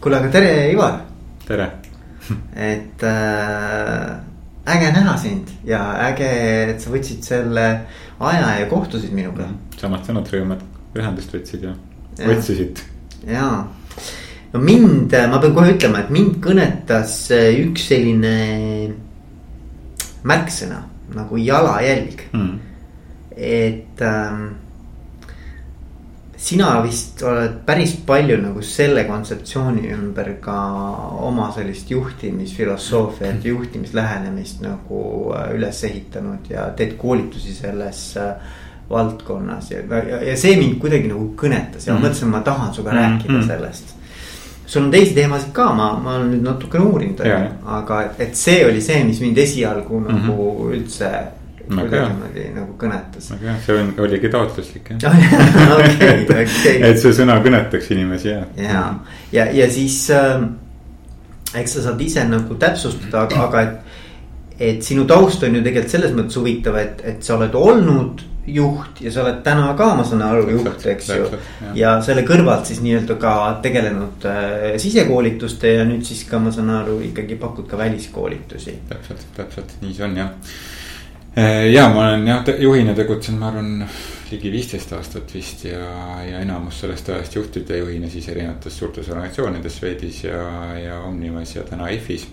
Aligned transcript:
kuule, 0.00 0.16
aga 0.16 0.30
tere, 0.32 0.52
Ivar. 0.72 1.00
tere. 1.46 1.66
et 2.56 3.02
äh, 3.02 4.20
äge 4.66 4.92
näha 4.94 5.16
sind 5.18 5.50
ja 5.66 5.80
äge, 6.06 6.28
et 6.70 6.80
sa 6.80 6.92
võtsid 6.92 7.26
selle 7.26 7.66
aja 8.20 8.54
ja 8.60 8.68
kohtusid 8.70 9.12
minuga. 9.16 9.48
samad 9.80 10.06
sõnad 10.06 10.30
rõõmad, 10.32 10.62
ühendust 10.96 11.34
võtsid 11.34 11.66
ja, 11.68 11.74
ja. 12.16 12.30
otsisid. 12.32 12.80
ja, 13.28 13.50
no 14.54 14.62
mind, 14.62 15.16
ma 15.32 15.42
pean 15.42 15.54
kohe 15.58 15.74
ütlema, 15.74 16.04
et 16.04 16.14
mind 16.14 16.40
kõnetas 16.44 17.18
üks 17.34 17.90
selline 17.92 18.34
märksõna 20.24 20.80
nagu 21.16 21.40
jalajälg 21.40 22.24
mm.. 22.30 22.58
et 23.36 24.04
ähm, 24.06 24.44
sina 26.40 26.80
vist 26.80 27.20
oled 27.22 27.60
päris 27.66 27.92
palju 28.06 28.38
nagu 28.40 28.62
selle 28.64 29.04
kontseptsiooni 29.08 29.90
ümber 29.92 30.32
ka 30.40 30.56
oma 31.26 31.50
sellist 31.52 31.90
juhtimisfilosoofiat, 31.92 33.44
juhtimislähenemist 33.44 34.62
nagu 34.64 35.02
äh, 35.36 35.50
üles 35.58 35.84
ehitanud 35.84 36.48
ja 36.50 36.70
teed 36.76 36.96
koolitusi 37.00 37.52
selles 37.54 38.02
äh, 38.16 38.32
valdkonnas 38.90 39.70
ja, 39.70 39.82
ja, 40.08 40.22
ja 40.30 40.36
see 40.36 40.56
mind 40.58 40.78
kuidagi 40.82 41.10
nagu 41.12 41.28
kõnetas 41.38 41.86
ja 41.86 41.92
mm 41.92 41.98
-hmm. 41.98 42.02
ma 42.02 42.08
mõtlesin, 42.08 42.30
ma 42.32 42.40
tahan 42.40 42.74
sinuga 42.74 42.92
mm 42.92 42.96
-hmm. 42.96 43.10
rääkida 43.10 43.38
mhm. 43.38 43.46
sellest. 43.46 43.94
sul 44.66 44.84
on 44.84 44.90
teisi 44.90 45.14
teemasid 45.14 45.52
ka, 45.52 45.74
ma, 45.74 45.92
ma 46.02 46.14
olen 46.14 46.30
nüüd 46.30 46.42
natukene 46.42 46.84
uurinud, 46.84 47.20
aga 47.66 48.02
et 48.18 48.34
see 48.36 48.64
oli 48.66 48.80
see, 48.80 49.04
mis 49.04 49.20
mind 49.20 49.38
esialgu 49.38 50.00
mm 50.00 50.06
-hmm. 50.06 50.12
nagu 50.12 50.70
üldse 50.72 51.10
kuidagimoodi 51.76 52.46
nagu 52.56 52.74
kõnetas. 52.80 53.30
väga 53.34 53.50
hea, 53.50 53.58
see 53.66 53.78
on, 53.82 53.92
oligi 54.06 54.32
taotluslik 54.32 54.90
jah 55.02 55.20
okei, 55.76 56.24
okei. 56.42 56.74
et 56.90 57.02
see 57.02 57.14
sõna 57.16 57.38
kõnetaks 57.44 57.92
inimesi 57.94 58.32
ja. 58.32 58.42
ja, 58.58 58.82
ja, 59.34 59.46
ja 59.54 59.70
siis 59.72 60.02
äh, 60.14 60.42
eks 61.54 61.78
sa 61.78 61.86
saad 61.88 62.02
ise 62.02 62.24
nagu 62.28 62.56
täpsustada, 62.60 63.26
aga, 63.26 63.44
aga 63.46 63.62
et, 63.62 63.94
et 64.70 64.82
sinu 64.86 65.06
taust 65.08 65.42
on 65.46 65.56
ju 65.56 65.62
tegelikult 65.64 65.94
selles 65.96 66.16
mõttes 66.16 66.38
huvitav, 66.40 66.78
et, 66.80 67.06
et 67.14 67.24
sa 67.24 67.36
oled 67.38 67.56
olnud 67.58 68.26
juht 68.50 69.00
ja 69.04 69.12
sa 69.12 69.22
oled 69.24 69.42
täna 69.44 69.72
ka, 69.78 69.90
ma 69.98 70.04
saan 70.06 70.22
aru, 70.24 70.46
juht, 70.56 70.84
eks 70.92 71.10
ju. 71.12 71.28
ja 71.78 71.96
selle 72.04 72.24
kõrvalt 72.26 72.70
siis 72.70 72.80
nii-öelda 72.84 73.16
ka 73.20 73.34
tegelenud 73.64 74.26
äh, 74.30 74.66
sisekoolituste 74.80 75.76
ja 75.76 75.86
nüüd 75.88 76.04
siis 76.06 76.24
ka 76.28 76.40
ma 76.42 76.52
saan 76.54 76.72
aru, 76.80 76.98
ikkagi 77.10 77.38
pakud 77.40 77.68
ka 77.70 77.78
väliskoolitusi. 77.80 78.78
täpselt, 78.88 79.26
täpselt 79.36 79.76
nii 79.84 79.96
see 79.96 80.06
on 80.08 80.20
jah 80.22 80.54
ja 81.72 81.88
ma 81.94 82.08
olen 82.08 82.26
jah 82.26 82.48
juhina 82.58 82.94
tegutsenud, 82.94 83.40
ma 83.40 83.50
arvan 83.52 83.84
ligi 84.30 84.50
viisteist 84.52 84.92
aastat 84.94 85.34
vist 85.34 85.64
ja, 85.66 85.84
ja 86.26 86.40
enamus 86.42 86.80
sellest 86.82 87.08
ajast 87.10 87.36
juhtide 87.36 87.78
juhina 87.78 88.10
siis 88.10 88.28
erinevates 88.30 88.78
suurtes 88.78 89.08
organisatsioonides 89.10 89.78
Swedis 89.78 90.24
ja, 90.24 90.42
ja 90.78 90.98
Omnimas 91.06 91.54
ja 91.56 91.62
täna 91.66 91.88
EF-is 91.90 92.26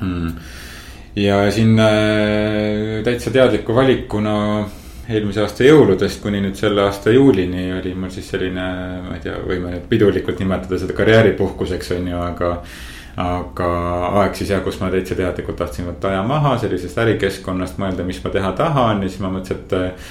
mm.. 0.00 0.34
ja 1.16 1.40
siin 1.54 1.78
äh, 1.78 3.00
täitsa 3.06 3.30
teadliku 3.34 3.74
valikuna 3.74 4.36
eelmise 5.08 5.42
aasta 5.42 5.64
jõuludest 5.64 6.20
kuni 6.22 6.42
nüüd 6.44 6.58
selle 6.58 6.84
aasta 6.84 7.14
juulini 7.14 7.70
oli 7.78 7.94
mul 7.96 8.12
siis 8.12 8.28
selline, 8.28 8.68
ma 9.06 9.16
ei 9.16 9.24
tea, 9.24 9.38
võime 9.40 9.72
nüüd 9.72 9.88
pidulikult 9.90 10.42
nimetada 10.42 10.78
seda 10.80 10.96
karjääripuhkuseks 10.98 11.94
on 11.96 12.10
ju, 12.12 12.20
aga 12.20 12.52
aga 13.18 13.68
aeg 14.20 14.36
siis 14.38 14.52
jah, 14.52 14.60
kus 14.62 14.78
ma 14.78 14.92
täitsa 14.92 15.16
teadlikult 15.18 15.58
tahtsin 15.58 15.88
võtta 15.88 16.12
aja 16.12 16.22
maha 16.26 16.54
sellisest 16.62 17.00
ärikeskkonnast, 17.02 17.78
mõelda, 17.82 18.06
mis 18.06 18.20
ma 18.22 18.30
teha 18.34 18.52
tahan 18.58 19.02
ja 19.02 19.10
siis 19.10 19.22
ma 19.24 19.32
mõtlesin, 19.34 19.64
et. 19.64 20.04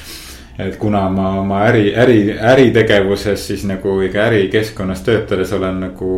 et 0.67 0.77
kuna 0.81 1.03
ma 1.13 1.35
oma 1.39 1.61
äri, 1.69 1.91
äri, 1.95 2.19
äritegevuses 2.33 3.47
siis 3.51 3.63
nagu 3.69 3.99
ikka 4.01 4.25
ärikeskkonnas 4.27 5.05
töötades 5.05 5.53
olen 5.53 5.79
nagu. 5.85 6.13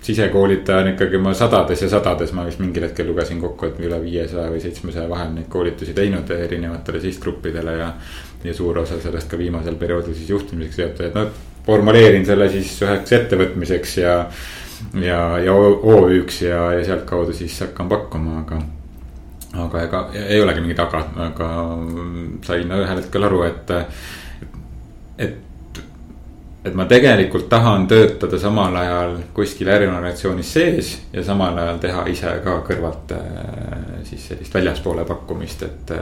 sisekoolitaja 0.00 0.78
on 0.80 0.88
ikkagi 0.94 1.18
ma 1.20 1.34
sadades 1.36 1.82
ja 1.82 1.88
sadades, 1.92 2.32
ma 2.32 2.46
vist 2.46 2.58
mingil 2.58 2.86
hetkel 2.86 3.06
lugesin 3.06 3.40
kokku, 3.40 3.66
et 3.66 3.82
üle 3.84 3.98
viiesaja 4.02 4.48
või 4.50 4.62
seitsmesaja 4.62 5.08
vahel 5.10 5.34
neid 5.34 5.50
koolitusi 5.52 5.92
teinud 5.94 6.30
erinevatele 6.30 7.00
sihtgruppidele 7.00 7.76
ja. 7.76 7.92
ja 8.44 8.54
suur 8.54 8.78
osa 8.78 8.96
sellest 9.02 9.28
ka 9.30 9.38
viimasel 9.38 9.76
perioodil 9.76 10.16
siis 10.16 10.32
juhtimiseks 10.32 10.80
seotud, 10.80 11.06
et 11.06 11.14
noh 11.14 11.49
formuleerin 11.66 12.26
selle 12.26 12.48
siis 12.52 12.72
üheks 12.82 13.12
ettevõtmiseks 13.12 13.96
ja. 14.00 14.14
ja, 14.94 15.20
ja 15.44 15.54
OÜ-ks 15.54 16.42
ja, 16.46 16.64
ja 16.78 16.84
sealtkaudu 16.84 17.36
siis 17.36 17.58
hakkan 17.66 17.88
pakkuma, 17.88 18.40
aga. 18.44 18.62
aga 19.66 19.84
ega 19.84 20.02
ei 20.14 20.40
olegi 20.42 20.64
mingit 20.64 20.82
aga, 20.82 21.04
aga 21.26 21.52
sain 22.46 22.74
ühel 22.80 23.04
hetkel 23.04 23.28
aru, 23.28 23.44
et, 23.48 23.72
et 25.18 25.38
et 26.64 26.74
ma 26.76 26.84
tegelikult 26.84 27.48
tahan 27.48 27.86
töötada 27.88 28.38
samal 28.38 28.74
ajal 28.76 29.14
kuskil 29.32 29.68
äriorganisatsioonis 29.72 30.52
sees 30.52 30.90
ja 31.12 31.24
samal 31.24 31.56
ajal 31.56 31.78
teha 31.80 32.04
ise 32.12 32.34
ka 32.44 32.58
kõrvalt 32.66 33.14
siis 34.04 34.26
sellist 34.28 34.54
väljaspoole 34.54 35.06
pakkumist, 35.08 35.62
et 35.64 35.94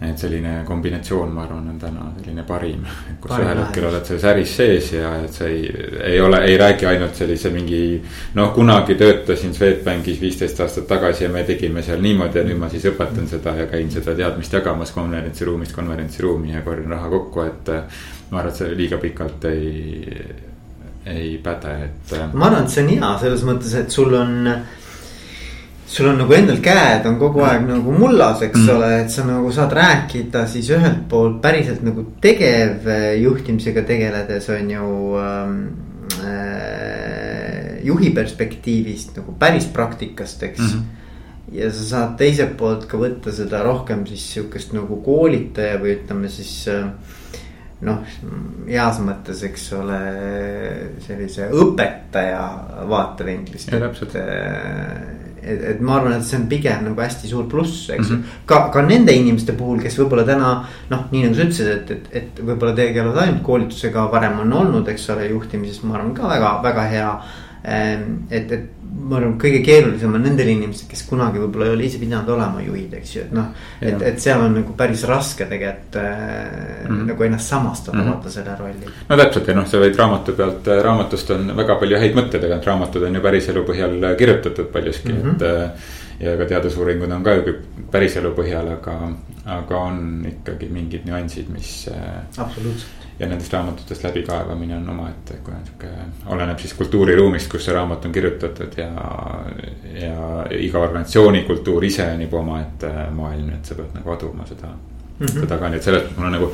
et 0.00 0.18
selline 0.18 0.60
kombinatsioon, 0.66 1.30
ma 1.34 1.42
arvan, 1.42 1.64
on 1.72 1.78
täna 1.82 2.04
selline 2.20 2.44
parim, 2.46 2.84
kus 3.18 3.32
parim 3.32 3.48
ühel 3.48 3.60
hetkel 3.64 3.86
oled 3.88 4.04
selles 4.06 4.26
äris 4.30 4.52
sees 4.60 4.92
ja 4.94 5.10
et 5.24 5.34
sa 5.34 5.48
ei, 5.50 5.64
ei 6.06 6.20
ole, 6.22 6.38
ei 6.46 6.54
räägi 6.60 6.86
ainult 6.86 7.18
sellise 7.18 7.50
mingi. 7.50 7.80
noh, 8.38 8.52
kunagi 8.54 8.94
töötasin 8.94 9.54
Swedbankis 9.54 10.20
viisteist 10.22 10.60
aastat 10.62 10.86
tagasi 10.86 11.24
ja 11.24 11.32
me 11.34 11.42
tegime 11.48 11.82
seal 11.82 12.02
niimoodi 12.04 12.38
ja 12.38 12.46
nüüd 12.46 12.62
ma 12.62 12.70
siis 12.70 12.86
õpetan 12.92 13.26
seda 13.26 13.56
ja 13.58 13.66
käin 13.66 13.90
seda 13.90 14.14
teadmist 14.14 14.54
jagamas 14.54 14.94
konverentsiruumist 14.94 15.74
konverentsiruumi 15.74 16.54
ja 16.54 16.62
korjan 16.62 16.94
raha 16.94 17.10
kokku, 17.16 17.48
et. 17.48 17.74
ma 18.30 18.38
arvan, 18.38 18.52
et 18.52 18.62
see 18.62 18.74
liiga 18.78 19.02
pikalt 19.02 19.50
ei, 19.50 20.12
ei 21.10 21.38
päde, 21.42 21.74
et. 21.88 22.18
ma 22.34 22.52
arvan, 22.52 22.68
et 22.68 22.70
see 22.70 22.86
on 22.86 22.94
hea 22.94 23.14
selles 23.24 23.48
mõttes, 23.50 23.74
et 23.82 23.90
sul 23.90 24.14
on 24.14 24.46
sul 25.88 26.10
on 26.10 26.18
nagu 26.20 26.34
endal 26.36 26.60
käed 26.60 27.06
on 27.08 27.16
kogu 27.20 27.42
aeg 27.48 27.64
nagu 27.64 27.94
mullas, 27.96 28.42
eks 28.44 28.60
mm. 28.60 28.70
ole, 28.74 28.90
et 29.02 29.12
sa 29.12 29.24
nagu 29.24 29.52
saad 29.54 29.72
rääkida 29.78 30.44
siis 30.50 30.68
ühelt 30.76 31.06
poolt 31.08 31.40
päriselt 31.44 31.80
nagu 31.86 32.04
tegevjuhtimisega 32.24 33.86
tegeledes 33.88 34.50
on 34.52 34.70
ju 34.74 34.90
ähm, 35.22 35.58
äh,. 36.20 37.78
juhi 37.88 38.10
perspektiivist 38.12 39.16
nagu 39.16 39.32
päris 39.38 39.68
praktikast, 39.72 40.42
eks 40.42 40.60
mm. 40.60 40.66
-hmm. 40.66 41.54
ja 41.56 41.70
sa 41.72 41.84
saad 41.92 42.18
teiselt 42.20 42.56
poolt 42.56 42.84
ka 42.90 43.00
võtta 43.00 43.32
seda 43.32 43.62
rohkem 43.64 44.04
siis 44.06 44.26
sihukest 44.34 44.76
nagu 44.76 45.00
koolitaja 45.04 45.80
või 45.80 45.94
ütleme 45.96 46.28
siis 46.28 46.68
äh, 46.68 46.84
noh, 47.80 48.02
heas 48.66 48.98
mõttes, 49.04 49.42
eks 49.46 49.68
ole, 49.78 49.98
sellise 51.06 51.48
õpetaja 51.54 52.42
vaatevinklist. 52.90 53.72
et, 53.72 54.02
et, 55.48 55.64
et 55.72 55.80
ma 55.80 55.96
arvan, 55.98 56.14
et 56.18 56.26
see 56.28 56.38
on 56.38 56.46
pigem 56.50 56.84
nagu 56.86 57.02
hästi 57.02 57.30
suur 57.30 57.48
pluss, 57.50 57.88
eks 57.90 58.10
ju. 58.10 58.16
Mm 58.16 58.22
-hmm.. 58.22 58.44
ka, 58.46 58.60
ka 58.74 58.82
nende 58.86 59.12
inimeste 59.12 59.56
puhul, 59.58 59.80
kes 59.82 59.98
võib-olla 59.98 60.24
täna 60.28 60.52
noh, 60.90 61.04
nii 61.10 61.24
nagu 61.24 61.34
sa 61.34 61.48
ütlesid, 61.48 61.72
et, 61.74 61.90
et, 61.90 62.08
et 62.22 62.40
võib-olla 62.44 62.74
tegelevad 62.76 63.22
ainult 63.24 63.42
koolitusega, 63.42 64.08
varem 64.12 64.40
on 64.44 64.52
olnud, 64.62 64.88
eks 64.88 65.10
ole, 65.14 65.28
juhtimises, 65.28 65.82
ma 65.82 65.98
arvan 65.98 66.14
ka 66.14 66.28
väga, 66.28 66.54
väga 66.62 66.88
hea 66.94 67.12
et, 67.64 68.52
et 68.52 68.78
ma 69.08 69.18
arvan, 69.18 69.34
kõige 69.40 69.60
keerulisem 69.64 70.14
on 70.14 70.22
nendel 70.24 70.50
inimestel, 70.52 70.88
kes 70.90 71.02
kunagi 71.08 71.40
võib-olla 71.42 71.68
ei 71.68 71.74
ole 71.74 71.86
ise 71.88 72.00
pidanud 72.00 72.30
olema 72.34 72.62
juhid, 72.64 72.94
eks 72.98 73.14
ju, 73.14 73.24
et 73.26 73.34
noh. 73.36 73.50
et, 73.80 74.02
et 74.10 74.22
seal 74.22 74.42
on 74.44 74.56
nagu 74.60 74.74
päris 74.78 75.04
raske 75.08 75.46
tegelikult 75.50 75.98
mm 75.98 76.88
-hmm. 76.88 77.04
nagu 77.12 77.28
ennast 77.28 77.48
samastada 77.54 77.98
mm, 77.98 78.04
-hmm. 78.04 78.14
vaata 78.14 78.30
selle 78.30 78.56
rolli. 78.58 78.92
no 79.08 79.16
täpselt 79.16 79.48
ja 79.48 79.54
noh, 79.54 79.66
sa 79.66 79.78
võid 79.78 79.96
raamatu 79.98 80.32
pealt, 80.32 80.68
äh, 80.68 80.82
raamatust 80.82 81.30
on 81.30 81.56
väga 81.56 81.74
palju 81.74 81.98
häid 81.98 82.14
mõtteid, 82.14 82.48
need 82.48 82.66
raamatud 82.66 83.02
on 83.02 83.14
ju 83.14 83.20
päris 83.20 83.48
elu 83.48 83.64
põhjal 83.64 84.14
kirjutatud 84.18 84.72
paljuski 84.72 85.12
mm, 85.12 85.22
-hmm. 85.22 85.34
et. 85.34 85.72
Äh, 86.20 86.26
ja 86.26 86.36
ka 86.36 86.44
teadusuuringud 86.44 87.10
on 87.12 87.24
ka 87.24 87.34
ju 87.34 87.54
päris 87.90 88.16
elu 88.16 88.32
põhjal, 88.36 88.72
aga, 88.76 88.96
aga 89.46 89.78
on 89.78 90.26
ikkagi 90.28 90.68
mingid 90.72 91.06
nüansid, 91.06 91.50
mis. 91.54 91.88
Äh, 91.92 92.22
absoluutselt 92.36 92.98
ja 93.18 93.26
nendest 93.26 93.52
raamatutest 93.52 94.04
läbikaevamine 94.04 94.76
on 94.76 94.90
omaette, 94.90 95.40
kuna 95.44 95.56
sihuke 95.64 95.88
oleneb 96.26 96.58
siis 96.62 96.74
kultuuriruumist, 96.78 97.50
kus 97.50 97.64
see 97.66 97.74
raamat 97.74 98.04
on 98.06 98.12
kirjutatud 98.14 98.76
ja. 98.78 98.90
ja 100.02 100.44
iga 100.54 100.78
organisatsiooni 100.78 101.42
kultuur 101.48 101.84
ise 101.84 102.06
on 102.12 102.22
juba 102.22 102.38
omaette 102.38 102.92
maailm, 103.14 103.48
et 103.56 103.66
sa 103.66 103.74
pead 103.74 103.96
nagu 103.98 104.12
aduma 104.14 104.46
seda 104.46 104.68
mm, 104.68 105.26
-hmm. 105.26 105.40
seda 105.40 105.58
ka, 105.58 105.68
nii 105.68 105.80
et 105.80 105.88
selles 105.88 106.04
mõttes 106.04 106.18
mul 106.18 106.26
on 106.26 106.36
nagu 106.38 106.52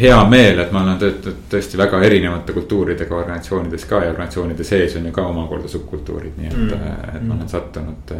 hea 0.00 0.18
meel, 0.28 0.58
et 0.58 0.72
ma 0.72 0.82
olen 0.82 0.98
töötanud 0.98 1.48
tõesti 1.50 1.80
väga 1.80 2.02
erinevate 2.10 2.52
kultuuridega 2.52 3.16
organisatsioonides 3.16 3.84
ka 3.84 4.02
ja 4.04 4.10
organisatsioonide 4.10 4.64
sees 4.64 4.96
on 4.96 5.06
ju 5.06 5.12
ka 5.12 5.26
omakorda 5.26 5.68
subkultuurid, 5.68 6.36
nii 6.36 6.46
et 6.46 6.56
mm, 6.56 6.68
-hmm. 6.68 7.16
et 7.16 7.22
ma 7.22 7.34
olen 7.34 7.48
sattunud. 7.48 8.16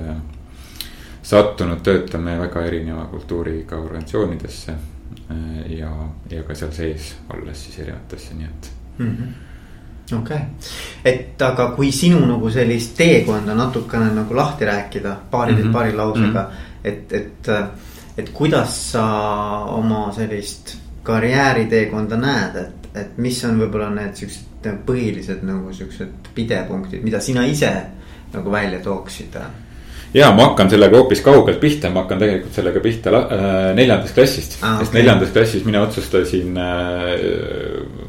Sattunud 1.27 1.81
töötama 1.83 2.37
väga 2.39 2.63
erineva 2.69 3.09
kultuuriga 3.11 3.77
organisatsioonidesse 3.77 4.75
Äh, 5.31 5.79
ja, 5.79 5.91
ja 6.31 6.43
ka 6.43 6.55
seal 6.55 6.71
sees 6.71 7.11
olles 7.35 7.65
siis 7.65 7.81
erinevatesse, 7.83 8.35
nii 8.39 8.47
et 8.47 8.69
mm 8.99 9.17
-hmm.. 9.17 10.19
okei 10.19 10.37
okay., 10.37 10.47
et 11.05 11.43
aga 11.43 11.67
kui 11.77 11.91
sinu 11.93 12.21
nagu 12.27 12.51
sellist 12.51 12.95
teekonda 12.97 13.55
natukene 13.55 14.13
nagu 14.15 14.37
lahti 14.37 14.65
rääkida 14.65 15.17
paari 15.31 15.53
mm, 15.53 15.63
-hmm. 15.63 15.73
paari 15.73 15.97
lausega 15.97 16.43
mm. 16.43 16.49
-hmm. 16.49 16.85
et, 16.85 17.13
et, 17.13 17.51
et 18.19 18.29
kuidas 18.29 18.93
sa 18.93 19.05
oma 19.65 20.13
sellist 20.13 20.77
karjääriteekonda 21.03 22.17
näed, 22.17 22.57
et, 22.57 22.89
et 22.95 23.19
mis 23.19 23.45
on 23.45 23.61
võib-olla 23.61 23.91
need 23.91 24.15
siuksed 24.15 24.71
põhilised 24.87 25.43
nagu 25.43 25.73
siuksed 25.73 26.31
pidepunktid, 26.35 27.03
mida 27.03 27.21
sina 27.21 27.45
ise 27.47 27.73
nagu 28.33 28.53
välja 28.53 28.79
tooksid? 28.79 29.37
Ja 30.17 30.31
ma 30.35 30.51
hakkan 30.51 30.71
sellega 30.73 30.97
hoopis 30.99 31.23
kaugelt 31.25 31.61
pihta, 31.61 31.91
ma 31.93 32.05
hakkan 32.05 32.23
tegelikult 32.23 32.57
sellega 32.57 32.83
pihta 32.85 33.15
äh, 33.21 33.57
neljandast 33.77 34.17
klassist 34.17 34.59
ah,. 34.61 34.79
sest 34.81 34.91
okay. 34.91 35.01
neljandas 35.01 35.35
klassis 35.35 35.67
mina 35.69 35.83
otsustasin 35.87 36.61
äh,, 36.61 37.11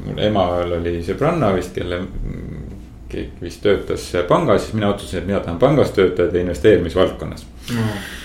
mul 0.06 0.22
emal 0.30 0.78
oli 0.80 1.00
sõbranna 1.08 1.52
vist, 1.56 1.76
kelle 1.76 2.04
keegi 3.08 3.44
vist 3.44 3.62
töötas 3.64 4.08
pangas, 4.28 4.66
siis 4.66 4.78
mina 4.78 4.92
otsustasin, 4.94 5.24
et 5.24 5.34
mina 5.34 5.44
tahan 5.44 5.60
pangas 5.62 5.94
töötada 5.96 6.40
investeerimisvaldkonnas 6.46 7.46
mm 7.72 8.24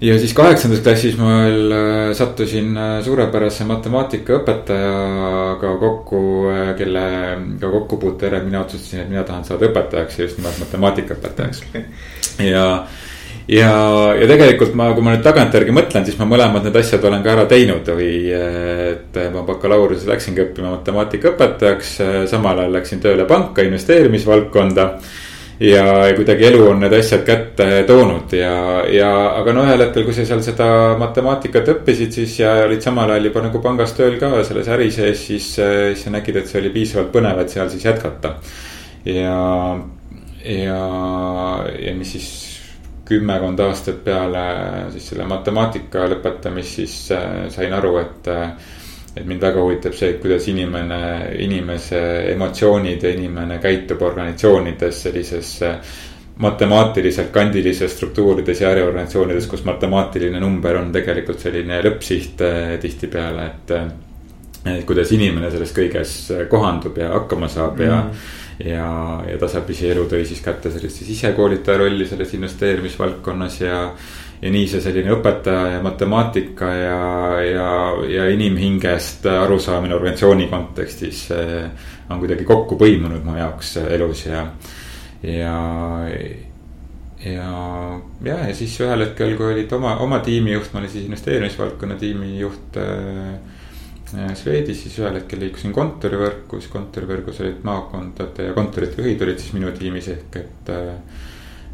ja 0.00 0.18
siis 0.18 0.34
kaheksandas 0.36 0.80
klassis 0.84 1.16
ma 1.18 1.32
veel 1.42 1.72
äh, 1.74 2.12
sattusin 2.16 2.76
äh, 2.78 3.00
suurepärase 3.04 3.64
matemaatikaõpetajaga 3.66 5.72
kokku, 5.80 6.20
äh, 6.52 6.70
kellega 6.78 7.70
kokkupuute 7.72 8.28
järel 8.28 8.46
mina 8.46 8.62
otsustasin, 8.62 9.02
et 9.02 9.10
mina 9.10 9.24
tahan 9.26 9.44
saada 9.46 9.66
õpetajaks 9.70 10.20
ja 10.20 10.28
just 10.28 10.38
nimelt 10.38 10.60
matemaatikaõpetajaks. 10.62 11.64
Okay.. 11.66 11.82
ja, 12.46 12.66
ja, 13.50 13.72
ja 14.20 14.30
tegelikult 14.30 14.78
ma, 14.78 14.92
kui 14.94 15.06
ma 15.06 15.16
nüüd 15.16 15.26
tagantjärgi 15.26 15.74
mõtlen, 15.74 16.06
siis 16.06 16.18
ma 16.20 16.30
mõlemad 16.30 16.68
need 16.68 16.78
asjad 16.78 17.08
olen 17.10 17.26
ka 17.26 17.34
ära 17.34 17.48
teinud 17.50 17.90
või 17.98 18.12
et 18.30 19.22
ma 19.34 19.42
bakalaureuse 19.50 20.06
läksingi 20.12 20.46
õppima 20.46 20.76
matemaatikaõpetajaks, 20.76 21.96
samal 22.30 22.62
ajal 22.62 22.78
läksin 22.78 23.02
tööle 23.02 23.26
panka 23.26 23.66
investeerimisvaldkonda 23.66 24.92
ja 25.60 25.84
kuidagi 26.16 26.46
elu 26.46 26.62
on 26.70 26.82
need 26.84 26.94
asjad 26.94 27.24
kätte 27.26 27.66
toonud 27.86 28.32
ja, 28.36 28.54
ja 28.94 29.10
aga 29.40 29.54
no 29.56 29.64
ühel 29.66 29.82
hetkel, 29.82 30.06
kui 30.06 30.14
sa 30.14 30.26
seal 30.28 30.42
seda 30.46 30.68
matemaatikat 31.00 31.72
õppisid, 31.74 32.14
siis 32.14 32.38
ja 32.40 32.54
olid 32.66 32.84
samal 32.84 33.10
ajal 33.10 33.30
juba 33.30 33.42
nagu 33.48 33.62
pangas 33.64 33.96
tööl 33.98 34.18
ka 34.20 34.44
selles 34.46 34.70
äri 34.70 34.90
sees, 34.94 35.24
siis, 35.30 35.48
siis 35.58 36.04
sa 36.04 36.14
nägid, 36.14 36.38
et 36.38 36.50
see 36.50 36.62
oli 36.62 36.74
piisavalt 36.74 37.10
põnev, 37.14 37.42
et 37.42 37.54
seal 37.54 37.70
siis 37.72 37.88
jätkata. 37.88 38.36
ja, 39.08 39.40
ja, 40.44 40.82
ja 41.86 41.96
mis 41.98 42.14
siis 42.14 42.30
kümmekond 43.08 43.60
aastat 43.64 44.02
peale 44.04 44.42
siis 44.92 45.10
selle 45.10 45.26
matemaatika 45.28 46.06
lõpetamist, 46.12 46.80
siis 46.80 46.96
äh, 47.16 47.46
sain 47.52 47.72
aru, 47.72 47.94
et 48.02 48.28
äh, 48.32 48.74
et 49.18 49.26
mind 49.26 49.42
väga 49.42 49.62
huvitab 49.62 49.94
see, 49.98 50.14
kuidas 50.22 50.46
inimene, 50.50 51.00
inimese 51.42 52.00
emotsioonid 52.32 53.02
ja 53.02 53.10
inimene 53.14 53.58
käitub 53.62 54.02
organisatsioonides 54.06 55.02
sellises 55.08 55.54
äh, 55.66 55.78
matemaatiliselt 56.38 57.32
kandilises 57.34 57.96
struktuurides 57.96 58.60
ja 58.62 58.70
äriorganisatsioonides, 58.70 59.48
kus 59.50 59.64
matemaatiline 59.66 60.40
number 60.40 60.78
on 60.78 60.92
tegelikult 60.94 61.42
selline 61.42 61.80
lõppsiht 61.86 62.44
äh, 62.46 62.76
tihtipeale, 62.82 63.48
et. 63.52 63.74
Äh, 63.78 63.88
et 64.68 64.82
kuidas 64.84 65.12
inimene 65.14 65.48
selles 65.52 65.70
kõiges 65.72 66.12
kohandub 66.50 66.96
ja 66.98 67.12
hakkama 67.12 67.46
saab 67.48 67.78
ja 67.80 68.00
mm. 68.02 68.24
ja, 68.66 68.88
ja 69.30 69.36
tasapisi 69.40 69.86
elu 69.88 70.02
tõi 70.10 70.24
siis 70.28 70.42
kätte 70.44 70.72
sellist 70.74 70.98
siis 70.98 71.12
isekoolitaja 71.14 71.78
rolli 71.78 72.04
selles 72.10 72.34
investeerimisvaldkonnas 72.36 73.60
ja 73.62 73.78
ja 74.42 74.50
nii 74.54 74.66
see 74.70 74.82
selline 74.82 75.12
õpetaja 75.16 75.74
ja 75.74 75.82
matemaatika 75.82 76.72
ja, 76.74 76.98
ja, 77.42 77.70
ja 78.06 78.28
inimhingest 78.30 79.26
arusaamine 79.26 79.96
organisatsiooni 79.96 80.46
kontekstis 80.50 81.24
on 82.08 82.20
kuidagi 82.22 82.46
kokku 82.48 82.78
põimunud 82.80 83.24
mu 83.26 83.36
jaoks 83.38 83.76
elus 83.82 84.24
ja, 84.28 84.44
ja. 85.22 85.58
ja, 87.24 87.50
ja, 88.24 88.40
ja 88.46 88.54
siis 88.56 88.78
ühel 88.84 89.08
hetkel, 89.08 89.36
kui 89.36 89.52
olid 89.52 89.72
oma, 89.76 89.96
oma 90.04 90.22
tiimijuht, 90.24 90.72
ma 90.72 90.82
olin 90.82 90.92
siis 90.92 91.08
investeerimisvaldkonna 91.08 91.98
tiimijuht 92.00 92.78
äh, 92.82 93.38
Swedis, 94.08 94.84
siis 94.86 94.94
ühel 95.02 95.18
hetkel 95.18 95.42
liikusin 95.42 95.74
kontorivõrku, 95.76 96.62
siis 96.62 96.72
kontorivõrgus 96.72 97.42
olid 97.42 97.58
maakondade 97.68 98.46
ja 98.46 98.54
kontorite 98.56 99.02
juhid 99.02 99.24
olid 99.26 99.42
siis 99.42 99.52
minu 99.52 99.74
tiimis 99.76 100.08
ehk 100.14 100.38
et 100.40 100.72
äh, 100.72 100.94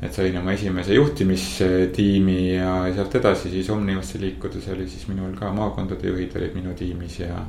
et 0.05 0.12
sain 0.12 0.37
oma 0.37 0.53
esimese 0.53 0.95
juhtimistiimi 0.95 2.39
ja 2.55 2.73
sealt 2.95 3.15
edasi 3.21 3.51
siis 3.51 3.71
Omnivasse 3.73 4.21
liikudes 4.21 4.69
oli 4.75 4.87
siis 4.89 5.09
minul 5.09 5.33
ka 5.39 5.53
maakondade 5.56 6.11
juhid 6.11 6.37
olid 6.37 6.56
minu 6.59 6.77
tiimis 6.77 7.21
ja. 7.23 7.41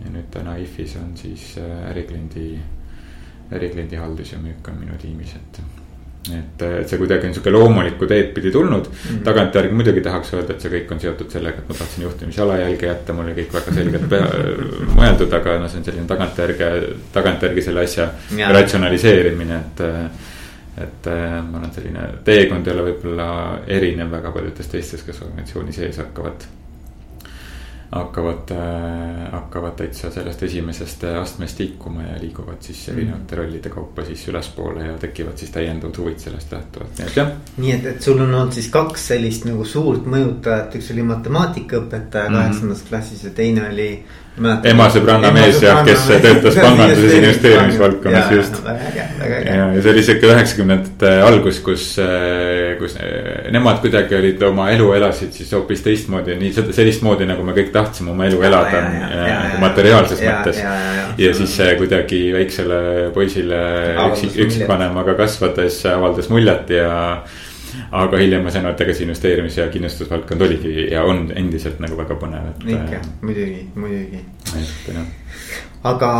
ja 0.00 0.10
nüüd 0.10 0.30
täna 0.32 0.56
IFis 0.60 0.96
on 1.00 1.12
siis 1.18 1.54
äh, 1.60 1.90
ärikliendi, 1.90 2.48
ärikliendi 3.52 4.00
haldus 4.00 4.32
ja 4.32 4.40
müük 4.42 4.68
on 4.72 4.80
minu 4.80 4.96
tiimis, 5.00 5.36
et. 5.36 5.60
et, 6.32 6.64
et 6.80 6.88
see 6.88 6.98
kuidagi 6.98 7.28
on 7.28 7.36
sihuke 7.36 7.52
loomulikku 7.52 8.08
teed 8.08 8.32
pidi 8.34 8.50
tulnud 8.52 8.88
mm 8.88 8.98
-hmm. 9.04 9.22
tagantjärgi 9.28 9.76
muidugi 9.76 10.00
tahaks 10.00 10.34
öelda, 10.34 10.56
et 10.56 10.60
see 10.64 10.72
kõik 10.72 10.92
on 10.96 11.00
seotud 11.00 11.30
sellega, 11.30 11.58
et 11.58 11.68
ma 11.68 11.74
tahtsin 11.74 12.08
juhtimisjalajälge 12.08 12.86
jätta, 12.86 13.12
mul 13.12 13.28
oli 13.28 13.40
kõik 13.42 13.58
väga 13.60 13.74
selgelt 13.80 14.08
pea, 14.08 14.28
mõeldud, 15.00 15.40
aga 15.40 15.58
noh, 15.58 15.70
see 15.70 15.82
on 15.82 15.90
selline 15.90 16.06
tagantjärgi, 16.08 16.70
tagantjärgi 17.12 17.62
selle 17.68 17.84
asja 17.84 18.08
ja. 18.38 18.52
ratsionaliseerimine, 18.56 19.60
et 19.66 19.84
et 20.78 21.06
äh, 21.06 21.38
ma 21.44 21.58
arvan, 21.58 21.70
et 21.70 21.78
selline 21.78 22.08
teekond 22.26 22.66
ei 22.66 22.74
ole 22.74 22.88
võib-olla 22.90 23.28
erinev 23.70 24.10
väga 24.10 24.34
paljudest 24.34 24.74
teistest, 24.74 25.06
kes 25.06 25.22
organisatsiooni 25.22 25.72
sees 25.72 25.98
hakkavad. 26.02 26.46
hakkavad 27.94 28.50
äh,, 28.50 29.18
hakkavad 29.30 29.76
täitsa 29.78 30.10
sellest 30.10 30.42
esimesest 30.42 31.04
astmest 31.20 31.60
liikuma 31.62 32.02
ja 32.02 32.16
liiguvad 32.18 32.58
siis 32.60 32.88
mm. 32.88 32.96
erinevate 32.96 33.36
rollide 33.36 33.70
kaupa 33.70 34.04
siis 34.04 34.24
ülespoole 34.28 34.86
ja 34.86 34.96
tekivad 34.98 35.38
siis 35.38 35.50
täiendavad 35.54 36.00
huvid 36.02 36.18
sellest 36.18 36.52
lähtuvalt, 36.52 36.98
nii 36.98 37.06
et 37.06 37.16
jah. 37.20 37.30
nii 37.56 37.72
et, 37.76 37.86
et 37.92 38.02
sul 38.02 38.18
on 38.18 38.34
olnud 38.34 38.56
siis 38.56 38.68
kaks 38.74 39.06
sellist 39.12 39.46
nagu 39.46 39.64
suurt 39.64 40.10
mõjutajat, 40.10 40.74
üks 40.80 40.90
oli 40.96 41.06
matemaatikaõpetaja 41.12 42.30
mhm. 42.30 42.40
kaheksandas 42.40 42.78
mm 42.78 42.84
-hmm. 42.84 42.88
klassis 42.88 43.24
ja 43.24 43.30
teine 43.30 43.68
oli 43.68 43.90
ema 44.34 44.86
sõbranna 44.90 45.30
mees 45.34 45.60
jah, 45.62 45.84
kes 45.86 46.08
töötas 46.10 46.56
panganduses 46.64 47.12
investeerimisvaldkonnas 47.20 48.32
just. 48.34 48.56
ja, 48.66 49.44
ja 49.46 49.66
see 49.78 49.92
oli 49.92 50.02
sihuke 50.02 50.30
üheksakümnendate 50.32 51.12
algus, 51.22 51.60
kus, 51.62 51.86
äh, 52.02 52.74
kus 52.80 52.96
äh, 52.98 53.46
nemad 53.54 53.78
kuidagi 53.84 54.18
olid 54.18 54.42
oma 54.48 54.68
elu 54.74 54.90
elasid 54.98 55.30
siis 55.38 55.54
hoopis 55.54 55.84
teistmoodi, 55.86 56.34
nii 56.40 56.50
seda 56.56 56.74
sellist 56.74 57.06
moodi, 57.06 57.28
nagu 57.30 57.46
me 57.46 57.54
kõik 57.54 57.70
tahtsime 57.74 58.10
oma 58.10 58.26
elu 58.26 58.42
elada 58.50 58.82
nagu 58.88 59.62
materiaalses 59.62 60.24
mõttes. 60.26 60.60
ja 61.18 61.34
siis 61.38 61.56
kuidagi 61.78 62.26
väiksele 62.34 62.82
poisile 63.14 63.64
üksik, 64.10 64.38
üksikvanemaga 64.48 65.14
kasvades 65.18 65.78
avaldas 65.94 66.30
muljet 66.32 66.74
ja 66.74 66.90
aga 67.94 68.18
hiljem 68.18 68.42
ma 68.46 68.50
sain 68.54 68.66
aru, 68.66 68.74
et 68.74 68.86
ega 68.86 68.94
see 68.94 69.06
investeerimis- 69.06 69.58
ja 69.58 69.68
kindlustusvaldkond 69.74 70.46
oligi 70.48 70.88
ja 70.92 71.04
on 71.04 71.28
endiselt 71.34 71.78
nagu 71.84 71.98
väga 72.00 72.18
põnev, 72.22 72.50
et. 72.54 72.66
ikka, 72.76 73.02
äh, 73.02 73.12
muidugi, 73.22 73.68
muidugi. 73.74 74.24
et 74.54 74.90
jah 74.94 75.06
aga, 75.84 76.10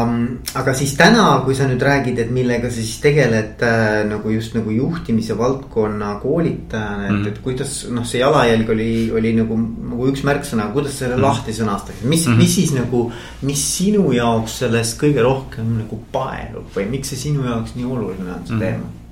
aga 0.61 0.75
siis 0.76 0.93
täna, 0.99 1.25
kui 1.44 1.56
sa 1.56 1.67
nüüd 1.69 1.82
räägid, 1.82 2.19
et 2.21 2.32
millega 2.35 2.69
sa 2.69 2.82
siis 2.82 2.99
tegeled 3.03 3.62
äh, 3.65 4.03
nagu 4.09 4.33
just 4.35 4.57
nagu 4.57 4.73
juhtimise 4.75 5.37
valdkonna 5.38 6.14
koolitajana, 6.23 7.07
et 7.07 7.12
mm, 7.12 7.23
-hmm. 7.23 7.28
et 7.28 7.38
kuidas 7.45 7.76
noh, 7.90 8.04
see 8.07 8.21
jalajälg 8.21 8.71
oli, 8.71 8.90
oli 9.12 9.33
nagu, 9.38 9.57
nagu 9.93 10.09
üks 10.12 10.25
märksõna, 10.28 10.69
kuidas 10.73 10.99
selle 10.99 11.16
mm 11.16 11.23
-hmm. 11.23 11.26
lahti 11.26 11.52
sõnastaksid, 11.52 12.04
mis 12.04 12.26
mm, 12.26 12.33
-hmm. 12.33 12.37
mis 12.37 12.54
siis 12.54 12.75
nagu. 12.75 13.12
mis 13.43 13.62
sinu 13.76 14.12
jaoks 14.12 14.59
sellest 14.59 15.00
kõige 15.00 15.23
rohkem 15.23 15.78
nagu 15.78 15.99
paelub 16.12 16.69
või 16.76 16.90
miks 16.90 17.09
see 17.09 17.19
sinu 17.19 17.45
jaoks 17.45 17.75
nii 17.76 17.85
oluline 17.85 18.33
on 18.33 18.47
see 18.47 18.54
mm 18.54 18.61
-hmm. 18.61 18.64
teema? 18.64 19.03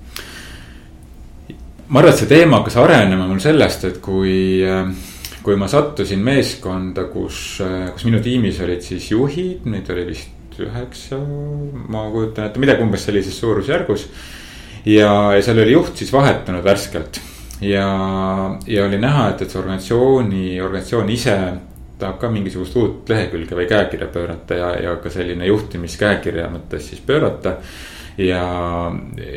Ma 1.93 2.01
arvan, 2.01 2.13
et 2.13 2.21
see 2.23 2.31
teema 2.31 2.61
hakkas 2.61 2.79
arenema 2.81 3.27
mul 3.29 3.41
sellest, 3.45 3.85
et 3.85 3.99
kui, 4.01 4.63
kui 5.45 5.59
ma 5.61 5.69
sattusin 5.69 6.23
meeskonda, 6.25 7.05
kus, 7.13 7.41
kus 7.93 8.07
minu 8.09 8.23
tiimis 8.25 8.63
olid 8.65 8.85
siis 8.85 9.11
juhid, 9.13 9.67
neid 9.69 9.91
oli 9.93 10.07
vist 10.09 10.57
üheksa, 10.63 11.19
ma 11.93 12.07
kujutan 12.13 12.49
ette 12.49 12.61
midagi 12.63 12.85
umbes 12.85 13.05
sellises 13.09 13.37
suurusjärgus. 13.41 14.07
ja, 14.89 15.13
ja 15.37 15.43
seal 15.45 15.61
oli 15.63 15.77
juht 15.77 16.01
siis 16.01 16.13
vahetunud 16.13 16.65
värskelt 16.65 17.21
ja, 17.63 17.87
ja 18.67 18.85
oli 18.85 18.99
näha, 18.99 19.29
et, 19.31 19.45
et 19.45 19.53
see 19.53 19.61
organisatsiooni, 19.61 20.47
organisatsioon 20.65 21.13
ise 21.15 21.37
tahab 22.01 22.19
ka 22.19 22.31
mingisugust 22.33 22.77
uut 22.81 23.13
lehekülge 23.13 23.57
või 23.57 23.69
käekirja 23.71 24.09
pöörata 24.13 24.59
ja, 24.59 24.71
ja 24.83 24.97
ka 25.03 25.13
selline 25.13 25.47
juhtimiskäekirja 25.47 26.49
mõttes 26.51 26.89
siis 26.91 27.03
pöörata 27.07 27.59
ja, 28.19 28.45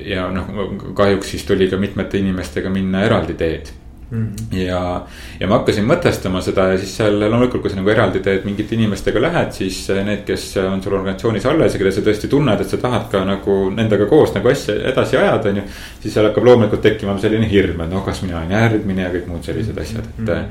ja 0.06 0.28
noh, 0.32 0.52
kahjuks 0.94 1.32
siis 1.36 1.48
tuli 1.48 1.70
ka 1.72 1.78
mitmete 1.78 2.20
inimestega 2.20 2.70
minna 2.70 3.04
eraldi 3.08 3.34
teed 3.40 3.74
Mm 4.12 4.28
-hmm. 4.28 4.58
ja, 4.58 5.06
ja 5.40 5.48
ma 5.48 5.58
hakkasin 5.58 5.86
mõtestama 5.86 6.42
seda 6.42 6.68
ja 6.68 6.78
siis 6.78 6.98
seal 6.98 7.20
loomulikult, 7.20 7.62
kui 7.62 7.70
sa 7.70 7.76
nagu 7.76 7.90
eraldi 7.90 8.20
teed 8.20 8.44
mingite 8.46 8.76
inimestega 8.76 9.22
lähed, 9.22 9.52
siis 9.52 9.88
need, 9.90 10.22
kes 10.26 10.58
on 10.58 10.84
sul 10.84 10.94
organisatsioonis 10.94 11.46
alles 11.46 11.74
ja 11.74 11.80
keda 11.80 11.92
sa 11.92 12.02
tõesti 12.02 12.30
tunned, 12.30 12.62
et 12.62 12.70
sa 12.70 12.78
tahad 12.78 13.10
ka 13.12 13.24
nagu 13.26 13.56
nendega 13.70 14.06
koos 14.06 14.36
nagu 14.36 14.50
asja 14.50 14.76
edasi 14.92 15.18
ajada, 15.18 15.50
on 15.50 15.58
ju. 15.58 15.64
siis 16.04 16.14
seal 16.14 16.30
hakkab 16.30 16.44
loomulikult 16.44 16.82
tekkima 16.82 17.18
selline 17.18 17.50
hirm, 17.50 17.82
et 17.82 17.90
noh, 17.90 18.06
kas 18.06 18.22
mina 18.22 18.38
olen 18.38 18.52
järgmine 18.52 19.02
ja 19.02 19.10
kõik 19.10 19.28
muud 19.28 19.44
sellised 19.44 19.78
asjad, 19.78 20.06
et 20.06 20.20
mm. 20.20 20.26
-hmm. 20.28 20.46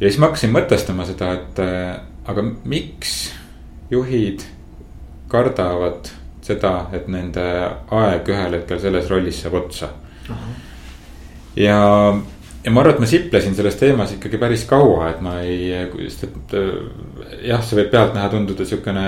ja 0.00 0.08
siis 0.08 0.18
ma 0.18 0.26
hakkasin 0.26 0.52
mõtestama 0.52 1.06
seda, 1.06 1.32
et 1.32 1.58
aga 2.28 2.44
miks 2.64 3.32
juhid 3.90 4.44
kardavad 5.28 6.12
seda, 6.50 6.74
et 6.96 7.08
nende 7.10 7.46
aeg 8.00 8.28
ühel 8.34 8.58
hetkel 8.58 8.82
selles 8.82 9.08
rollis 9.10 9.40
saab 9.44 9.56
otsa. 9.62 9.90
ja, 11.56 11.78
ja 12.64 12.72
ma 12.72 12.82
arvan, 12.82 12.94
et 12.94 13.02
ma 13.02 13.08
siplesin 13.08 13.54
selles 13.56 13.78
teemas 13.80 14.14
ikkagi 14.16 14.38
päris 14.40 14.64
kaua, 14.68 15.10
et 15.10 15.20
ma 15.24 15.38
ei, 15.46 15.70
sest 16.08 16.26
et 16.28 16.56
jah, 17.46 17.62
see 17.64 17.78
võib 17.78 17.92
pealtnäha 17.92 18.30
tunduda 18.32 18.66
siukene 18.68 19.04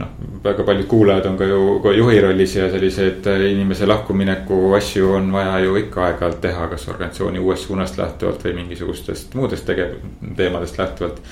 noh, 0.00 0.16
väga 0.44 0.66
paljud 0.66 0.88
kuulajad 0.90 1.30
on 1.30 1.38
ka 1.40 1.48
ju 1.50 1.62
ka 1.84 1.94
juhi 1.96 2.18
rollis 2.24 2.56
ja 2.58 2.68
selliseid 2.72 3.28
inimese 3.50 3.88
lahkumineku 3.88 4.60
asju 4.78 5.14
on 5.20 5.30
vaja 5.34 5.60
ju 5.64 5.78
ikka 5.80 6.04
aeg-ajalt 6.08 6.42
teha, 6.44 6.66
kas 6.72 6.88
organisatsiooni 6.92 7.42
uuest 7.42 7.70
suunast 7.70 7.98
lähtuvalt 8.00 8.44
või 8.46 8.58
mingisugustest 8.60 9.34
muudest 9.38 9.68
tegev-, 9.68 9.98
teemadest 10.36 10.78
lähtuvalt. 10.82 11.22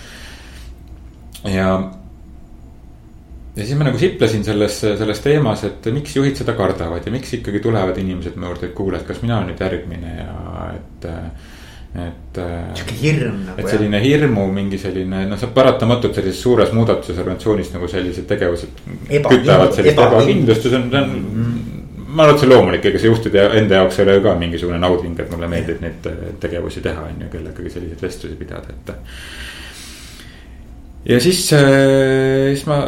ja 1.44 1.68
ja 3.54 3.62
siis 3.64 3.78
ma 3.78 3.86
nagu 3.86 3.98
siplesin 3.98 4.44
selles, 4.44 4.80
selles 4.82 5.20
teemas, 5.22 5.64
et 5.68 5.90
miks 5.94 6.16
juhid 6.16 6.38
seda 6.40 6.56
kardavad 6.58 7.04
ja 7.06 7.12
miks 7.14 7.36
ikkagi 7.38 7.62
tulevad 7.62 7.98
inimesed 8.02 8.38
mu 8.38 8.48
juurde, 8.50 8.70
et 8.70 8.76
kuule, 8.76 8.98
et 8.98 9.06
kas 9.06 9.20
mina 9.22 9.38
olen 9.38 9.52
nüüd 9.52 9.62
järgmine 9.62 10.14
ja 10.16 10.38
et. 10.74 11.06
et. 12.06 12.40
sihuke 12.74 12.96
hirm 12.98 13.44
nagu. 13.46 13.60
et 13.62 13.70
selline 13.70 14.00
jah. 14.00 14.06
hirmu 14.08 14.48
mingi 14.56 14.80
selline 14.82 15.22
noh, 15.30 15.38
see 15.38 15.52
paratamatult 15.54 16.18
sellises 16.18 16.42
suures 16.42 16.72
muudatuses 16.74 17.20
organisatsioonis 17.22 17.70
nagu 17.76 17.90
sellised 17.92 18.26
tegevused. 18.32 18.82
kütavad 19.06 19.76
sellist 19.76 20.02
ebakindlust 20.02 20.66
ja 20.66 20.72
see 20.72 20.80
on, 20.80 20.90
see 20.90 21.04
on 21.04 21.14
mm. 21.14 21.30
-hmm 21.36 21.70
ma 22.14 22.22
arvan, 22.22 22.36
et 22.36 22.40
see 22.40 22.46
on 22.46 22.52
loomulik, 22.52 22.84
ega 22.86 22.98
see 23.02 23.10
juhtide 23.10 23.44
enda 23.58 23.80
jaoks 23.80 23.98
ei 23.98 24.04
ole 24.04 24.12
ju 24.14 24.22
ka 24.22 24.34
mingisugune 24.38 24.78
nauding, 24.78 25.16
et 25.18 25.30
mulle 25.32 25.48
meeldib 25.50 25.80
neid 25.82 26.06
tegevusi 26.40 26.82
teha, 26.84 27.08
on 27.10 27.24
ju, 27.24 27.30
kellegagi 27.32 27.72
selliseid 27.72 28.02
vestlusi 28.06 28.36
pidada, 28.38 28.70
et. 28.70 28.92
ja 31.10 31.18
siis, 31.20 31.40
siis 31.50 32.62
ma 32.70 32.78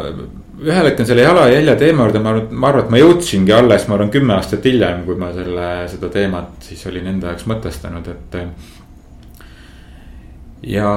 ühel 0.63 0.89
hetkel 0.89 1.05
selle 1.05 1.25
jalajälje 1.25 1.75
teema 1.77 2.05
juurde, 2.07 2.21
ma 2.23 2.33
arvan, 2.33 2.47
ma 2.51 2.69
arvan, 2.71 2.85
et 2.85 2.93
ma 2.93 3.01
jõudsingi 3.01 3.53
alles, 3.53 3.85
ma 3.87 3.97
arvan, 3.97 4.11
kümme 4.13 4.35
aastat 4.37 4.65
hiljem, 4.65 5.03
kui 5.05 5.19
ma 5.19 5.29
selle, 5.35 5.67
seda 5.91 6.09
teemat 6.13 6.67
siis 6.69 6.81
olin 6.89 7.11
enda 7.13 7.33
jaoks 7.33 7.45
mõtestanud, 7.51 8.09
et. 8.13 8.37
ja, 10.73 10.91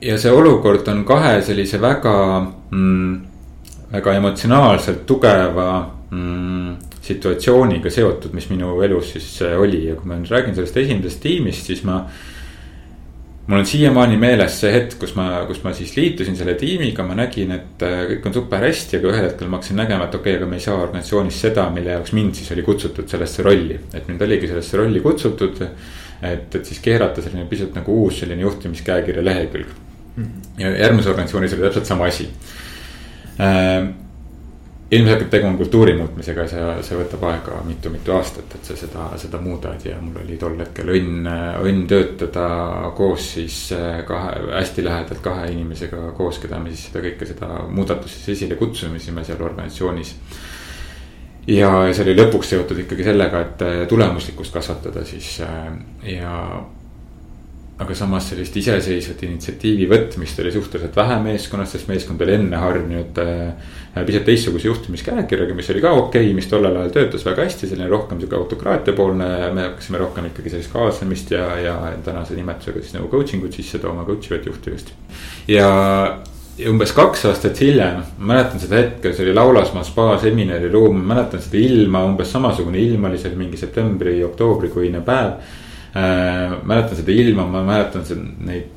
ja 0.00 0.18
see 0.20 0.32
olukord 0.32 0.88
on 0.92 1.04
kahe 1.08 1.36
sellise 1.44 1.80
väga 1.82 2.16
mm,, 2.70 3.14
väga 3.92 4.16
emotsionaalselt 4.20 5.04
tugeva 5.06 5.68
mm, 6.10 6.76
situatsiooniga 7.04 7.92
seotud, 7.92 8.32
mis 8.34 8.48
minu 8.50 8.78
elus 8.82 9.12
siis 9.12 9.28
oli 9.58 9.84
ja 9.90 9.98
kui 9.98 10.08
ma 10.08 10.16
nüüd 10.18 10.32
räägin 10.32 10.56
sellest 10.56 10.80
esimesest 10.80 11.20
tiimist, 11.22 11.68
siis 11.68 11.84
ma 11.84 12.04
mul 13.46 13.58
on 13.58 13.66
siiamaani 13.68 14.16
meeles 14.16 14.56
see 14.62 14.72
hetk, 14.72 14.96
kus 15.00 15.14
ma, 15.18 15.26
kus 15.48 15.60
ma 15.64 15.72
siis 15.76 15.92
liitusin 15.98 16.36
selle 16.38 16.54
tiimiga, 16.60 17.04
ma 17.06 17.16
nägin, 17.18 17.52
et 17.56 17.84
äh, 17.84 18.04
kõik 18.14 18.28
on 18.30 18.36
super 18.38 18.64
hästi, 18.64 19.00
aga 19.00 19.10
ühel 19.12 19.26
hetkel 19.28 19.50
ma 19.52 19.60
hakkasin 19.60 19.80
nägema, 19.82 20.08
et 20.08 20.16
okei 20.16 20.34
okay,, 20.34 20.40
aga 20.40 20.50
me 20.50 20.60
ei 20.60 20.64
saa 20.64 20.78
organisatsioonis 20.80 21.40
seda, 21.46 21.66
mille 21.74 21.92
jaoks 21.96 22.14
mind 22.16 22.40
siis 22.40 22.52
oli 22.56 22.64
kutsutud 22.66 23.10
sellesse 23.10 23.44
rolli. 23.44 23.80
et 23.92 24.08
mind 24.08 24.24
oligi 24.24 24.48
sellesse 24.52 24.80
rolli 24.80 25.02
kutsutud, 25.04 25.60
et, 26.24 26.54
et 26.54 26.60
siis 26.64 26.80
keerata 26.84 27.24
selline 27.24 27.44
pisut 27.50 27.76
nagu 27.76 27.98
uus 28.04 28.22
selline 28.24 28.46
juhtimiskäekirja 28.46 29.24
lehekülg. 29.24 29.66
-hmm. 30.16 30.30
ja 30.58 30.70
järgmises 30.78 31.10
organisatsioonis 31.10 31.52
oli 31.52 31.68
täpselt 31.68 31.86
sama 31.86 32.04
asi 32.04 32.28
äh, 33.40 34.03
ilmselgelt 34.90 35.30
tegu 35.30 35.46
on 35.46 35.56
kultuuri 35.56 35.94
muutmisega, 35.96 36.44
see, 36.48 36.64
see 36.84 36.98
võtab 36.98 37.24
aega 37.30 37.60
mitu-mitu 37.64 38.12
aastat, 38.14 38.56
et 38.58 38.68
sa 38.68 38.76
seda, 38.76 39.06
seda 39.20 39.40
muudad 39.40 39.80
ja 39.86 39.96
mul 40.00 40.20
oli 40.20 40.36
tol 40.40 40.58
hetkel 40.60 40.92
õnn, 40.92 41.28
õnn 41.64 41.86
töötada 41.90 42.48
koos 42.96 43.30
siis 43.38 43.58
äh, 43.76 44.02
kahe, 44.08 44.36
hästi 44.52 44.84
lähedalt 44.84 45.24
kahe 45.24 45.48
inimesega 45.54 46.10
koos, 46.18 46.38
keda 46.42 46.60
me 46.60 46.74
siis 46.74 46.90
seda 46.90 47.04
kõike 47.06 47.30
seda 47.32 47.50
muudatust 47.70 48.28
esile 48.34 48.60
kutsusime 48.60 49.24
seal 49.24 49.40
organisatsioonis. 49.40 50.14
ja 51.48 51.72
see 51.92 52.04
oli 52.04 52.16
lõpuks 52.20 52.54
seotud 52.54 52.84
ikkagi 52.84 53.08
sellega, 53.08 53.40
et 53.40 53.64
äh, 53.64 53.82
tulemuslikkust 53.88 54.52
kasvatada 54.52 55.04
siis 55.08 55.38
äh, 55.48 55.68
ja 56.12 56.36
aga 57.74 57.94
samas 57.98 58.28
sellist 58.30 58.54
iseseisvat 58.54 59.22
initsiatiivi 59.26 59.86
võtmist 59.90 60.38
oli 60.38 60.52
suhteliselt 60.54 60.94
vähe 60.94 61.16
meeskonnas, 61.24 61.72
sest 61.74 61.88
meeskond 61.90 62.20
oli 62.22 62.36
enne 62.36 62.60
harjunud 62.62 63.18
äh, 63.18 63.72
pisut 64.06 64.22
teistsuguse 64.28 64.68
juhtimiskäekirjaga, 64.68 65.56
mis 65.58 65.70
oli 65.74 65.82
ka 65.82 65.90
okei 65.98 66.28
okay,, 66.28 66.36
mis 66.38 66.46
tollel 66.50 66.78
ajal 66.78 66.92
töötas 66.94 67.26
väga 67.26 67.48
hästi, 67.48 67.70
selline 67.72 67.88
rohkem 67.90 68.20
sihuke 68.22 68.38
autokraatia 68.38 68.94
poolne. 68.94 69.26
me 69.56 69.66
hakkasime 69.66 69.98
rohkem 69.98 70.28
ikkagi 70.30 70.52
sellist 70.54 70.70
kaasamist 70.72 71.34
ja, 71.34 71.48
ja 71.58 71.74
tänase 72.04 72.38
nimetusega 72.38 72.84
siis 72.84 72.94
nagu 72.94 73.10
coaching 73.10 73.42
ut 73.48 73.58
sisse 73.58 73.82
tooma, 73.82 74.06
coach 74.06 74.30
ivat 74.30 74.46
juhtimist. 74.46 74.94
ja 75.50 75.66
umbes 76.70 76.94
kaks 76.94 77.26
aastat 77.26 77.58
hiljem, 77.58 78.04
ma 78.20 78.30
mäletan 78.36 78.62
seda 78.62 78.78
hetke, 78.78 79.10
see 79.10 79.26
oli 79.26 79.34
Laulasmaa 79.34 79.82
spa 79.82 80.12
seminariruum, 80.22 81.02
ma 81.02 81.16
mäletan 81.16 81.42
seda 81.42 81.58
ilma, 81.58 82.06
umbes 82.06 82.30
samasugune 82.30 82.78
ilm 82.78 83.10
oli 83.10 83.18
seal 83.18 83.34
mingi 83.34 83.58
septembri-oktoobrikuine 83.58 85.02
päev 85.02 85.62
äh,. 85.96 86.58
mäletan 86.62 87.00
seda 87.00 87.12
ilma, 87.12 87.46
ma 87.46 87.64
mäletan 87.66 88.04
seda, 88.06 88.26
neid, 88.48 88.70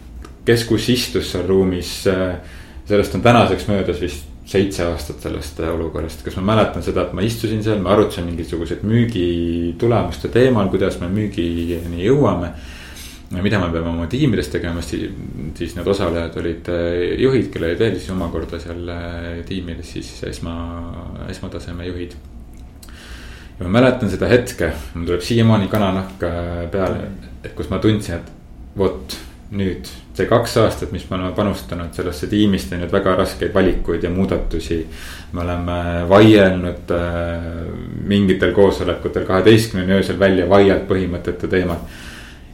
kes 0.47 0.63
kus 0.69 0.89
istus 0.93 1.31
seal 1.33 1.47
ruumis 1.47 1.91
äh,. 2.11 2.39
sellest 2.87 3.15
on 3.15 3.25
tänaseks 3.25 3.67
möödas 3.67 4.01
vist 4.01 4.25
seitse 4.47 4.85
aastat 4.87 5.21
sellest 5.25 5.59
äh, 5.59 5.73
olukorrast, 5.75 6.23
kas 6.23 6.37
ma 6.39 6.53
mäletan 6.53 6.83
seda, 6.85 7.03
et 7.07 7.15
ma 7.17 7.25
istusin 7.25 7.63
seal, 7.65 7.81
me 7.83 7.91
arutasime 7.91 8.31
mingisuguseid 8.31 8.85
müügitulemuste 8.87 10.31
teemal, 10.31 10.71
kuidas 10.71 10.99
me 11.01 11.11
müügini 11.11 12.05
jõuame 12.05 12.53
mida 13.29 13.59
me 13.59 13.67
peame 13.73 13.89
oma 13.91 14.05
tiimides 14.07 14.47
tegema, 14.53 14.79
siis 14.81 15.75
need 15.75 15.91
osalejad 15.91 16.39
olid 16.39 16.71
äh, 16.71 17.19
juhid, 17.19 17.51
kellel 17.51 17.73
olid 17.73 17.83
veel 17.83 17.99
siis 17.99 18.15
omakorda 18.15 18.61
seal 18.63 18.87
äh, 18.93 19.29
tiimides 19.47 19.91
siis 19.97 20.13
esma, 20.31 20.55
esmataseme 21.27 21.89
juhid 21.89 22.15
ja 23.59 23.65
ma 23.65 23.79
mäletan 23.79 24.09
seda 24.09 24.29
hetke, 24.29 24.71
mul 24.93 25.07
tuleb 25.09 25.23
siiamaani 25.25 25.69
kananahk 25.71 26.25
peale, 26.71 27.07
et 27.43 27.53
kus 27.57 27.71
ma 27.73 27.79
tundsin, 27.83 28.19
et 28.19 28.77
vot 28.77 29.17
nüüd 29.57 29.87
see 30.17 30.27
kaks 30.27 30.57
aastat, 30.59 30.91
mis 30.91 31.05
me 31.09 31.15
oleme 31.15 31.31
panustanud 31.37 31.93
sellesse 31.95 32.27
tiimist, 32.27 32.69
teinud 32.71 32.91
väga 32.91 33.13
raskeid 33.19 33.53
valikuid 33.53 34.03
ja 34.03 34.09
muudatusi. 34.11 34.79
me 35.31 35.41
oleme 35.41 35.77
vaielnud 36.09 36.91
äh, 36.91 37.43
mingitel 38.07 38.53
koosolekutel 38.55 39.25
kaheteistkümneni 39.25 39.99
öösel 39.99 40.19
välja 40.19 40.49
vaield 40.49 40.87
põhimõtete 40.89 41.47
teemal. 41.47 41.77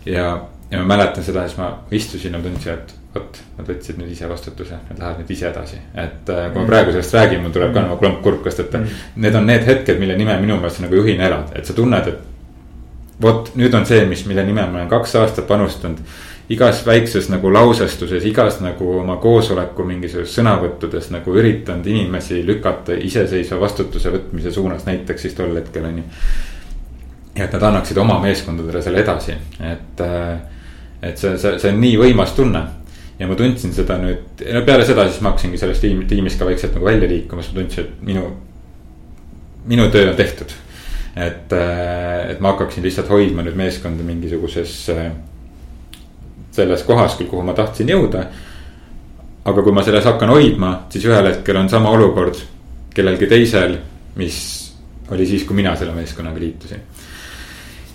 ja, 0.05 0.41
ja 0.72 0.81
ma 0.81 0.95
mäletan 0.95 1.24
seda, 1.24 1.48
siis 1.48 1.57
ma 1.57 1.72
istusin 1.91 2.33
ja 2.33 2.41
tundsin, 2.41 2.74
et 2.74 2.95
vot, 3.13 3.39
nad 3.58 3.70
võtsid 3.70 4.00
nüüd 4.01 4.12
ise 4.13 4.27
vastutuse, 4.29 4.77
nad 4.89 5.00
lähevad 5.00 5.22
nüüd 5.22 5.32
ise 5.36 5.48
edasi. 5.51 5.79
et 5.93 6.29
äh, 6.34 6.50
kui 6.51 6.62
ma 6.62 6.67
praegu 6.67 6.93
sellest 6.93 7.13
räägin, 7.13 7.41
mul 7.43 7.53
tuleb 7.53 7.74
ka 7.74 7.86
nagu 7.86 7.98
klomp 8.01 8.22
kurkust, 8.25 8.60
et 8.63 8.74
mm. 8.74 9.00
need 9.22 9.38
on 9.38 9.50
need 9.50 9.65
hetked, 9.67 10.00
mille 10.01 10.17
nimel 10.17 10.41
minu 10.41 10.58
meelest 10.58 10.79
sa 10.79 10.86
nagu 10.88 10.98
juhina 10.98 11.27
elad, 11.29 11.53
et 11.55 11.65
sa 11.65 11.77
tunned, 11.77 12.10
et. 12.10 12.29
vot 13.22 13.51
nüüd 13.55 13.75
on 13.77 13.86
see, 13.86 14.05
mis, 14.10 14.25
mille 14.27 14.43
nimel 14.43 14.72
ma 14.72 14.82
olen 14.82 14.89
kaks 14.91 15.15
aastat 15.22 15.48
panustanud. 15.48 16.00
igas 16.50 16.82
väikses 16.86 17.29
nagu 17.29 17.53
lausestuses, 17.53 18.25
igas 18.25 18.60
nagu 18.62 18.98
oma 19.00 19.15
koosoleku 19.17 19.86
mingisuguses 19.88 20.34
sõnavõttudes 20.36 21.12
nagu 21.13 21.36
üritanud 21.38 21.86
inimesi 21.88 22.41
lükata 22.46 22.98
iseseisva 23.00 23.60
vastutuse 23.62 24.12
võtmise 24.12 24.51
suunas, 24.51 24.86
näiteks 24.86 25.22
siis 25.22 25.38
tol 25.38 25.55
hetkel 25.55 25.86
on 25.86 26.01
ju. 26.01 26.03
ja 27.38 27.46
et 27.46 27.53
nad 27.53 27.70
annaksid 27.70 27.98
oma 27.98 28.20
meeskondadele 28.20 28.82
selle 28.82 29.05
edasi, 29.05 29.38
et 29.62 30.01
äh, 30.01 30.39
et 31.03 31.17
see, 31.17 31.38
see, 31.38 31.60
see 31.60 31.72
on 31.72 31.82
nii 31.84 31.98
võimas 32.00 32.32
tunne 32.36 32.62
ja 33.20 33.27
ma 33.29 33.36
tundsin 33.38 33.74
seda 33.75 33.98
nüüd, 34.01 34.43
no 34.55 34.63
peale 34.65 34.86
seda 34.88 35.05
siis 35.10 35.22
ma 35.22 35.34
hakkasingi 35.34 35.60
sellest 35.62 35.84
tiim, 35.86 36.03
tiimist 36.10 36.39
ka 36.39 36.48
vaikselt 36.48 36.75
nagu 36.77 36.88
välja 36.88 37.10
liikuma, 37.10 37.43
siis 37.43 37.53
ma 37.53 37.62
tundsin, 37.62 37.86
et 37.86 38.08
minu, 38.08 38.24
minu 39.70 39.89
töö 39.93 40.10
on 40.12 40.17
tehtud. 40.17 40.55
et, 41.15 41.53
äh, 41.53 42.32
et 42.32 42.39
ma 42.41 42.55
hakkaksin 42.55 42.84
lihtsalt 42.84 43.10
hoidma 43.13 43.43
nüüd 43.46 43.58
meeskonda 43.58 44.03
mingisuguses 44.03 44.74
äh, 44.89 45.12
selles 46.51 46.82
kohas 46.88 47.20
küll, 47.20 47.29
kuhu 47.29 47.46
ma 47.46 47.53
tahtsin 47.53 47.89
jõuda. 47.89 48.25
aga 49.46 49.62
kui 49.62 49.75
ma 49.75 49.84
selles 49.84 50.05
hakkan 50.08 50.29
hoidma, 50.34 50.74
siis 50.89 51.05
ühel 51.05 51.27
hetkel 51.29 51.58
on 51.60 51.70
sama 51.70 51.91
olukord 51.93 52.39
kellelgi 52.93 53.27
teisel, 53.27 53.77
mis 54.15 54.38
oli 55.12 55.25
siis, 55.27 55.43
kui 55.43 55.55
mina 55.55 55.75
selle 55.75 55.93
meeskonnaga 55.93 56.39
liitusin 56.39 56.82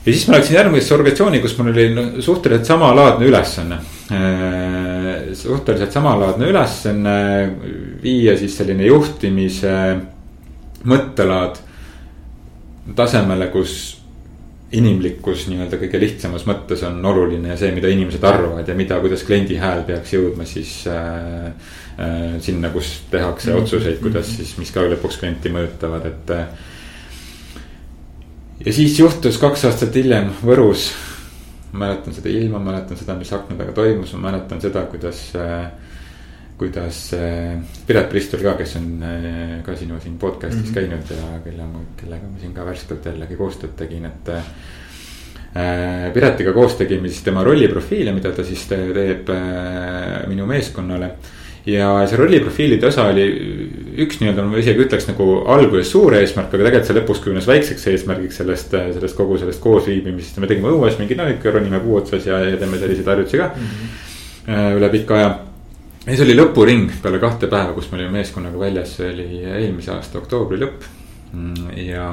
ja 0.06 0.12
siis 0.12 0.26
ma 0.28 0.38
läksin 0.38 0.56
järgmisesse 0.56 0.94
organisatsiooni, 0.94 1.40
kus 1.44 1.56
mul 1.58 1.72
oli 1.72 2.22
suhteliselt 2.24 2.66
samalaadne 2.66 3.28
ülesanne. 3.28 3.80
Äh, 4.12 5.14
suhteliselt 5.36 5.92
samalaadne 5.92 6.48
ülesanne, 6.48 7.16
viia 8.02 8.36
siis 8.38 8.56
selline 8.56 8.86
juhtimise 8.88 9.74
mõttelaad 10.88 11.58
tasemele, 12.96 13.50
kus 13.52 13.98
inimlikkus 14.72 15.46
nii-öelda 15.48 15.78
kõige 15.80 16.00
lihtsamas 16.02 16.44
mõttes 16.48 16.82
on 16.84 17.00
oluline 17.08 17.54
ja 17.54 17.56
see, 17.56 17.70
mida 17.72 17.88
inimesed 17.88 18.24
arvavad 18.28 18.68
ja 18.68 18.74
mida, 18.76 18.98
kuidas 19.00 19.24
kliendi 19.24 19.56
hääl 19.60 19.80
peaks 19.88 20.12
jõudma 20.12 20.44
siis 20.48 20.72
äh, 20.92 21.46
äh, 21.96 22.34
sinna, 22.44 22.68
kus 22.74 22.98
tehakse 23.10 23.48
mm-hmm. 23.48 23.64
otsuseid, 23.64 24.00
kuidas 24.02 24.34
siis, 24.36 24.52
mis 24.60 24.72
ka 24.74 24.84
lõpuks 24.84 25.20
klienti 25.22 25.52
mõjutavad, 25.54 26.04
et 26.10 26.34
äh, 26.36 26.74
ja 28.64 28.72
siis 28.72 28.98
juhtus 28.98 29.38
kaks 29.38 29.64
aastat 29.68 29.94
hiljem 29.94 30.32
Võrus. 30.42 30.90
mäletan 31.72 32.14
seda 32.16 32.30
ilma, 32.32 32.58
mäletan 32.64 32.96
seda, 32.96 33.14
mis 33.18 33.32
akna 33.32 33.58
taga 33.58 33.74
toimus, 33.76 34.14
ma 34.16 34.30
mäletan 34.30 34.60
seda, 34.60 34.86
kuidas 34.90 35.20
äh, 35.36 35.68
kuidas 36.58 37.12
äh, 37.14 37.58
Piret 37.86 38.08
Pristol 38.10 38.42
ka, 38.42 38.56
kes 38.58 38.76
on 38.80 38.88
äh, 39.04 39.52
ka 39.66 39.76
sinu 39.76 40.00
siin 40.00 40.18
podcast'is 40.18 40.62
mm 40.62 40.70
-hmm. 40.70 40.74
käinud 40.74 41.10
ja 41.10 41.40
kelle, 41.44 41.66
kellega 41.96 42.26
ma 42.26 42.40
siin 42.40 42.54
ka 42.54 42.66
värskelt 42.66 43.06
jällegi 43.06 43.36
koostööd 43.36 43.76
tegin, 43.76 44.04
et. 44.06 44.34
Piretiga 46.14 46.52
koos 46.52 46.74
tegime 46.76 47.08
siis 47.08 47.22
tema 47.24 47.42
rolliprofiile, 47.44 48.12
mida 48.12 48.30
ta 48.32 48.44
siis 48.44 48.66
teeb 48.68 49.30
minu 50.28 50.46
meeskonnale 50.46 51.08
ja 51.68 51.88
see 52.08 52.18
rolliprofiilide 52.18 52.88
osa 52.88 53.08
oli 53.10 53.24
üks 53.98 54.20
nii-öelda, 54.20 54.44
ma 54.46 54.60
isegi 54.60 54.84
ütleks 54.84 55.08
nagu 55.10 55.26
alguses 55.52 55.90
suur 55.92 56.14
eesmärk, 56.16 56.52
aga 56.52 56.64
tegelikult 56.64 56.88
see 56.88 56.96
lõpus 56.96 57.20
kujunes 57.24 57.48
väikseks 57.50 57.86
eesmärgiks 57.92 58.40
sellest, 58.40 58.72
sellest 58.72 59.18
kogu 59.18 59.38
sellest 59.40 59.62
koosviibimisest 59.64 60.38
ja 60.38 60.44
me 60.44 60.50
tegime 60.50 60.72
õues 60.72 60.98
no 60.98 61.06
ikka 61.08 61.54
ronime 61.54 61.80
puu 61.84 61.98
otsas 62.00 62.26
ja, 62.28 62.40
ja 62.46 62.56
teeme 62.60 62.80
selliseid 62.80 63.10
harjutusi 63.12 63.42
ka 63.42 63.50
mm. 63.50 63.70
-hmm. 64.48 64.76
üle 64.78 64.90
pika 64.94 65.18
aja. 65.18 65.30
ja 66.06 66.16
see 66.16 66.26
oli 66.28 66.38
lõpuring 66.38 66.92
peale 67.02 67.20
kahte 67.22 67.50
päeva, 67.50 67.74
kus 67.76 67.90
me 67.90 67.98
olime 67.98 68.20
meeskonnaga 68.20 68.58
väljas, 68.58 68.96
see 68.96 69.10
oli 69.12 69.42
eelmise 69.44 69.92
aasta 69.92 70.22
oktoobri 70.22 70.60
lõpp. 70.62 70.86
Mm, 71.32 71.72
ja, 71.84 72.06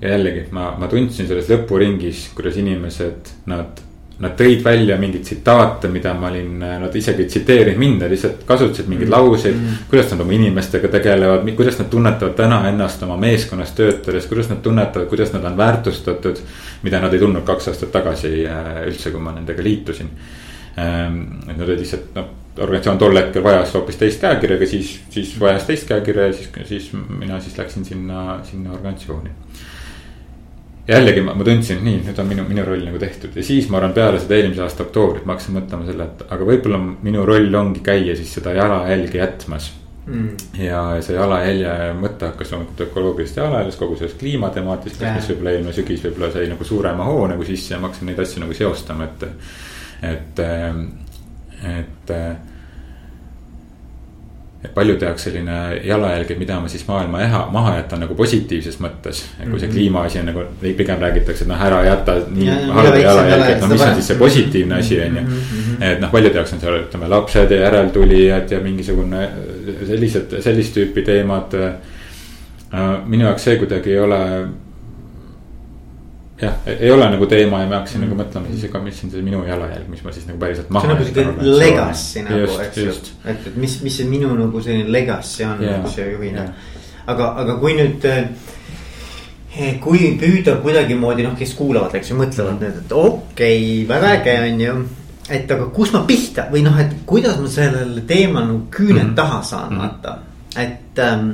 ja 0.00 0.16
jällegi 0.16 0.48
ma, 0.50 0.72
ma 0.78 0.88
tundsin 0.90 1.28
selles 1.28 1.50
lõpuringis, 1.52 2.30
kuidas 2.34 2.56
inimesed, 2.58 3.36
nad 3.46 3.87
Nad 4.18 4.32
tõid 4.34 4.64
välja 4.66 4.96
mingeid 4.98 5.22
tsitaate, 5.22 5.86
mida 5.94 6.10
ma 6.18 6.26
olin, 6.26 6.56
nad 6.58 6.94
isegi 6.98 7.22
ei 7.22 7.28
tsiteerinud 7.30 7.78
mind, 7.78 8.00
nad 8.02 8.10
lihtsalt 8.10 8.40
kasutasid 8.48 8.88
mingeid 8.90 9.06
mm. 9.06 9.14
lauseid 9.14 9.54
mm. 9.54 9.84
kuidas 9.92 10.10
nad 10.10 10.24
oma 10.24 10.34
inimestega 10.34 10.90
tegelevad, 10.90 11.46
kuidas 11.60 11.78
nad 11.78 11.86
tunnetavad 11.92 12.34
täna 12.40 12.58
ennast 12.72 13.04
oma 13.06 13.14
meeskonnas 13.22 13.76
töötades, 13.78 14.26
kuidas 14.26 14.50
nad 14.50 14.58
tunnetavad, 14.64 15.06
kuidas 15.12 15.30
nad 15.36 15.46
on 15.46 15.56
väärtustatud. 15.56 16.42
mida 16.82 17.00
nad 17.00 17.14
ei 17.14 17.22
tundnud 17.22 17.46
kaks 17.46 17.68
aastat 17.68 17.92
tagasi 17.94 18.32
äh, 18.46 18.82
üldse, 18.86 19.10
kui 19.14 19.22
ma 19.22 19.32
nendega 19.34 19.62
liitusin. 19.62 20.10
Ähm, 20.78 21.22
et 21.46 21.56
nad 21.56 21.66
olid 21.68 21.80
lihtsalt 21.82 22.12
noh, 22.14 22.28
organisatsioon 22.58 22.98
tol 22.98 23.16
hetkel 23.18 23.42
vajas 23.42 23.74
hoopis 23.74 23.96
teist 24.02 24.20
käekirja, 24.22 24.58
aga 24.58 24.66
siis, 24.66 24.92
siis 25.14 25.34
vajas 25.40 25.66
teist 25.66 25.88
käekirja 25.88 26.26
ja 26.26 26.32
siis, 26.32 26.50
siis 26.68 26.92
mina 26.92 27.40
siis 27.40 27.58
läksin 27.58 27.86
sinna, 27.86 28.40
sinna 28.50 28.74
organisatsiooni 28.74 29.30
jällegi 30.88 31.22
ma, 31.24 31.34
ma 31.36 31.44
tundsin, 31.46 31.82
nii, 31.84 32.02
nüüd 32.06 32.20
on 32.22 32.30
minu, 32.30 32.44
minu 32.48 32.64
roll 32.66 32.84
nagu 32.86 33.00
tehtud. 33.00 33.34
Ja 33.36 33.44
siis 33.44 33.68
ma 33.72 33.80
arvan, 33.80 33.94
peale 33.96 34.20
seda 34.22 34.38
eelmise 34.38 34.64
aasta 34.64 34.86
oktoobrit 34.86 35.26
ma 35.28 35.36
hakkasin 35.36 35.58
mõtlema 35.58 35.88
selle, 35.88 36.08
et 36.08 36.24
aga 36.28 36.48
võib-olla 36.48 36.80
minu 37.04 37.26
roll 37.28 37.60
ongi 37.60 37.84
käia 37.84 38.16
siis 38.18 38.32
seda 38.38 38.56
jalajälge 38.56 39.20
jätmas. 39.22 39.74
Mm.. 40.08 40.38
ja 40.56 40.78
see 41.04 41.18
jalajälje 41.18 41.72
mõte 42.00 42.30
hakkas 42.30 42.54
loomulikult 42.54 42.78
ökoloogilisest 42.86 43.42
jalajäljest, 43.42 43.76
kogu 43.76 43.98
sellest 43.98 44.16
kliimatemaatikast, 44.22 45.02
mis 45.04 45.26
võib-olla 45.28 45.52
eelmine 45.52 45.74
sügis 45.76 46.06
võib-olla 46.06 46.30
sai 46.32 46.46
nagu 46.48 46.64
suurema 46.64 47.04
hoo 47.10 47.26
nagu 47.28 47.44
sisse 47.44 47.74
ja 47.74 47.80
ma 47.82 47.90
hakkasin 47.90 48.08
neid 48.08 48.22
asju 48.24 48.40
nagu 48.40 48.56
seostama, 48.56 49.10
et. 49.10 49.26
et, 50.14 50.40
et 51.74 52.14
et 52.14 52.14
palju 54.74 54.96
tehakse 54.98 55.30
selline 55.30 55.56
jalajälg, 55.86 56.30
et 56.30 56.38
mida 56.38 56.56
ma 56.60 56.68
siis 56.70 56.82
maailma 56.88 57.20
eha, 57.22 57.44
maha 57.54 57.76
jätan 57.76 58.00
nagu 58.02 58.14
positiivses 58.18 58.80
mõttes. 58.82 59.22
et 59.38 59.46
kui 59.50 59.60
see 59.60 59.68
mhm. 59.68 59.74
kliimaasi 59.74 60.18
on 60.18 60.30
nagu, 60.32 60.44
pigem 60.62 61.02
räägitakse, 61.04 61.46
et 61.46 61.50
noh, 61.52 61.62
ära 61.68 61.82
jäta 61.86 62.16
nii 62.26 62.56
halba 62.74 63.02
jalajälge, 63.02 63.52
et 63.52 63.62
no 63.62 63.68
mis 63.70 63.84
on 63.86 63.94
siis 64.00 64.10
see 64.12 64.18
positiivne 64.18 64.80
asi, 64.80 65.00
on 65.04 65.20
ju. 65.20 65.26
Mhm. 65.26 65.82
et 65.90 66.02
noh, 66.02 66.10
paljude 66.10 66.40
jaoks 66.40 66.56
on 66.56 66.62
seal, 66.64 66.80
ütleme 66.82 67.10
lapsed 67.14 67.54
ja 67.54 67.60
järeltulijad 67.66 68.56
ja 68.56 68.60
mingisugune 68.64 69.28
sellised, 69.86 70.40
sellist 70.42 70.74
tüüpi 70.76 71.06
teemad. 71.06 71.54
minu 73.06 73.24
jaoks 73.24 73.44
see 73.44 73.56
kuidagi 73.56 73.94
ei 73.94 74.00
ole 74.00 74.18
jah, 76.40 76.58
ei 76.66 76.90
ole 76.90 77.08
nagu 77.10 77.26
teema 77.26 77.62
ja 77.62 77.68
ma 77.68 77.80
hakkasin 77.80 78.00
mm. 78.00 78.06
nagu 78.06 78.18
mõtlema 78.20 78.52
siis, 78.52 78.66
aga 78.68 78.82
mis 78.84 79.00
on 79.04 79.12
see 79.14 79.24
minu 79.26 79.40
jalajälg, 79.46 79.88
mis 79.90 80.04
ma 80.04 80.12
siis 80.14 80.28
nagu 80.28 80.38
päriselt 80.42 80.68
maha. 80.74 80.84
see 80.84 80.92
on 80.92 81.00
nagu 81.00 81.08
sihuke 81.08 81.48
legacy 81.62 82.22
nagu, 82.26 82.52
eks 82.64 82.78
ju, 82.82 82.92
et, 83.24 83.48
et 83.48 83.56
mis, 83.58 83.74
mis 83.86 83.96
see 84.00 84.10
minu 84.10 84.30
nagu 84.38 84.62
selline 84.62 84.92
legacy 84.94 85.42
on 85.46 85.64
yeah, 85.64 85.80
nagu 85.80 85.90
see 85.94 86.06
juhina 86.12 86.44
yeah.. 86.44 86.70
aga, 87.06 87.32
aga 87.42 87.58
kui 87.62 87.74
nüüd. 87.78 88.06
Eh, 89.58 89.78
kui 89.82 90.12
püüda 90.20 90.58
kuidagimoodi 90.62 91.24
noh, 91.24 91.32
kes 91.34 91.54
kuulavad, 91.58 91.94
eks 91.98 92.12
ju, 92.12 92.16
mõtlevad 92.20 92.60
nüüd, 92.62 92.76
et 92.84 92.92
okei 92.94 93.24
okay,, 93.24 93.86
väga 93.88 94.10
äge 94.18 94.34
on 94.44 94.60
ju. 94.62 94.74
et 95.34 95.50
aga 95.50 95.66
kust 95.74 95.96
ma 95.96 96.04
pihta 96.06 96.44
või 96.52 96.62
noh, 96.62 96.76
et 96.78 96.92
kuidas 97.08 97.40
ma 97.40 97.48
sellele 97.50 98.04
teemale 98.06 98.52
nagu 98.52 98.60
küüned 98.70 99.00
mm 99.00 99.08
-hmm. 99.08 99.16
taha 99.16 99.42
saan 99.42 99.72
mm, 99.72 99.78
-hmm. 99.78 99.80
vaata, 99.80 100.18
et 100.62 101.02
ähm, 101.02 101.30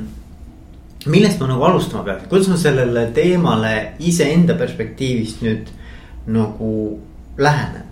millest 1.05 1.39
ma 1.41 1.49
nagu 1.51 1.63
alustama 1.67 2.03
peaks, 2.03 2.27
kuidas 2.29 2.49
ma 2.51 2.57
sellele 2.57 3.07
teemale 3.13 3.73
iseenda 3.99 4.55
perspektiivist 4.59 5.43
nüüd 5.45 5.71
nagu 6.33 6.71
lähenen? 7.37 7.83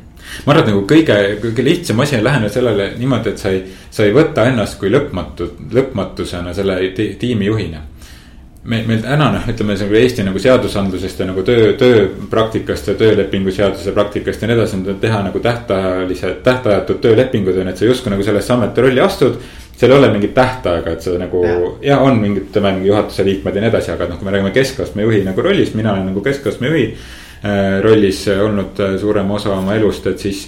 ma 0.46 0.54
arvan, 0.54 0.64
et 0.64 0.70
nagu 0.72 0.84
kõige, 0.90 1.18
kõige 1.44 1.66
lihtsam 1.66 2.00
asi 2.00 2.18
on 2.18 2.24
läheneda 2.24 2.54
sellele 2.54 2.92
niimoodi, 2.98 3.34
et 3.34 3.42
sa 3.42 3.52
ei, 3.54 3.64
sa 3.92 4.06
ei 4.08 4.14
võta 4.16 4.48
ennast 4.50 4.80
kui 4.80 4.92
lõpmatu, 4.92 5.50
lõpmatusena 5.74 6.54
selle 6.56 6.80
tiimi 6.96 7.50
juhina 7.52 7.84
me, 8.64 8.80
meil 8.88 9.02
täna 9.04 9.30
noh, 9.34 9.48
ütleme 9.52 9.76
see 9.80 9.90
Eesti 10.00 10.24
nagu 10.26 10.40
seadusandlusest 10.40 11.20
ja 11.20 11.28
nagu 11.28 11.44
töö, 11.46 11.74
tööpraktikast 11.80 12.92
ja 12.92 12.96
töölepingu 13.00 13.52
seaduse 13.52 13.92
praktikast 13.96 14.44
ja 14.44 14.50
nii 14.50 14.58
edasi 14.58 14.80
on 14.80 15.02
teha 15.02 15.20
nagu 15.26 15.42
tähtajalised, 15.44 16.40
tähtajatud 16.46 17.02
töölepingud 17.04 17.60
on, 17.60 17.72
et 17.74 17.80
sa 17.80 17.90
justkui 17.90 18.14
nagu 18.14 18.24
sellesse 18.26 18.56
ametirolli 18.56 19.04
astud 19.04 19.40
seal 19.78 19.92
ei 19.92 19.98
ole 19.98 20.10
mingit 20.14 20.34
tähtaega, 20.38 20.94
et 20.94 21.02
sa 21.02 21.14
nagu 21.18 21.44
ja, 21.46 21.60
ja 21.82 22.00
on 22.06 22.20
mingid, 22.22 22.50
ütleme 22.52 22.76
juhatuse 22.86 23.26
liikmed 23.26 23.56
ja 23.56 23.64
nii 23.64 23.72
edasi, 23.74 23.94
aga 23.94 24.08
noh, 24.10 24.20
kui 24.20 24.28
me 24.28 24.36
räägime 24.36 24.54
keskastme 24.56 25.06
juhi 25.06 25.24
nagu 25.26 25.46
rollist, 25.46 25.78
mina 25.80 25.94
olen 25.96 26.12
nagu 26.12 26.22
keskastme 26.26 26.70
juhi 26.70 26.90
äh, 26.94 27.80
rollis 27.84 28.26
olnud 28.34 28.84
äh, 28.84 29.00
suurema 29.02 29.40
osa 29.40 29.56
oma 29.56 29.76
elust, 29.80 30.08
et 30.12 30.22
siis 30.22 30.46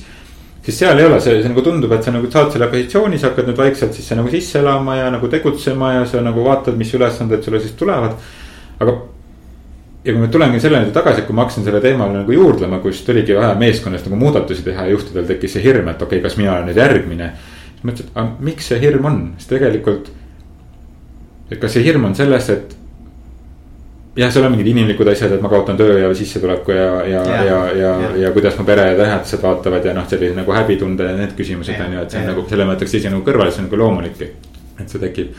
siis 0.65 0.79
seal 0.79 0.99
ei 0.99 1.05
ole, 1.05 1.19
see, 1.21 1.41
see 1.41 1.51
nagu 1.51 1.61
tundub, 1.65 1.91
et 1.93 2.05
sa 2.05 2.13
nagu 2.13 2.29
saad 2.31 2.53
selle 2.53 2.67
positsiooni, 2.71 3.19
sa 3.21 3.29
hakkad 3.29 3.51
nüüd 3.51 3.59
vaikselt 3.59 3.97
sisse 3.97 4.17
nagu 4.17 4.31
sisse 4.33 4.59
elama 4.61 4.97
ja 4.97 5.09
nagu 5.13 5.29
tegutsema 5.29 5.91
ja 5.99 6.05
sa 6.09 6.23
nagu 6.25 6.45
vaatad, 6.45 6.77
mis 6.79 6.93
ülesanded 6.97 7.43
sulle 7.45 7.61
siis 7.61 7.75
tulevad. 7.77 8.15
aga. 8.79 8.95
ja 10.05 10.13
kui 10.13 10.21
me 10.21 10.27
tulengi 10.29 10.59
selleni 10.61 10.91
tagasi, 10.93 11.21
et 11.21 11.27
kui 11.27 11.35
ma 11.35 11.45
hakkasin 11.45 11.65
selle 11.65 11.81
teemale 11.81 12.13
nagu 12.19 12.33
juurdlema, 12.33 12.79
kus 12.81 13.01
tuligi 13.05 13.38
vaja 13.38 13.53
meeskonnas 13.57 14.05
nagu 14.05 14.17
muudatusi 14.21 14.65
teha 14.65 14.85
ja 14.85 14.93
juhtidel 14.93 15.25
tekkis 15.29 15.57
see 15.57 15.63
hirm, 15.63 15.88
et 15.89 16.01
okei 16.01 16.19
okay,, 16.19 16.29
kas 16.29 16.38
mina 16.38 16.53
olen 16.53 16.69
nüüd 16.69 16.81
järgmine 16.81 17.31
mõtlesin, 17.86 18.10
et 18.10 18.17
aga 18.17 18.48
miks 18.50 18.71
see 18.71 18.80
hirm 18.82 19.06
on, 19.10 19.19
sest 19.38 19.54
tegelikult. 19.54 20.10
et 21.52 21.62
kas 21.62 21.76
see 21.78 21.86
hirm 21.86 22.08
on 22.08 22.15
selles, 22.17 22.50
et. 22.50 22.76
jah, 24.15 24.32
seal 24.32 24.48
on 24.48 24.56
mingid 24.56 24.71
inimlikud 24.71 25.08
asjad, 25.12 25.36
et 25.36 25.43
ma 25.43 25.52
kaotan 25.52 25.78
töö 25.78 26.00
ja 26.00 26.10
sissetuleku 26.15 26.71
ja, 26.71 26.89
ja, 27.06 27.21
ja, 27.30 27.43
ja, 27.43 27.60
ja, 27.67 27.93
ja, 28.02 28.12
ja 28.24 28.32
kuidas 28.32 28.58
mu 28.58 28.65
pere 28.65 28.88
ja 28.91 28.98
lähedased 28.98 29.43
vaatavad 29.43 29.86
ja 29.86 29.93
noh, 29.93 30.08
selline 30.10 30.39
nagu 30.41 30.56
häbitunde 30.56 31.10
ja 31.12 31.17
need 31.19 31.36
küsimused 31.38 31.82
on 31.86 31.98
ju, 31.98 32.04
et 32.06 32.12
see 32.15 32.21
on 32.21 32.30
ja. 32.30 32.34
nagu 32.34 32.45
selle 32.50 32.65
ma 32.65 32.78
jätaks 32.78 32.98
ise 33.00 33.12
nagu 33.13 33.26
kõrvale, 33.28 33.52
see 33.52 33.63
on 33.63 33.69
nagu 33.69 33.82
loomulik, 33.84 34.21
et 34.80 34.88
see 34.88 35.02
tekib. 35.04 35.36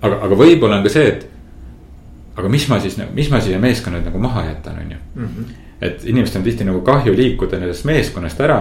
aga, 0.00 0.20
aga 0.28 0.38
võib-olla 0.38 0.78
on 0.78 0.86
ka 0.86 0.94
see, 0.94 1.10
et 1.12 1.26
aga 2.36 2.48
mis 2.52 2.66
ma 2.68 2.80
siis, 2.80 2.98
mis 3.14 3.30
ma 3.32 3.40
siia 3.40 3.58
meeskonna 3.60 4.00
nagu 4.04 4.20
maha 4.20 4.44
jätan, 4.50 4.82
on 4.84 4.90
ju. 4.96 4.98
Mhm. 5.14 5.54
et 5.80 6.04
inimestel 6.08 6.40
on 6.40 6.44
tihti 6.44 6.64
nagu 6.64 6.80
kahju 6.80 7.12
liikuda 7.12 7.58
nendest 7.60 7.84
meeskonnast 7.84 8.38
ära 8.40 8.60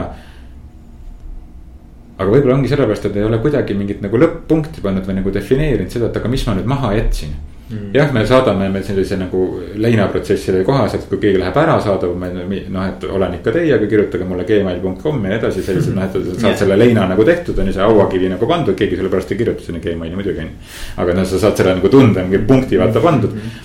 aga 2.16 2.30
võib-olla 2.32 2.56
ongi 2.56 2.72
sellepärast, 2.72 3.10
et 3.10 3.18
ei 3.20 3.26
ole 3.28 3.42
kuidagi 3.44 3.76
mingit 3.76 4.00
nagu 4.04 4.20
lõpp-punkti 4.22 4.84
pannud 4.84 5.08
või 5.08 5.20
nagu 5.20 5.34
defineerinud 5.36 5.92
seda, 5.92 6.08
et 6.12 6.22
aga 6.22 6.32
mis 6.32 6.46
ma 6.48 6.56
nüüd 6.56 6.70
maha 6.72 6.94
jätsin 6.96 7.34
mm.. 7.70 7.90
jah, 7.94 8.12
me 8.16 8.24
saadame 8.28 8.70
me 8.72 8.82
sellise 8.84 9.18
nagu 9.20 9.42
leinaprotsessile 9.84 10.64
kohaselt, 10.68 11.08
kui 11.10 11.20
keegi 11.22 11.42
läheb 11.42 11.60
ära, 11.60 11.76
saadab 11.84 12.16
me 12.20 12.30
noh, 12.32 12.86
et 12.86 13.04
olen 13.10 13.36
ikka 13.40 13.56
teiega, 13.56 13.90
kirjutage 13.92 14.28
mulle 14.30 14.48
gmail.com 14.48 15.20
ja 15.26 15.34
nii 15.34 15.40
edasi, 15.42 15.66
sellised 15.66 15.98
noh, 15.98 16.08
et 16.08 16.16
saad 16.16 16.48
yeah. 16.52 16.60
selle 16.64 16.80
leina 16.80 17.08
nagu 17.12 17.28
tehtud, 17.28 17.60
on 17.60 17.72
ju, 17.72 17.76
see 17.76 17.84
hauakivi 17.84 18.32
nagu 18.32 18.50
pandud, 18.50 18.78
keegi 18.80 19.00
selle 19.02 19.12
pärast 19.12 19.36
ei 19.36 19.42
kirjuta 19.42 19.68
sinna 19.68 19.84
Gmaili 19.84 20.16
muidugi 20.16 20.46
on 20.46 20.52
ju. 20.54 20.72
aga 21.04 21.20
noh, 21.20 21.28
sa 21.28 21.42
saad 21.44 21.60
selle 21.60 21.76
nagu 21.82 21.92
tunde, 21.92 22.24
mingi 22.24 22.44
punkti 22.48 22.80
vaata 22.80 23.04
pandud 23.04 23.36
mm. 23.36 23.64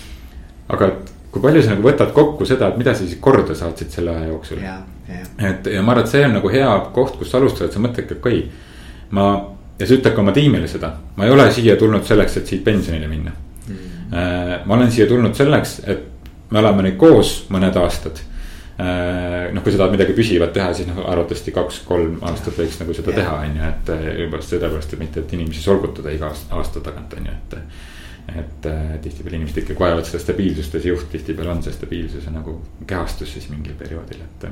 aga 0.75 0.93
kui 1.31 1.43
palju 1.43 1.63
sa 1.63 1.77
nagu 1.77 1.87
võtad 1.87 2.11
kokku 2.15 2.47
seda, 2.49 2.73
et 2.73 2.81
mida 2.81 2.95
sa 2.95 3.05
siis 3.05 3.21
korda 3.23 3.55
saatsid 3.55 3.93
selle 3.95 4.15
aja 4.17 4.33
jooksul. 4.33 4.65
Et 5.39 5.71
ja 5.75 5.83
ma 5.83 5.95
arvan, 5.95 6.05
et 6.05 6.13
see 6.13 6.25
on 6.27 6.37
nagu 6.39 6.53
hea 6.53 6.71
koht, 6.95 7.19
kus 7.21 7.35
alustada, 7.35 7.69
et 7.69 7.77
sa 7.77 7.83
mõtledki, 7.83 8.19
okei 8.21 8.39
okay,, 8.45 8.71
ma. 9.17 9.27
ja 9.81 9.87
sa 9.87 9.97
ütled 9.97 10.15
ka 10.15 10.23
oma 10.23 10.35
tiimile 10.37 10.69
seda, 10.69 10.95
ma 11.17 11.27
ei 11.27 11.35
ole 11.35 11.47
siia 11.55 11.77
tulnud 11.81 12.05
selleks, 12.07 12.41
et 12.41 12.51
siit 12.53 12.65
pensionile 12.65 13.09
minna 13.09 13.33
mm.. 13.33 14.67
ma 14.67 14.77
olen 14.77 14.91
siia 14.93 15.09
tulnud 15.11 15.37
selleks, 15.37 15.79
et 15.89 16.09
me 16.51 16.61
oleme 16.61 16.89
nüüd 16.89 16.99
koos 17.01 17.33
mõned 17.55 17.77
aastad 17.81 18.21
äh, 18.81 19.51
noh, 19.55 19.63
kui 19.63 19.73
sa 19.73 19.83
tahad 19.83 19.95
midagi 19.95 20.17
püsivat 20.17 20.53
teha, 20.57 20.73
siis 20.77 20.89
noh, 20.91 21.01
arvatavasti 21.11 21.55
kaks-kolm 21.55 22.19
aastat 22.31 22.59
võiks 22.59 22.81
nagu 22.83 22.97
seda 22.97 23.15
ja. 23.15 23.23
teha, 23.23 23.39
on 23.47 23.57
ju, 23.61 23.71
et 23.71 23.95
äh, 23.95 24.05
juba 24.25 24.43
sellepärast, 24.45 24.95
et 24.95 25.03
mitte, 25.05 25.25
et 25.25 25.39
inimesi 25.39 25.65
solgutada 25.65 26.13
iga 26.15 26.31
aasta, 26.31 26.55
aasta 26.59 26.85
tagant, 26.91 27.17
on 27.19 27.31
ju, 27.31 27.39
et 27.39 27.59
et 28.31 28.67
äh, 28.69 28.99
tihtipeale 29.03 29.41
inimesed 29.41 29.63
ikkagi 29.63 29.81
vajavad 29.81 30.07
seda 30.07 30.21
stabiilsust 30.23 30.75
ja 30.77 30.83
see 30.83 30.93
juht 30.93 31.09
tihtipeale 31.11 31.51
on 31.51 31.65
see 31.65 31.75
stabiilsuse 31.75 32.31
nagu 32.31 32.61
kehastus 32.87 33.33
siis 33.35 33.49
mingil 33.51 33.75
perioodil, 33.79 34.21
et. 34.23 34.47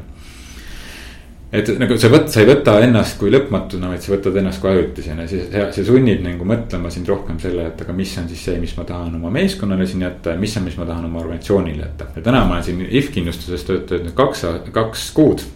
Et 1.53 1.71
nagu 1.81 1.97
sa 1.97 2.11
võt-, 2.13 2.29
sa 2.33 2.43
ei 2.43 2.49
võta 2.51 2.75
ennast 2.85 3.19
kui 3.21 3.33
lõpmatuna, 3.33 3.93
vaid 3.93 4.05
sa 4.05 4.13
võtad 4.13 4.37
ennast 4.41 4.61
kui 4.63 4.73
ajutisena, 4.73 5.29
see, 5.31 5.47
see 5.75 5.87
sunnib 5.87 6.25
nagu 6.25 6.49
mõtlema 6.49 6.93
sind 6.93 7.09
rohkem 7.09 7.39
selle, 7.43 7.71
et 7.71 7.85
aga 7.85 7.95
mis 7.97 8.17
on 8.21 8.29
siis 8.29 8.43
see, 8.51 8.59
mis 8.61 8.75
ma 8.77 8.85
tahan 8.89 9.15
oma 9.17 9.33
meeskonnale 9.33 9.87
siin 9.89 10.05
jätta 10.05 10.35
ja 10.35 10.41
mis 10.41 10.57
on, 10.61 10.67
mis 10.69 10.77
ma 10.81 10.89
tahan 10.89 11.09
oma 11.09 11.23
organisatsioonile 11.25 11.87
jätta. 11.87 12.11
ja 12.17 12.27
täna 12.31 12.45
ma 12.45 12.59
olen 12.59 12.67
siin 12.69 12.85
If 12.89 13.13
kindlustuses 13.15 13.65
töötanud 13.69 14.13
kaks, 14.19 14.45
kaks 14.75 15.09
kuud 15.17 15.47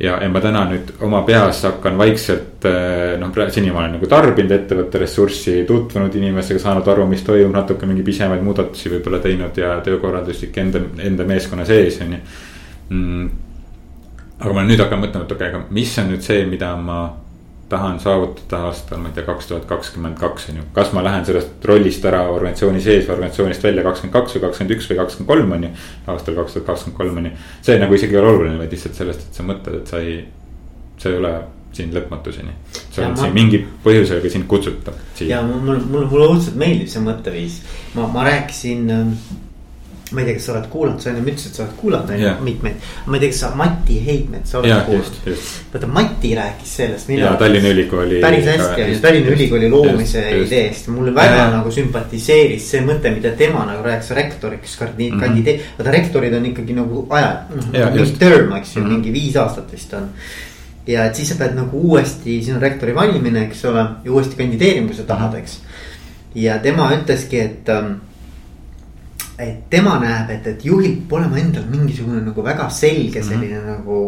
ja, 0.00 0.18
ja 0.22 0.28
ma 0.28 0.40
täna 0.44 0.66
nüüd 0.70 0.92
oma 1.04 1.22
peas 1.26 1.62
hakkan 1.64 1.96
vaikselt 1.98 2.66
eh, 2.68 3.16
noh, 3.20 3.32
seni 3.52 3.72
ma 3.72 3.82
olen 3.82 3.96
nagu 3.96 4.10
tarbinud 4.10 4.52
ettevõtte 4.52 5.00
ressurssi, 5.00 5.56
tutvunud 5.68 6.14
inimestega, 6.20 6.60
saanud 6.62 6.92
aru, 6.92 7.06
mis 7.08 7.24
toimub, 7.26 7.54
natuke 7.56 7.88
mingi 7.88 8.04
pisemaid 8.06 8.44
muudatusi 8.44 8.92
võib-olla 8.92 9.22
teinud 9.24 9.56
ja 9.60 9.78
töökorralduslik 9.86 10.60
enda, 10.60 10.84
enda 11.08 11.28
meeskonna 11.28 11.64
sees 11.68 12.00
on 12.04 12.16
ju. 12.18 12.22
Aga 14.40 14.52
ma 14.52 14.64
nüüd 14.66 14.82
hakkan 14.82 15.00
mõtlema, 15.00 15.24
et 15.24 15.32
okei 15.32 15.48
okay,, 15.48 15.54
aga 15.54 15.78
mis 15.78 15.94
on 16.02 16.12
nüüd 16.12 16.24
see, 16.24 16.44
mida 16.48 16.74
ma 16.76 16.98
tahan 17.68 17.98
saavutada 18.00 18.60
aastal, 18.68 19.00
ma 19.02 19.10
ei 19.10 19.16
tea, 19.16 19.24
kaks 19.26 19.48
tuhat 19.50 19.64
kakskümmend 19.66 20.18
kaks 20.20 20.50
on 20.52 20.60
ju. 20.60 20.64
kas 20.74 20.92
ma 20.94 21.02
lähen 21.02 21.24
sellest 21.26 21.64
rollist 21.66 22.04
ära 22.06 22.20
organisatsiooni 22.30 22.82
sees 22.82 23.08
või 23.08 23.16
organisatsioonist 23.16 23.66
välja 23.66 23.82
kakskümmend 23.86 24.14
kaks 24.14 24.36
või 24.36 24.44
kakskümmend 24.44 24.76
üks 24.76 24.90
või 24.90 24.98
kakskümmend 25.00 25.32
kolm 25.32 25.56
on 25.56 25.66
ju. 25.66 25.70
aastal 26.14 26.38
kaks 26.38 26.54
tuhat 26.54 26.68
kakskümmend 26.68 27.00
kolm 27.00 27.18
on 27.22 27.26
ju, 27.26 27.32
see 27.66 27.78
nagu 27.82 27.98
isegi 27.98 28.14
ei 28.14 28.20
ole 28.22 28.32
oluline, 28.34 28.60
vaid 28.60 28.76
lihtsalt 28.76 29.00
sellest, 29.00 29.26
et 29.26 29.40
sa 29.40 29.46
mõtled, 29.48 29.80
et 29.80 29.90
sa 29.90 30.02
ei, 30.04 30.20
sa 31.02 31.10
ei 31.10 31.18
ole 31.18 31.32
siin 31.76 31.90
lõpmatuseni. 31.96 32.54
sa 32.92 33.02
oled 33.02 33.18
siin 33.20 33.34
mingi 33.34 33.60
põhjusega 33.84 34.30
sind 34.30 34.46
kutsutab. 34.50 35.02
ja 35.26 35.42
mul, 35.42 35.58
mulle, 35.66 36.06
mulle 36.06 36.30
õudselt 36.36 36.60
meeldib 36.60 36.92
see 36.92 37.02
mõtteviis, 37.02 37.58
ma, 37.98 38.06
ma 38.14 38.28
rääkisin 38.30 38.94
ähm, 38.94 39.12
ma 40.12 40.20
ei 40.20 40.26
tea, 40.26 40.36
kas 40.36 40.44
sa 40.46 40.52
oled 40.52 40.66
kuulanud, 40.70 41.00
sa 41.02 41.10
ennem 41.10 41.26
ütlesid, 41.26 41.50
et 41.50 41.58
sa 41.58 41.62
oled 41.64 41.74
kuulanud 41.80 42.12
yeah. 42.14 42.36
mitmeid. 42.44 42.84
ma 43.06 43.16
ei 43.16 43.22
tea, 43.24 43.32
kas 43.32 43.40
sa 43.42 43.50
Mati 43.58 43.96
Heidmet, 44.06 44.46
sa 44.46 44.60
oled 44.60 44.70
yeah, 44.70 44.84
kuulanud. 44.86 45.44
vaata 45.72 45.90
Mati 45.90 46.32
rääkis 46.38 46.74
sellest. 46.80 47.10
ja 47.10 47.34
Tallinna 47.40 47.72
Ülikooli. 47.74 48.20
päris 48.22 48.46
hästi 48.46 48.80
ja 48.80 48.88
Tallinna 49.02 49.34
Ülikooli 49.34 49.70
loomise 49.70 50.24
ideest, 50.44 50.88
mulle 50.94 51.14
väga 51.14 51.42
ja. 51.42 51.50
nagu 51.56 51.74
sümpatiseeris 51.74 52.70
see 52.70 52.86
mõte, 52.86 53.10
mida 53.14 53.34
tema 53.38 53.66
nagu 53.66 53.82
rääkis 53.86 54.10
rektoriks 54.14 54.80
mm 54.80 55.20
-hmm. 55.20 55.60
vaata 55.78 55.90
rektorid 55.90 56.34
on 56.34 56.46
ikkagi 56.46 56.72
nagu 56.72 57.06
aja, 57.10 57.46
noh 57.54 57.72
nagu 57.72 58.10
term, 58.18 58.52
eks 58.56 58.76
ju 58.76 58.82
mm, 58.82 58.86
-hmm. 58.86 58.92
mingi 58.92 59.12
viis 59.12 59.36
aastat 59.36 59.72
vist 59.72 59.94
on 59.94 60.10
ja 60.86 61.04
et 61.04 61.14
siis 61.14 61.28
sa 61.28 61.34
pead 61.34 61.56
nagu 61.56 61.80
uuesti, 61.90 62.42
siin 62.42 62.56
on 62.56 62.62
rektori 62.62 62.94
valimine, 62.94 63.46
eks 63.46 63.64
ole, 63.64 63.86
ja 64.04 64.12
uuesti 64.12 64.36
kandideerima, 64.36 64.86
kui 64.86 64.96
sa 64.96 65.02
tahad, 65.02 65.30
mhm. 65.30 65.38
eks. 65.38 65.60
ja 66.34 66.58
tema 66.58 66.90
ütleski, 66.94 67.40
et 67.40 67.68
ähm, 67.68 67.98
et 69.38 69.66
tema 69.70 69.98
näeb, 70.00 70.30
et, 70.32 70.46
et 70.54 70.64
juhil 70.64 70.94
peab 71.02 71.18
olema 71.20 71.40
endal 71.40 71.66
mingisugune 71.68 72.22
nagu 72.24 72.44
väga 72.44 72.70
selge 72.72 73.20
mhm. 73.20 73.28
selline 73.28 73.58
mm 73.58 73.66
-hmm. 73.66 73.76
nagu. 73.76 73.98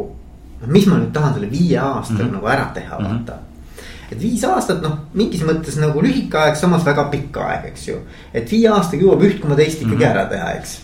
noh, 0.60 0.68
mis 0.74 0.86
ma 0.86 0.96
nüüd 0.98 1.12
tahan 1.12 1.34
selle 1.34 1.50
viie 1.50 1.78
aastaga 1.78 2.24
mm 2.24 2.28
-hmm. 2.28 2.32
nagu 2.32 2.46
ära 2.46 2.70
teha, 2.74 2.98
mhm. 2.98 3.04
vaata 3.04 3.32
mm. 3.32 3.38
-hmm. 3.38 4.12
et 4.12 4.22
viis 4.22 4.44
aastat, 4.44 4.82
noh, 4.82 4.98
mingis 5.14 5.42
mõttes 5.42 5.78
nagu 5.80 6.02
lühike 6.02 6.38
aeg, 6.38 6.56
samas 6.56 6.84
väga 6.84 7.04
pikk 7.04 7.36
aeg, 7.36 7.64
eks 7.64 7.88
ju. 7.88 7.96
et 8.34 8.52
viie 8.52 8.68
aastaga 8.68 9.02
jõuab 9.02 9.22
üht 9.22 9.40
koma 9.40 9.54
teist 9.56 9.82
ikkagi 9.82 9.96
mm 9.96 10.02
-hmm. 10.02 10.10
ära 10.10 10.24
teha, 10.24 10.52
eks. 10.52 10.80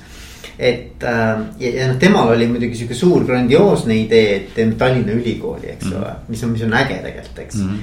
et 0.58 1.02
äh, 1.02 1.40
ja, 1.58 1.70
ja 1.70 1.88
noh, 1.88 1.98
temal 1.98 2.28
oli 2.28 2.46
muidugi 2.46 2.76
sihuke 2.76 2.94
suur 2.94 3.24
grandioosne 3.24 3.96
idee, 3.96 4.36
et 4.36 4.54
teeme 4.54 4.74
Tallinna 4.74 5.12
Ülikooli, 5.12 5.66
eks 5.66 5.84
mm 5.84 5.92
-hmm. 5.92 5.96
ole, 5.96 6.12
mis 6.28 6.44
on, 6.44 6.50
mis 6.50 6.62
on 6.62 6.72
äge 6.72 7.00
tegelikult, 7.02 7.38
eks 7.38 7.54
mm. 7.54 7.68
-hmm. 7.68 7.80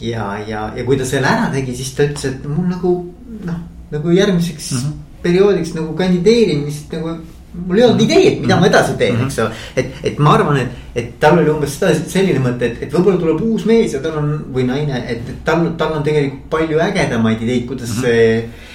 ja, 0.00 0.38
ja, 0.46 0.72
ja 0.76 0.84
kui 0.84 0.96
ta 0.96 1.04
selle 1.04 1.26
ära 1.26 1.50
tegi, 1.52 1.76
siis 1.76 1.94
ta 1.94 2.02
ütles, 2.02 2.24
et 2.24 2.44
mul 2.44 2.66
nagu 2.66 3.14
noh, 3.44 3.60
nagu 3.90 4.10
järgmiseks 4.10 4.72
mm. 4.72 4.78
-hmm 4.78 5.09
perioodiks 5.22 5.74
nagu 5.76 5.94
kandideerimist 5.98 6.92
nagu 6.96 7.18
mul 7.50 7.78
ei 7.80 7.84
olnud 7.84 8.02
ideed, 8.04 8.40
mida 8.44 8.56
ma 8.60 8.68
edasi 8.70 8.94
teen, 8.98 9.18
eks 9.24 9.38
ole. 9.42 9.54
et, 9.80 9.94
et 10.06 10.18
ma 10.22 10.36
arvan, 10.36 10.60
et, 10.60 10.82
et 10.94 11.12
tal 11.22 11.40
oli 11.40 11.50
umbes 11.50 11.74
seda, 11.76 11.92
selline 12.12 12.42
mõte, 12.44 12.68
et, 12.68 12.84
et 12.86 12.94
võib-olla 12.94 13.18
tuleb 13.18 13.42
uus 13.48 13.64
mees 13.66 13.96
ja 13.96 14.02
tal 14.04 14.20
on 14.20 14.32
või 14.54 14.66
naine, 14.68 15.00
et, 15.10 15.24
et 15.32 15.40
tal, 15.46 15.66
tal 15.80 15.96
on 15.98 16.06
tegelikult 16.06 16.46
palju 16.52 16.82
ägedamaid 16.86 17.42
ideid, 17.46 17.66
kuidas 17.70 17.94
mhm. 17.96 18.04
see. 18.06 18.68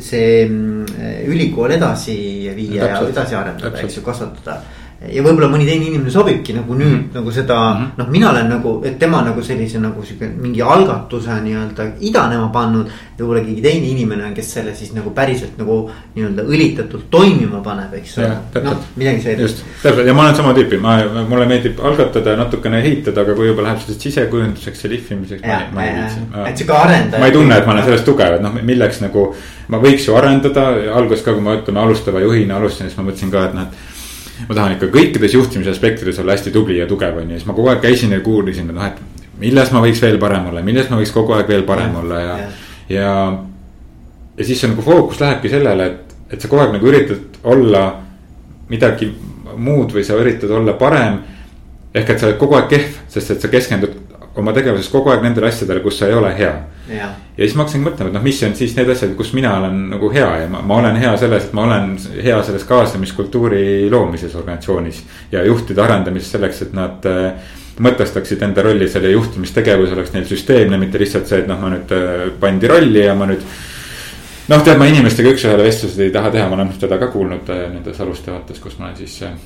see 0.00 0.44
mm, 0.46 1.00
ülikool 1.32 1.72
edasi 1.74 2.14
viia 2.54 2.92
ja 2.92 3.00
edasi 3.02 3.34
arendada, 3.34 3.80
eks 3.82 3.96
ju, 3.98 4.04
kasvatada 4.06 4.60
ja 5.00 5.22
võib-olla 5.24 5.48
mõni 5.48 5.64
teine 5.64 5.86
inimene 5.88 6.10
sobibki 6.12 6.52
nagu 6.52 6.74
nüüd 6.76 6.90
mm 6.90 6.96
-hmm. 6.96 7.14
nagu 7.16 7.32
seda 7.32 7.56
mm 7.56 7.76
-hmm. 7.80 7.92
noh, 7.96 8.08
mina 8.12 8.30
olen 8.30 8.48
nagu, 8.52 8.72
et 8.84 8.98
tema 8.98 9.22
nagu 9.24 9.42
sellise 9.42 9.78
nagu 9.80 10.02
sihuke 10.04 10.28
mingi 10.36 10.62
algatuse 10.62 11.40
nii-öelda 11.42 11.86
idanema 12.00 12.48
pannud. 12.52 12.86
ja 13.18 13.24
võib-olla 13.24 13.44
keegi 13.44 13.62
teine 13.62 13.86
inimene 13.86 14.24
on, 14.24 14.34
kes 14.34 14.52
selle 14.52 14.74
siis 14.74 14.92
nagu 14.92 15.10
päriselt 15.10 15.58
nagu 15.58 15.90
nii-öelda 16.14 16.42
õlitatult 16.42 17.08
toimima 17.10 17.60
paneb, 17.60 17.94
eks 17.94 18.18
ole. 18.18 18.28
noh, 18.62 18.76
midagi 18.96 19.22
sellist. 19.22 19.40
just, 19.40 19.64
täpselt 19.82 20.06
ja 20.06 20.14
ma 20.14 20.22
olen 20.22 20.36
sama 20.36 20.52
tüüpi, 20.52 20.80
ma, 20.80 20.98
mulle 21.28 21.46
meeldib 21.46 21.80
algatada 21.80 22.30
ja 22.30 22.36
natukene 22.36 22.80
ehitada, 22.80 23.20
aga 23.20 23.34
kui 23.34 23.46
juba 23.46 23.62
läheb 23.62 23.78
selliseks 23.78 24.02
sisekujunduseks 24.02 24.84
ja 24.84 24.90
lihvimiseks. 24.90 25.42
ma 25.72 25.84
ei 25.84 25.94
viitsi. 25.96 26.20
et 26.46 26.56
sihuke 26.56 26.76
arendaja. 26.76 27.20
ma 27.20 27.26
ei 27.26 27.32
tunne, 27.32 27.56
et 27.56 27.66
ma 27.66 27.72
olen 27.72 27.84
selles 27.84 28.04
tugev, 28.04 28.34
et 28.34 28.42
noh, 28.42 28.52
milleks 28.62 29.00
nagu. 29.00 29.34
ma 29.68 29.78
võiks 29.78 30.06
ju 30.08 30.16
arendada, 30.16 30.66
alguses 30.94 31.24
ka, 31.24 31.32
kui 31.32 31.42
ma 31.42 31.54
ütleme 31.54 31.80
alustava 31.80 32.20
juhina 32.20 32.56
alustasin, 32.56 32.90
siis 32.90 32.98
ma 32.98 33.04
mõtlesin 33.08 33.30
ka, 33.30 33.44
et 33.44 33.54
noh, 33.54 33.62
et 33.62 33.99
ma 34.48 34.56
tahan 34.56 34.76
ikka 34.76 34.90
kõikides 34.94 35.34
juhtimise 35.36 35.72
aspektides 35.74 36.18
olla 36.22 36.36
hästi 36.36 36.52
tubli 36.54 36.78
ja 36.78 36.88
tugev, 36.90 37.18
on 37.20 37.30
ju, 37.30 37.38
siis 37.38 37.48
ma 37.48 37.56
kogu 37.56 37.72
aeg 37.72 37.82
käisin 37.84 38.14
ja 38.14 38.20
uurisin, 38.24 38.70
et 38.70 38.76
noh, 38.76 38.86
et 38.86 39.38
milles 39.40 39.72
ma 39.74 39.82
võiks 39.84 40.02
veel 40.02 40.18
parem 40.20 40.50
olla, 40.50 40.62
milles 40.64 40.90
ma 40.90 41.00
võiks 41.00 41.14
kogu 41.14 41.36
aeg 41.36 41.48
veel 41.48 41.64
parem 41.68 41.94
ja, 41.94 42.04
olla 42.04 42.20
ja, 42.20 42.36
ja, 42.36 42.52
ja. 42.94 43.16
ja 44.38 44.46
siis 44.46 44.60
see 44.60 44.70
nagu 44.72 44.84
fookus 44.84 45.20
lähebki 45.22 45.52
sellele, 45.52 45.86
et, 45.86 46.14
et 46.30 46.40
sa 46.40 46.50
kogu 46.50 46.64
aeg 46.64 46.76
nagu 46.76 46.92
üritad 46.92 47.40
olla 47.50 47.84
midagi 48.70 49.10
muud 49.60 49.92
või 49.94 50.04
sa 50.06 50.18
üritad 50.20 50.52
olla 50.54 50.76
parem. 50.78 51.20
ehk 51.94 52.10
et 52.10 52.20
sa 52.20 52.28
oled 52.28 52.38
kogu 52.38 52.54
aeg 52.54 52.68
kehv, 52.70 52.98
sest 53.10 53.34
et 53.34 53.42
sa 53.42 53.48
keskendud 53.50 53.96
oma 54.40 54.54
tegevuses 54.56 54.90
kogu 54.92 55.12
aeg 55.12 55.22
nendele 55.24 55.50
asjadele, 55.50 55.82
kus 55.84 56.00
sa 56.00 56.08
ei 56.08 56.16
ole 56.18 56.32
hea. 56.36 56.52
ja 56.90 57.10
siis 57.38 57.54
ma 57.54 57.64
hakkasin 57.64 57.84
mõtlema, 57.84 58.10
et 58.10 58.18
noh, 58.18 58.24
mis 58.24 58.42
on 58.46 58.56
siis 58.58 58.74
need 58.76 58.90
asjad, 58.90 59.14
kus 59.18 59.32
mina 59.36 59.54
olen 59.60 59.78
nagu 59.92 60.10
hea 60.12 60.28
ja 60.42 60.50
ma, 60.50 60.62
ma 60.66 60.80
olen 60.82 60.98
hea 61.00 61.14
selles, 61.20 61.48
et 61.48 61.56
ma 61.56 61.68
olen 61.68 61.94
hea 62.24 62.42
selles 62.46 62.66
kaasamiskultuuri 62.68 63.90
loomises 63.92 64.34
organisatsioonis. 64.34 65.02
ja 65.32 65.44
juhtide 65.46 65.82
arendamises 65.84 66.32
selleks, 66.34 66.62
et 66.66 66.72
nad 66.76 67.06
äh, 67.08 67.56
mõtestaksid 67.80 68.42
enda 68.44 68.64
rolli, 68.64 68.88
selle 68.90 69.12
juhtimistegevus 69.14 69.92
oleks 69.94 70.12
neil 70.14 70.26
süsteemne, 70.28 70.78
mitte 70.80 71.00
lihtsalt 71.00 71.28
see, 71.30 71.44
et 71.44 71.48
noh, 71.48 71.60
ma 71.60 71.70
nüüd 71.72 71.94
äh, 71.96 72.26
pandi 72.40 72.68
rolli 72.70 73.04
ja 73.04 73.14
ma 73.16 73.28
nüüd 73.30 73.46
noh, 74.50 74.64
tead, 74.64 74.76
ma 74.80 74.88
inimestega 74.90 75.32
üks-ühele 75.34 75.64
vestluseid 75.68 76.08
ei 76.08 76.14
taha 76.14 76.32
teha, 76.34 76.48
ma 76.50 76.58
olen 76.58 76.74
seda 76.76 76.98
ka 77.00 77.08
kuulnud 77.12 77.48
äh, 77.54 77.68
nendes 77.72 78.02
alusteates, 78.02 78.60
kus 78.62 78.76
ma 78.80 78.90
olen 78.90 79.00
siis 79.00 79.16
äh, 79.28 79.38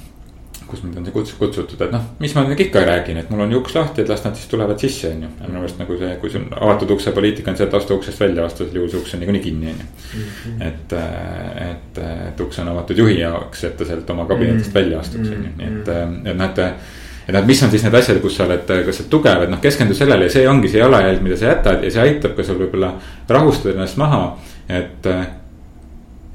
kus 0.68 0.82
mind 0.82 0.98
on 0.98 1.06
kutsutud, 1.12 1.38
kutsutud, 1.38 1.82
et 1.86 1.92
noh, 1.92 2.02
mis 2.22 2.32
ma 2.34 2.44
nendega 2.44 2.64
ikka 2.64 2.82
räägin, 2.86 3.18
et 3.20 3.30
mul 3.30 3.44
on 3.44 3.52
ju 3.52 3.60
uks 3.60 3.76
lahti, 3.76 4.02
et 4.02 4.10
las 4.10 4.24
nad 4.24 4.34
siis 4.38 4.48
tulevad 4.50 4.80
sisse, 4.80 5.10
on 5.12 5.22
ju. 5.26 5.30
minu 5.42 5.60
meelest 5.60 5.78
nagu 5.80 5.98
see, 6.00 6.16
kui 6.22 6.32
sul 6.32 6.48
avatud 6.56 6.94
ukse 6.96 7.12
poliitika 7.16 7.52
on 7.52 7.58
see, 7.58 7.68
et 7.68 7.78
astu 7.78 7.98
uksest 7.98 8.20
välja, 8.20 8.44
vastasel 8.46 8.78
juhul 8.80 8.90
see 8.92 9.00
uks 9.02 9.14
on 9.16 9.24
niikuinii 9.24 9.44
kinni, 9.44 9.72
on 9.72 9.80
ju. 9.84 9.88
Mhm. 10.18 10.62
et, 10.68 10.92
äh, 10.98 11.70
et, 11.70 12.02
et 12.28 12.44
uks 12.46 12.60
on 12.62 12.70
avatud 12.74 13.00
juhi 13.04 13.18
jaoks, 13.20 13.64
et 13.68 13.76
ta 13.78 13.88
sealt 13.88 14.10
oma 14.16 14.28
kabinetist 14.30 14.70
mhm. 14.70 14.78
välja 14.78 15.00
astuks, 15.00 15.32
on 15.32 15.48
ju, 15.48 15.56
nii 15.58 15.72
et, 15.72 15.90
äh, 15.94 16.04
et 16.30 16.38
noh, 16.38 16.52
et 16.52 17.02
et 17.24 17.32
noh, 17.32 17.44
mis 17.48 17.62
on 17.64 17.70
siis 17.72 17.84
need 17.86 17.94
asjad, 17.96 18.20
kus 18.20 18.36
sa 18.36 18.44
oled, 18.44 18.66
kas 18.68 18.98
sa 18.98 19.02
oled 19.02 19.10
tugev, 19.12 19.46
et 19.46 19.52
noh, 19.52 19.60
keskendu 19.62 19.96
sellele 19.96 20.28
ja 20.28 20.32
see 20.34 20.48
ongi 20.48 20.68
see 20.68 20.82
jalajälg, 20.82 21.22
mida 21.24 21.38
sa 21.40 21.54
jätad 21.54 21.84
ja 21.84 21.92
see 21.92 22.02
aitab 22.04 22.36
ka 22.36 22.44
sul 22.44 22.58
võib-olla 22.60 22.90
rahustada 23.28 23.78
ennast 23.78 23.96
maha, 24.00 24.22
et, 24.68 25.08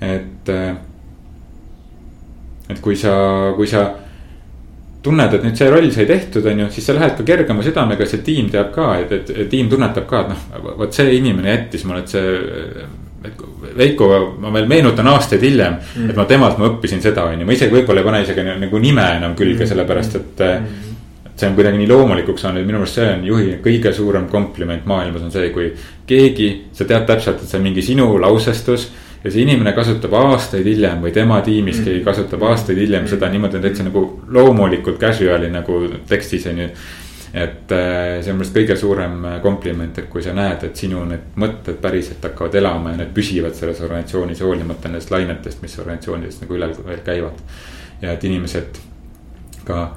et. 0.02 0.54
et 2.70 2.82
kui 2.82 2.98
sa, 2.98 3.14
kui 3.58 3.70
sa 3.70 3.84
tunned, 5.04 5.34
et 5.34 5.46
nüüd 5.46 5.60
see 5.60 5.70
roll 5.72 5.92
sai 5.96 6.06
tehtud, 6.10 6.48
on 6.52 6.66
ju, 6.66 6.70
siis 6.76 6.90
sa 6.90 6.96
lähed 6.98 7.16
ka 7.20 7.26
kergema 7.28 7.64
südamega, 7.64 8.08
see 8.08 8.24
tiim 8.26 8.50
teab 8.52 8.74
ka, 8.76 8.90
et, 9.00 9.14
et, 9.16 9.30
et 9.46 9.52
tiim 9.52 9.70
tunnetab 9.72 10.08
ka, 10.10 10.26
et 10.26 10.34
noh, 10.34 10.74
vot 10.82 10.96
see 10.96 11.14
inimene 11.20 11.54
jättis 11.56 11.86
mulle, 11.88 12.04
et 12.06 12.18
see. 12.18 12.90
Veiko, 13.76 14.06
ma 14.40 14.48
veel 14.56 14.70
meenutan 14.72 15.08
aastaid 15.12 15.42
hiljem 15.44 15.74
mm., 15.76 16.12
et 16.14 16.16
ma 16.16 16.24
temalt 16.28 16.56
ma 16.60 16.70
õppisin 16.70 17.02
seda, 17.04 17.26
on 17.28 17.42
ju, 17.42 17.48
ma 17.48 17.52
isegi 17.52 17.76
võib-olla 17.76 18.00
ei 18.00 18.08
pane 18.08 18.22
isegi 18.24 18.46
nagu 18.48 18.80
nime 18.80 19.08
enam 19.18 19.34
külge 19.36 19.66
mm., 19.66 19.70
sellepärast 19.74 20.16
et 20.16 20.44
mm. 20.46 20.94
see 21.34 21.50
on 21.50 21.58
kuidagi 21.58 21.82
nii 21.82 21.90
loomulikuks 21.92 22.46
saanud, 22.46 22.64
minu 22.64 22.80
meelest 22.80 22.96
see 22.96 23.10
on 23.12 23.26
juhi 23.28 23.58
kõige 23.66 23.92
suurem 23.98 24.30
kompliment 24.32 24.88
maailmas 24.88 25.28
on 25.28 25.36
see, 25.36 25.52
kui 25.52 25.68
keegi, 26.08 26.48
sa 26.72 26.88
tead 26.88 27.04
täpselt, 27.12 27.44
et 27.44 27.52
see 27.52 27.60
on 27.60 27.68
mingi 27.68 27.84
sinu 27.84 28.08
lausestus 28.24 28.88
ja 29.24 29.32
see 29.32 29.44
inimene 29.44 29.74
kasutab 29.76 30.14
aastaid 30.16 30.68
hiljem 30.68 31.04
või 31.04 31.12
tema 31.16 31.42
tiimis 31.44 31.82
keegi 31.84 32.04
kasutab 32.06 32.44
aastaid 32.50 32.80
hiljem 32.80 33.08
seda 33.12 33.30
niimoodi 33.32 33.60
täitsa 33.64 33.86
nagu 33.88 34.04
loomulikult 34.32 35.00
casual'i 35.02 35.52
nagu 35.52 35.82
tekstis 36.08 36.48
on 36.48 36.62
ju. 36.64 36.68
et 37.34 37.72
äh, 37.76 38.22
see 38.24 38.32
on 38.32 38.40
minu 38.40 38.46
arust 38.46 38.56
kõige 38.56 38.76
suurem 38.80 39.26
äh, 39.26 39.42
kompliment, 39.42 39.98
et 40.02 40.08
kui 40.10 40.24
sa 40.26 40.34
näed, 40.34 40.64
et 40.66 40.76
sinu 40.76 41.04
need 41.06 41.36
mõtted 41.38 41.78
päriselt 41.82 42.24
hakkavad 42.26 42.56
elama 42.58 42.96
ja 42.96 43.02
need 43.04 43.12
püsivad 43.14 43.54
selles 43.54 43.82
organisatsioonis 43.86 44.42
hoolimata 44.42 44.90
nendest 44.90 45.12
lainetest, 45.14 45.62
mis 45.62 45.78
organisatsioonidest 45.80 46.46
nagu 46.46 46.58
üle 46.58 46.72
veel 46.88 47.04
käivad. 47.06 47.44
ja 48.02 48.16
et 48.16 48.24
inimesed 48.24 48.80
ka 49.68 49.90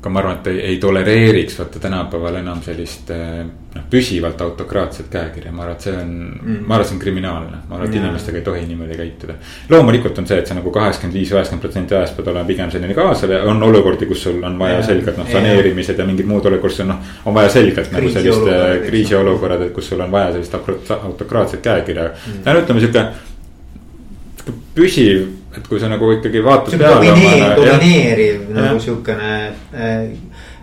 aga 0.00 0.10
ma 0.14 0.20
arvan, 0.20 0.36
et 0.38 0.46
ei, 0.46 0.58
ei 0.72 0.76
tolereeriks 0.78 1.56
vaata 1.58 1.80
tänapäeval 1.82 2.36
enam 2.38 2.60
sellist 2.62 3.08
eh, 3.10 3.40
noh, 3.74 3.86
püsivalt 3.90 4.40
autokraatset 4.44 5.08
käekirja, 5.10 5.50
ma 5.52 5.64
arvan, 5.64 5.74
et 5.74 5.86
see 5.88 5.94
on 5.98 6.12
mm., 6.12 6.60
ma 6.62 6.76
arvan, 6.76 6.84
et 6.84 6.90
see 6.90 6.96
on 6.96 7.00
kriminaalne. 7.02 7.62
ma 7.68 7.76
arvan, 7.76 7.88
et 7.88 7.96
inimestega 7.98 8.38
ei 8.38 8.44
tohi 8.46 8.62
niimoodi 8.68 8.98
käituda. 9.00 9.34
loomulikult 9.74 10.20
on 10.22 10.28
see, 10.30 10.38
et 10.38 10.46
sa 10.46 10.54
nagu 10.54 10.70
kaheksakümmend 10.74 11.18
viis, 11.18 11.32
üheksakümmend 11.34 11.66
protsenti 11.66 11.98
ajast 11.98 12.16
pead 12.16 12.30
olema 12.30 12.46
pigem 12.52 12.70
selline 12.70 12.94
kaasav 12.94 13.34
ja 13.34 13.40
on 13.50 13.62
olukordi, 13.70 14.06
kus 14.10 14.22
sul 14.28 14.38
on 14.46 14.58
vaja 14.58 14.84
selgelt 14.86 15.18
noh, 15.18 15.30
saneerimised 15.32 15.98
ja 15.98 16.06
mingid 16.06 16.30
muud 16.30 16.46
olukorrad, 16.46 16.68
kus 16.68 16.84
on 16.86 16.92
noh. 16.94 17.16
on 17.26 17.34
vaja 17.40 17.50
selgelt 17.56 17.90
nagu 17.96 18.12
sellist 18.14 18.52
eh, 18.54 18.66
kriisiolukorrad, 18.86 19.66
et 19.66 19.74
kus 19.74 19.90
sul 19.90 20.06
on 20.06 20.14
vaja 20.14 20.36
sellist 20.36 20.54
autokraatset 21.00 21.64
käekirja 21.64 22.12
mm., 22.12 22.62
ütleme 22.62 22.86
sihuke 22.86 23.08
püsiv 24.76 25.26
et 25.56 25.68
kui 25.68 25.80
sa 25.80 25.88
nagu 25.90 26.12
ikkagi 26.12 26.44
vaatad 26.44 26.78
peale. 26.78 27.06
domineeriv, 27.08 27.56
domineeriv 27.56 28.48
nagu 28.54 28.80
sihukene 28.80 29.30
äh, 29.74 30.08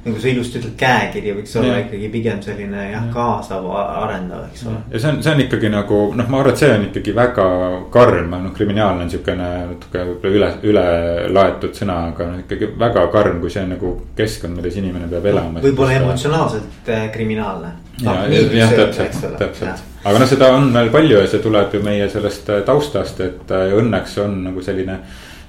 nagu 0.06 0.19
sa 0.21 0.30
ilusti 0.30 0.60
ütled, 0.60 0.76
käekiri 0.78 1.32
võiks 1.34 1.56
olla 1.58 1.71
ja. 1.71 1.78
ikkagi 1.82 2.10
pigem 2.13 2.41
selline 2.45 2.84
jah 2.91 2.91
ja., 2.93 3.00
kaasav, 3.13 3.65
arendav, 3.74 4.43
eks 4.52 4.67
ole. 4.69 4.82
ja 4.93 5.02
see 5.02 5.10
on, 5.10 5.17
see 5.26 5.34
on 5.34 5.41
ikkagi 5.48 5.71
nagu 5.74 6.02
noh, 6.19 6.30
ma 6.30 6.41
arvan, 6.43 6.54
et 6.54 6.62
see 6.62 6.69
on 6.76 6.86
ikkagi 6.91 7.15
väga 7.17 7.48
karm, 7.95 8.36
noh 8.43 8.54
kriminaalne 8.54 9.08
on 9.08 9.10
siukene 9.15 9.50
natuke 9.71 10.06
võib-olla 10.12 10.36
üle, 10.38 10.52
ülelaetud 10.69 11.82
sõna, 11.82 11.98
aga 12.12 12.30
noh 12.30 12.45
ikkagi 12.45 12.69
väga 12.86 13.08
karm, 13.17 13.41
kui 13.41 13.56
see 13.56 13.65
on 13.65 13.74
nagu 13.74 13.95
keskkond, 14.21 14.60
milles 14.60 14.78
inimene 14.84 15.10
peab 15.15 15.26
elama. 15.34 15.65
võib-olla 15.65 15.98
emotsionaalselt 16.04 16.93
äh, 16.93 17.10
kriminaalne. 17.15 17.74
ja, 18.06 18.21
jah, 18.30 18.78
täpselt, 18.78 19.39
täpselt, 19.41 19.94
aga 20.05 20.19
noh, 20.21 20.27
seda 20.29 20.51
on 20.53 20.67
veel 20.73 20.91
palju 20.93 21.21
ja 21.23 21.29
see 21.29 21.41
tuleb 21.43 21.73
ju 21.73 21.81
meie 21.85 22.09
sellest 22.13 22.51
äh, 22.53 22.65
taustast, 22.67 23.21
et 23.25 23.53
äh, 23.55 23.73
õnneks 23.77 24.19
on 24.21 24.37
nagu 24.45 24.61
selline 24.65 24.99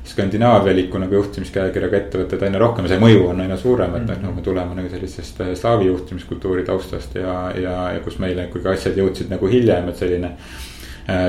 skandinaavialiku 0.06 1.00
nagu 1.02 1.18
juhtimiskäekirjaga 1.18 1.98
ettevõtted 1.98 2.44
aina 2.46 2.60
rohkem 2.62 2.86
ja 2.86 2.94
see 2.94 3.02
mõju 3.02 3.24
on 3.32 3.42
aina 3.42 3.58
suurem, 3.60 3.96
et 3.98 4.06
noh, 4.06 4.20
nagu 4.22 4.36
me 4.38 4.44
tuleme 4.46 4.78
nagu 4.78 4.88
sellisest 4.92 5.42
äh, 5.44 5.52
slaavi 5.58 5.90
juhtimiskultuuri 5.90 6.64
taustast 6.68 7.18
ja, 7.20 7.36
ja, 7.58 7.76
ja 7.96 8.04
kus 8.04 8.20
meile 8.22 8.48
ikkagi 8.48 8.72
asjad 8.72 9.00
jõudsid 9.02 9.32
nagu 9.34 9.50
hiljem, 9.50 9.90
et 9.92 10.00
selline 10.00 10.32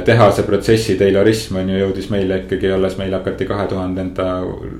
tehase 0.05 0.43
protsessi 0.43 0.95
Taylorism 0.97 1.59
on 1.61 1.67
ju 1.69 1.77
jõudis 1.77 2.07
meile 2.09 2.39
ikkagi 2.41 2.71
alles, 2.73 2.95
meil 2.97 3.13
hakati 3.13 3.45
kahe 3.45 3.67
tuhandenda, 3.69 4.25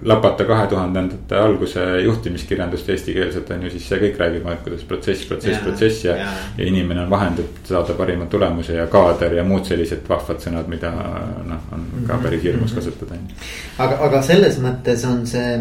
lapata 0.10 0.45
kahe 0.49 0.65
tuhandendate 0.71 1.38
alguse 1.38 1.83
juhtimiskirjandust 2.01 2.89
eestikeelset 2.89 3.51
on 3.53 3.67
ju, 3.67 3.73
siis 3.75 3.86
see 3.91 4.01
kõik 4.01 4.17
räägib 4.23 4.47
ainult 4.47 4.65
kuidas 4.65 4.88
protsess, 4.89 5.27
protsess, 5.29 5.62
protsess 5.62 6.07
ja. 6.07 6.17
ja 6.57 6.65
inimene 6.65 7.05
on 7.05 7.13
vahend, 7.13 7.43
et 7.45 7.69
saada 7.69 7.93
parima 7.99 8.25
tulemuse 8.31 8.79
ja 8.79 8.88
kaader 8.89 9.38
ja 9.38 9.45
muud 9.45 9.69
sellised 9.69 10.10
vahvad 10.10 10.41
sõnad, 10.41 10.69
mida 10.71 10.89
noh, 10.89 11.71
on 11.77 11.88
ka 11.99 12.17
mhm. 12.17 12.25
päris 12.25 12.45
hirmus 12.49 12.73
mhm. 12.73 12.81
kasutada. 12.81 13.21
aga, 13.77 14.01
aga 14.10 14.25
selles 14.25 14.57
mõttes 14.65 15.05
on 15.05 15.25
see, 15.29 15.57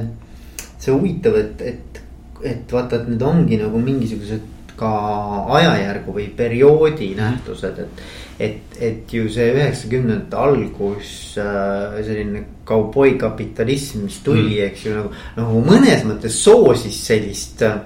see 0.78 0.96
huvitav, 0.96 1.36
et, 1.42 1.66
et, 1.74 2.04
et 2.56 2.72
vaata, 2.72 3.02
et 3.02 3.12
need 3.12 3.28
ongi 3.34 3.60
nagu 3.60 3.84
mingisugused 3.84 4.52
ka 4.76 4.92
ajajärgu 5.56 6.12
või 6.12 6.30
perioodi 6.36 7.14
nähtused, 7.16 7.84
et 7.84 8.06
et, 8.38 8.78
et 8.82 9.12
ju 9.12 9.26
see 9.32 9.50
üheksakümnendate 9.54 10.38
algus 10.38 11.10
äh, 11.40 11.98
selline 12.04 12.44
kauboikapitalism, 12.68 14.04
mis 14.06 14.18
tuli 14.24 14.58
mm., 14.58 14.70
eks 14.70 14.86
ju 14.86 14.96
nagu, 14.96 15.12
nagu 15.38 15.62
mõnes 15.64 16.04
mõttes 16.08 16.40
soosis 16.44 16.98
sellist 17.08 17.64
äh, 17.66 17.78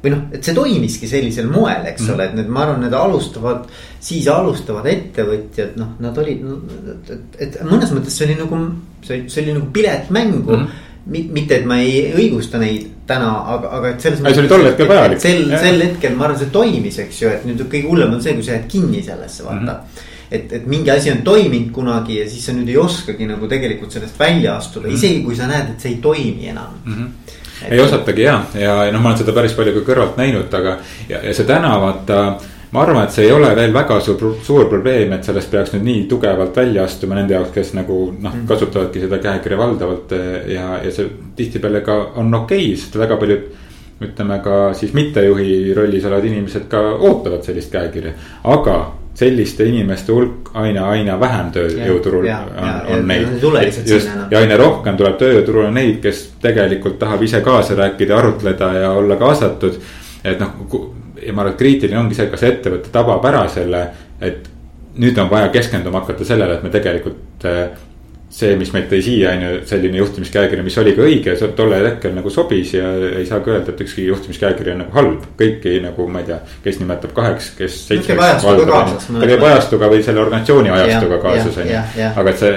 või 0.00 0.14
noh, 0.14 0.22
et 0.32 0.44
see 0.46 0.56
toimiski 0.56 1.08
sellisel 1.10 1.50
moel, 1.52 1.84
eks 1.90 2.06
mm. 2.06 2.12
ole, 2.14 2.28
et 2.30 2.36
need, 2.38 2.52
ma 2.52 2.64
arvan, 2.64 2.84
need 2.86 2.94
alustavad, 2.96 3.66
siis 4.00 4.28
alustavad 4.32 4.88
ettevõtjad, 4.88 5.74
noh, 5.80 5.96
nad 6.00 6.20
olid 6.22 6.46
no,, 6.46 6.60
et, 7.04 7.26
et 7.36 7.58
mõnes 7.68 7.92
mõttes 7.92 8.16
see 8.16 8.30
oli 8.30 8.38
nagu, 8.40 8.62
see, 9.04 9.26
see 9.28 9.44
oli 9.44 9.58
nagu 9.58 9.68
pilet 9.74 10.14
mängu 10.14 10.56
mm 10.56 10.86
mitte, 11.06 11.56
et 11.56 11.66
ma 11.66 11.80
ei 11.80 12.12
õigusta 12.12 12.58
neid 12.60 12.86
täna, 13.08 13.30
aga, 13.54 13.72
aga 13.78 13.88
et 13.94 14.04
selles 14.04 14.20
mõttes. 14.20 14.36
see 14.36 14.44
oli 14.44 14.52
tol 14.52 14.66
hetkel 14.68 14.88
vajalik. 14.90 15.20
sel, 15.20 15.42
sel 15.58 15.82
hetkel 15.82 16.14
ma 16.14 16.28
arvan, 16.28 16.38
see 16.38 16.52
toimis, 16.54 17.00
eks 17.06 17.22
ju, 17.22 17.32
et 17.32 17.48
nüüd 17.48 17.64
kõige 17.66 17.88
hullem 17.88 18.14
on 18.14 18.22
see, 18.22 18.36
kui 18.36 18.46
sa 18.46 18.56
jääd 18.56 18.68
kinni 18.70 19.02
sellesse, 19.02 19.44
vaata 19.46 19.60
mm. 19.60 19.74
-hmm 19.74 20.08
et, 20.30 20.52
et 20.52 20.66
mingi 20.66 20.90
asi 20.90 21.10
on 21.10 21.24
toiminud 21.26 21.72
kunagi 21.74 22.20
ja 22.20 22.28
siis 22.30 22.44
sa 22.46 22.52
nüüd 22.54 22.68
ei 22.70 22.76
oskagi 22.78 23.26
nagu 23.26 23.48
tegelikult 23.50 23.92
sellest 23.92 24.18
välja 24.18 24.56
astuda 24.56 24.86
mm, 24.86 24.92
-hmm. 24.92 24.98
isegi 24.98 25.22
kui 25.24 25.36
sa 25.36 25.48
näed, 25.50 25.72
et 25.72 25.80
see 25.80 25.90
ei 25.90 25.98
toimi 26.02 26.48
enam 26.48 26.78
mm. 26.84 26.94
-hmm. 26.94 27.08
Et... 27.66 27.72
ei 27.72 27.80
osatagi 27.80 28.22
ja, 28.22 28.44
ja, 28.54 28.92
noh, 28.92 29.00
ma 29.00 29.08
olen 29.08 29.18
seda 29.18 29.32
päris 29.32 29.52
palju 29.52 29.74
ka 29.74 29.92
kõrvalt 29.92 30.16
näinud, 30.16 30.54
aga 30.54 30.76
ja, 31.08 31.18
ja 31.22 31.34
see 31.34 31.44
täna 31.44 31.74
vaata 31.80 32.20
ma 32.72 32.82
arvan, 32.84 33.04
et 33.04 33.14
see 33.14 33.26
ei 33.26 33.32
ole 33.34 33.50
veel 33.56 33.72
väga 33.74 33.98
suur, 34.04 34.36
suur 34.46 34.68
probleem, 34.70 35.12
et 35.16 35.26
sellest 35.26 35.50
peaks 35.50 35.72
nüüd 35.74 35.86
nii 35.86 36.04
tugevalt 36.10 36.56
välja 36.56 36.84
astuma 36.86 37.18
nende 37.18 37.34
jaoks, 37.34 37.50
kes 37.54 37.72
nagu 37.78 37.96
noh, 38.12 38.34
mm. 38.34 38.46
kasutavadki 38.50 39.02
seda 39.06 39.18
käekirja 39.22 39.58
valdavalt 39.58 40.14
eh, 40.14 40.30
ja, 40.54 40.68
ja 40.84 40.92
see 40.94 41.10
tihtipeale 41.36 41.82
ka 41.86 41.98
on 42.22 42.30
okei 42.42 42.70
okay,, 42.70 42.78
sest 42.78 43.00
väga 43.00 43.18
paljud. 43.20 43.50
ütleme 44.00 44.38
ka 44.40 44.72
siis 44.72 44.94
mittejuhi 44.96 45.74
rollis 45.76 46.04
olevad 46.08 46.24
inimesed 46.24 46.70
ka 46.72 46.78
ootavad 47.04 47.42
sellist 47.44 47.68
käekirja, 47.72 48.14
aga 48.48 48.76
selliste 49.20 49.66
inimeste 49.68 50.12
hulk 50.12 50.50
aina, 50.56 50.86
aina 50.94 51.18
vähem 51.20 51.50
tööjõuturul 51.52 52.24
ja, 52.24 52.38
on, 52.46 52.64
ja, 52.64 52.76
on 52.96 53.04
neid. 53.10 53.82
just 53.84 54.08
ja 54.30 54.40
aina 54.40 54.56
rohkem 54.56 54.96
tuleb 54.96 55.18
tööjõuturule 55.20 55.68
neid, 55.74 55.98
kes 56.00 56.22
tegelikult 56.40 56.96
tahab 57.02 57.26
ise 57.26 57.42
kaasa 57.44 57.76
rääkida, 57.76 58.16
arutleda 58.16 58.72
ja 58.78 58.94
olla 58.96 59.18
kaasatud. 59.20 59.76
et 60.24 60.40
noh, 60.40 60.54
ja 61.26 61.32
ma 61.32 61.44
arvan, 61.44 61.54
et 61.54 61.60
kriitiline 61.60 62.00
ongi 62.00 62.16
see, 62.18 62.30
kas 62.32 62.42
ettevõte 62.48 62.92
tabab 62.92 63.24
ära 63.28 63.44
selle, 63.52 63.84
et 64.20 64.48
nüüd 65.00 65.18
on 65.22 65.30
vaja 65.30 65.48
keskenduma 65.54 66.02
hakata 66.02 66.26
sellele, 66.26 66.58
et 66.58 66.66
me 66.66 66.72
tegelikult 66.74 67.46
äh, 67.48 67.70
see, 68.30 68.54
mis 68.58 68.70
meid 68.74 68.86
tõi 68.90 69.00
siia, 69.02 69.32
on 69.34 69.42
ju, 69.42 69.54
selline 69.66 69.98
juhtimiskäekiri, 69.98 70.62
mis 70.62 70.76
oli 70.78 70.92
ka 70.94 71.02
õige, 71.06 71.34
tollel 71.58 71.88
hetkel 71.88 72.14
nagu 72.14 72.30
sobis 72.30 72.74
ja 72.76 72.92
ei 73.08 73.26
saa 73.26 73.42
ka 73.44 73.56
öelda, 73.56 73.74
et 73.74 73.82
ükski 73.84 74.06
juhtimiskäekiri 74.06 74.74
on 74.74 74.84
nagu 74.84 74.94
halb. 74.94 75.26
kõiki 75.40 75.80
nagu 75.82 76.06
ma 76.10 76.22
ei 76.22 76.30
tea, 76.30 76.38
kes 76.64 76.78
nimetab 76.82 77.14
kaheks, 77.16 77.50
kes 77.58 77.80
seitsmeks. 77.88 78.46
ta 78.46 79.26
käib 79.26 79.44
ajastuga 79.50 79.90
või 79.90 80.06
selle 80.06 80.22
organisatsiooni 80.22 80.74
ajastuga 80.76 81.20
kaasas 81.26 81.58
on 81.58 81.72
ju, 81.72 81.82
aga 82.14 82.30
et 82.30 82.44
see. 82.44 82.54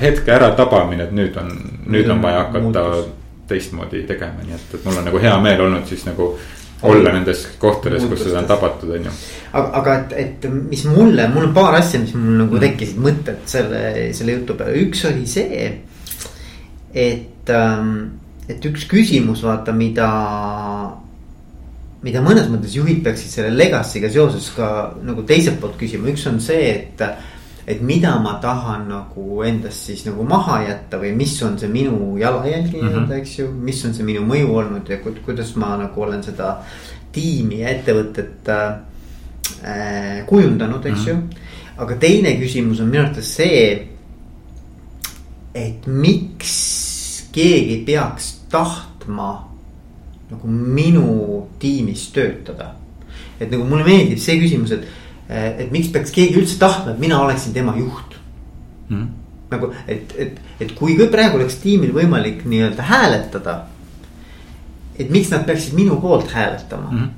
hetke 0.00 0.32
äratabamine, 0.36 1.08
et 1.08 1.14
nüüd 1.16 1.36
on, 1.40 1.52
nüüd 1.90 2.10
on 2.12 2.20
vaja 2.22 2.44
hakata 2.44 2.64
muutus 2.66 3.12
teistmoodi 3.54 4.04
tegema, 4.10 4.42
nii 4.44 4.58
et, 4.58 4.68
et 4.74 4.84
mul 4.84 5.00
on 5.00 5.08
nagu 5.08 5.22
hea 5.22 5.38
meel 5.46 5.64
olnud 5.68 5.88
siis 5.88 6.04
nagu 6.10 6.34
olla 6.84 7.12
nendes 7.14 7.44
kohtades, 7.60 8.04
kus 8.08 8.24
seda 8.26 8.40
on 8.42 8.48
tabatud, 8.48 8.90
on 8.96 9.06
ju. 9.08 9.12
aga, 9.52 9.68
aga 9.80 9.94
et, 10.00 10.14
et 10.24 10.48
mis 10.52 10.84
mulle, 10.90 11.26
mul 11.32 11.48
on 11.48 11.54
paar 11.56 11.78
asja, 11.78 12.00
mis 12.02 12.12
mul 12.16 12.42
nagu 12.42 12.58
mm. 12.58 12.64
tekkisid 12.66 13.00
mõtted 13.04 13.46
selle, 13.50 13.84
selle 14.16 14.36
jutu 14.38 14.56
peale, 14.58 14.76
üks 14.84 15.04
oli 15.08 15.24
see. 15.30 15.70
et, 16.94 17.50
ähm, 17.50 17.94
et 18.48 18.68
üks 18.68 18.84
küsimus, 18.90 19.42
vaata, 19.46 19.72
mida, 19.76 20.08
mida 22.04 22.24
mõnes 22.24 22.50
mõttes 22.52 22.76
juhid 22.76 23.00
peaksid 23.06 23.38
selle 23.38 23.54
legacy'ga 23.56 24.10
seoses 24.12 24.50
ka 24.56 24.68
nagu 25.02 25.24
teiselt 25.28 25.60
poolt 25.62 25.78
küsima, 25.80 26.10
üks 26.12 26.26
on 26.30 26.42
see, 26.42 26.68
et 26.74 27.06
et 27.66 27.80
mida 27.80 28.18
ma 28.20 28.38
tahan 28.42 28.88
nagu 28.88 29.42
endast 29.42 29.86
siis 29.88 30.04
nagu 30.04 30.24
maha 30.28 30.60
jätta 30.66 30.98
või 31.00 31.14
mis 31.16 31.36
on 31.42 31.58
see 31.58 31.68
minu 31.72 32.16
jalajälg 32.20 32.66
mm 32.66 32.80
-hmm. 32.80 32.88
nii-öelda, 32.88 33.16
eks 33.16 33.38
ju. 33.38 33.48
mis 33.52 33.84
on 33.84 33.94
see 33.94 34.04
minu 34.04 34.20
mõju 34.20 34.50
olnud 34.52 34.88
ja 34.88 34.98
kuidas 34.98 35.54
ma 35.56 35.76
nagu 35.76 36.02
olen 36.02 36.22
seda 36.22 36.58
tiimi 37.12 37.60
ja 37.60 37.68
ettevõtet 37.68 38.48
äh, 38.48 40.26
kujundanud, 40.26 40.86
eks 40.86 40.98
mm 40.98 41.04
-hmm. 41.04 41.08
ju. 41.08 41.40
aga 41.76 41.94
teine 41.96 42.36
küsimus 42.40 42.80
on 42.80 42.88
minu 42.88 43.02
arvates 43.02 43.34
see, 43.34 43.88
et 45.54 45.86
miks 45.86 47.28
keegi 47.32 47.82
peaks 47.86 48.40
tahtma 48.50 49.48
nagu 50.30 50.48
minu 50.48 51.46
tiimis 51.58 52.12
töötada. 52.12 52.74
et 53.40 53.50
nagu 53.50 53.64
mulle 53.64 53.84
meeldib 53.84 54.18
see 54.18 54.38
küsimus, 54.40 54.72
et 54.72 54.84
et 55.28 55.70
miks 55.72 55.88
peaks 55.92 56.12
keegi 56.12 56.40
üldse 56.40 56.58
tahtma, 56.60 56.92
et 56.92 57.00
mina 57.00 57.20
oleksin 57.24 57.54
tema 57.54 57.76
juht 57.78 58.16
mm.. 58.88 59.06
nagu, 59.50 59.70
et, 59.88 60.12
et, 60.18 60.40
et 60.60 60.74
kui 60.76 60.96
praegu 61.10 61.40
oleks 61.40 61.56
tiimil 61.62 61.94
võimalik 61.96 62.44
nii-öelda 62.44 62.88
hääletada. 62.90 63.60
et 64.98 65.10
miks 65.10 65.30
nad 65.32 65.46
peaksid 65.46 65.74
minu 65.74 65.96
poolt 66.00 66.30
hääletama 66.34 66.90
mm. 66.90 67.08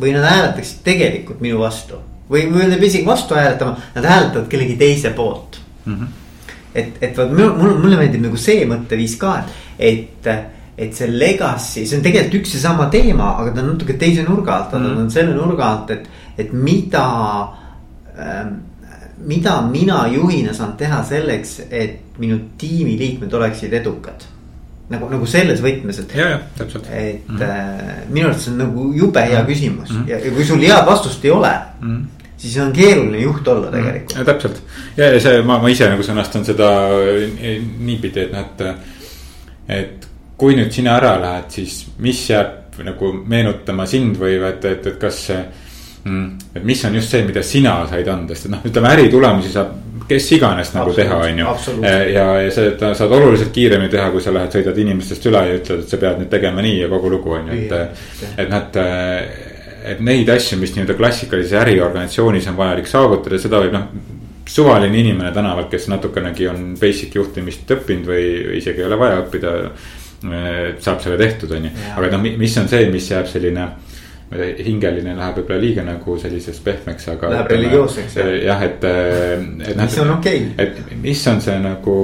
või 0.00 0.16
nad 0.16 0.26
hääletaksid 0.28 0.82
tegelikult 0.84 1.40
minu 1.40 1.62
vastu 1.62 2.00
või, 2.30 2.48
või 2.50 2.66
nad 2.66 2.74
ei 2.74 2.82
pea 2.82 2.90
isegi 2.90 3.06
vastu 3.06 3.38
hääletama, 3.38 3.78
nad 3.94 4.10
hääletavad 4.10 4.50
kellegi 4.50 4.76
teise 4.76 5.10
poolt 5.10 5.60
mm. 5.84 5.94
-hmm. 5.94 6.50
et, 6.74 6.98
et 7.00 7.16
vot 7.16 7.30
mulle, 7.30 7.78
mulle 7.78 8.02
meeldib 8.02 8.26
nagu 8.26 8.36
see 8.40 8.66
mõtteviis 8.66 9.16
ka, 9.20 9.38
et, 9.78 10.26
et 10.28 10.52
et 10.78 10.94
see 10.94 11.06
legacy, 11.06 11.84
see 11.86 11.98
on 11.98 12.02
tegelikult 12.02 12.40
üks 12.40 12.56
ja 12.56 12.64
sama 12.64 12.88
teema, 12.90 13.36
aga 13.38 13.52
ta 13.54 13.62
on 13.62 13.68
natuke 13.74 13.94
teise 13.98 14.24
nurga 14.26 14.56
alt, 14.56 14.72
vaata 14.72 14.80
mm. 14.80 14.96
ta 14.96 15.02
on 15.04 15.12
selle 15.14 15.34
nurga 15.36 15.68
alt, 15.68 15.92
et 15.94 16.08
et 16.38 16.52
mida 16.52 17.06
ähm,, 18.18 18.54
mida 19.24 19.60
mina 19.62 20.06
juhina 20.12 20.52
saan 20.54 20.76
teha 20.76 21.02
selleks, 21.04 21.60
et 21.70 22.18
minu 22.18 22.38
tiimiliikmed 22.58 23.32
oleksid 23.32 23.72
edukad 23.72 24.26
nagu, 24.92 25.08
nagu 25.08 25.26
selles 25.26 25.62
võtmes, 25.64 26.00
et. 26.02 26.12
et 26.12 27.28
mm 27.28 27.36
-hmm. 27.36 27.42
äh, 27.42 28.08
minu 28.08 28.26
arvates 28.26 28.44
see 28.44 28.52
on 28.52 28.58
nagu 28.58 28.92
jube 28.92 29.20
hea 29.20 29.42
mhm. 29.42 29.48
küsimus 29.52 29.90
mm 29.90 29.96
-hmm. 29.96 30.10
ja, 30.10 30.18
ja 30.18 30.30
kui 30.30 30.44
sul 30.44 30.60
head 30.60 30.86
vastust 30.86 31.24
ei 31.24 31.30
ole 31.30 31.54
mm. 31.80 31.96
-hmm 31.96 32.04
siis 32.36 32.58
on 32.58 32.72
keeruline 32.72 33.18
juht 33.18 33.48
olla 33.48 33.70
mhm. 33.70 33.76
tegelikult 33.76 34.18
mm,. 34.18 34.24
täpselt 34.24 34.62
ja, 34.96 35.04
ja 35.04 35.20
see, 35.20 35.42
ma, 35.42 35.58
ma 35.58 35.68
ise 35.68 35.88
nagu 35.88 36.02
sõnastan 36.02 36.44
seda 36.44 36.70
niipidi, 37.78 38.20
et 38.20 38.32
noh, 38.32 38.40
et. 38.40 38.60
et 39.68 40.08
kui 40.36 40.56
nüüd 40.56 40.72
sina 40.74 40.96
ära 40.98 41.14
lähed, 41.20 41.44
siis 41.48 41.86
mis 41.98 42.30
jääb 42.30 42.80
nagu 42.84 43.12
meenutama 43.12 43.86
sind 43.86 44.18
või 44.18 44.34
et, 44.48 44.64
et, 44.64 44.86
et 44.86 44.98
kas 44.98 45.20
see 45.28 45.44
mm,. 46.04 46.54
et 46.54 46.64
mis 46.64 46.84
on 46.84 46.94
just 46.94 47.10
see, 47.10 47.24
mida 47.26 47.42
sina 47.42 47.78
said 47.90 48.08
anda, 48.08 48.36
sest 48.36 48.52
noh, 48.52 48.62
ütleme 48.68 48.92
äritulemusi 48.94 49.52
saab 49.54 49.80
kes 50.08 50.26
iganes 50.36 50.74
nagu 50.74 50.92
teha, 50.92 51.16
on 51.16 51.38
ju. 51.38 51.52
ja, 52.12 52.24
ja 52.44 52.50
seda 52.52 52.92
saad 52.96 53.12
oluliselt 53.16 53.52
kiiremini 53.54 53.92
teha, 53.92 54.10
kui 54.12 54.20
sa 54.20 54.34
lähed, 54.34 54.52
sõidad 54.52 54.78
inimestest 54.82 55.30
üle 55.30 55.44
ja 55.48 55.54
ütled, 55.60 55.84
et 55.84 55.94
sa 55.94 56.00
pead 56.00 56.20
nüüd 56.20 56.30
tegema 56.32 56.64
nii 56.64 56.82
ja 56.82 56.90
kogu 56.92 57.12
lugu 57.14 57.36
on 57.38 57.48
ju, 57.48 57.62
et. 57.64 58.04
et 58.36 58.52
noh, 58.52 58.66
et, 59.84 60.00
neid 60.04 60.28
asju, 60.32 60.56
mis 60.56 60.72
nii-öelda 60.72 60.94
klassikalises 60.96 61.58
äriorganisatsioonis 61.60 62.46
on 62.48 62.56
vajalik 62.56 62.86
saavutada, 62.88 63.40
seda 63.40 63.60
võib 63.60 63.74
noh 63.76 63.90
suvaline 64.48 64.96
inimene 65.00 65.32
tänavalt, 65.32 65.70
kes 65.72 65.88
natukenegi 65.88 66.48
on 66.48 66.74
basic 66.80 67.14
juhtimist 67.16 67.70
õppinud 67.76 68.08
või 68.08 68.24
isegi 68.58 68.82
ei 68.82 68.88
ole 68.88 68.98
vaja 69.00 69.22
õppida 69.22 69.52
saab 70.80 71.00
selle 71.04 71.18
tehtud, 71.20 71.52
on 71.56 71.68
ju, 71.68 71.72
aga 71.96 72.10
noh, 72.14 72.24
mis 72.40 72.56
on 72.60 72.68
see, 72.68 72.88
mis 72.92 73.10
jääb 73.10 73.28
selline 73.28 73.66
hingeline 74.32 75.14
läheb 75.16 75.38
võib-olla 75.38 75.60
liiga 75.60 75.84
nagu 75.86 76.18
selliseks 76.18 76.60
pehmeks, 76.64 77.08
aga. 77.12 77.30
Läheb 77.36 77.50
religioosseks 77.54 78.18
jah. 78.44 78.62
et, 78.66 78.84
et. 78.84 79.76
mis 79.78 79.98
on 80.02 80.14
okei 80.18 80.44
okay.. 80.52 80.66
et 80.66 80.94
mis 81.02 81.26
on 81.30 81.42
see 81.44 81.58
nagu 81.62 81.96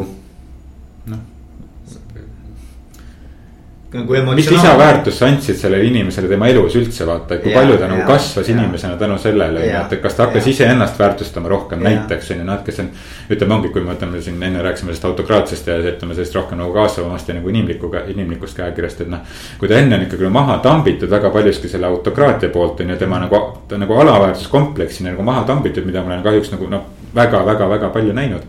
mis 3.91 4.51
lisaväärtust 4.51 5.19
sa 5.19 5.27
andsid 5.27 5.57
sellele 5.59 5.85
inimesele 5.85 6.29
tema 6.31 6.47
elus 6.47 6.77
üldse 6.79 7.07
vaata, 7.07 7.35
et 7.35 7.43
kui 7.43 7.51
ja, 7.51 7.59
palju 7.59 7.79
ta 7.81 7.89
nagu 7.91 8.05
kasvas 8.07 8.47
ja, 8.47 8.55
inimesena 8.55 8.95
tänu 9.01 9.17
sellele, 9.19 9.65
et 9.67 9.97
kas 10.03 10.15
ta 10.15 10.29
hakkas 10.29 10.47
iseennast 10.47 10.99
väärtustama 10.99 11.51
rohkem 11.51 11.83
ja. 11.83 11.89
näiteks 11.89 12.31
on 12.31 12.39
ju, 12.39 12.45
nad, 12.47 12.63
kes 12.67 12.79
on. 12.85 12.93
ütleme, 13.31 13.57
ongi, 13.57 13.73
kui 13.75 13.83
me 13.83 13.91
võtame 13.91 14.23
siin 14.23 14.39
enne 14.43 14.63
rääkisime 14.63 14.93
sellest 14.93 15.09
autokraatsest 15.11 15.73
ja 15.73 15.79
ütleme 15.83 16.15
sellest 16.15 16.39
rohkem 16.39 16.63
nagu 16.63 16.73
kaasavamast 16.77 17.29
ja 17.29 17.35
nagu 17.41 17.51
inimliku, 17.51 17.91
inimlikust 18.15 18.61
käekirjast, 18.63 19.03
et 19.03 19.11
noh. 19.11 19.27
kui 19.59 19.69
ta 19.69 19.83
enne 19.83 19.99
on 19.99 20.07
ikkagi 20.07 20.31
maha 20.39 20.61
tambitud 20.63 21.11
väga 21.11 21.35
paljuski 21.35 21.69
selle 21.69 21.91
autokraatia 21.91 22.55
poolt 22.55 22.85
on 22.85 22.95
ju, 22.95 23.01
tema 23.01 23.19
nagu, 23.25 23.43
nagu 23.75 24.01
alaväärsuskompleksi 24.07 25.11
nagu 25.11 25.27
maha 25.27 25.43
tambitud, 25.51 25.87
mida 25.91 26.07
ma 26.07 26.15
olen 26.15 26.27
kahjuks 26.31 26.55
nagu 26.55 26.71
noh, 26.71 26.87
väga-väga-väga 27.15 27.91
palju 27.91 28.15
näinud, 28.15 28.47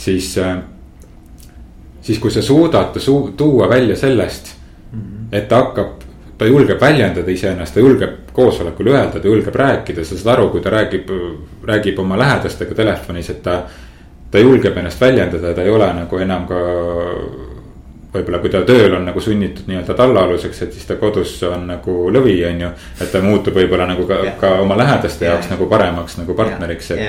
siis 0.00 0.32
äh, 0.40 0.56
siis 2.00 2.18
kui 2.18 2.32
sa 2.32 2.40
suudad 2.42 2.96
su 2.96 3.34
tuua 3.36 3.68
välja 3.68 3.96
sellest 3.96 4.57
et 5.32 5.48
ta 5.48 5.62
hakkab, 5.62 6.06
ta 6.38 6.46
julgeb 6.46 6.80
väljendada 6.80 7.30
iseennast, 7.30 7.74
ta 7.74 7.80
julgeb 7.80 8.32
koosolekul 8.32 8.92
öelda, 8.92 9.20
ta 9.20 9.28
julgeb 9.28 9.54
rääkida, 9.54 10.04
sa 10.04 10.16
saad 10.16 10.32
aru, 10.36 10.48
kui 10.54 10.60
ta 10.64 10.70
räägib, 10.70 11.10
räägib 11.66 11.98
oma 11.98 12.18
lähedastega 12.18 12.74
telefonis, 12.74 13.30
et 13.30 13.42
ta. 13.42 13.62
ta 14.30 14.38
julgeb 14.38 14.76
ennast 14.76 15.00
väljendada, 15.00 15.54
ta 15.54 15.62
ei 15.62 15.70
ole 15.70 15.86
nagu 15.96 16.18
enam 16.20 16.42
ka 16.46 16.56
võib-olla 18.12 18.40
kui 18.40 18.50
ta 18.52 18.60
tööl 18.66 18.94
on 18.96 19.04
nagu 19.08 19.20
sunnitud 19.20 19.68
nii-öelda 19.68 19.94
tallaaluseks, 19.96 20.62
et 20.64 20.76
siis 20.76 20.86
ta 20.88 20.96
kodus 21.00 21.34
on 21.48 21.66
nagu 21.68 21.96
lõvi, 22.12 22.36
on 22.48 22.62
ju. 22.64 22.70
et 23.00 23.10
ta 23.12 23.20
muutub 23.24 23.56
võib-olla 23.58 23.88
nagu 23.88 24.06
ka, 24.08 24.20
ka 24.40 24.52
oma 24.62 24.78
lähedaste 24.80 25.26
ja, 25.26 25.34
jaoks 25.34 25.50
nagu 25.52 25.68
paremaks 25.68 26.16
nagu 26.20 26.36
partneriks, 26.38 26.90
et. 26.96 27.04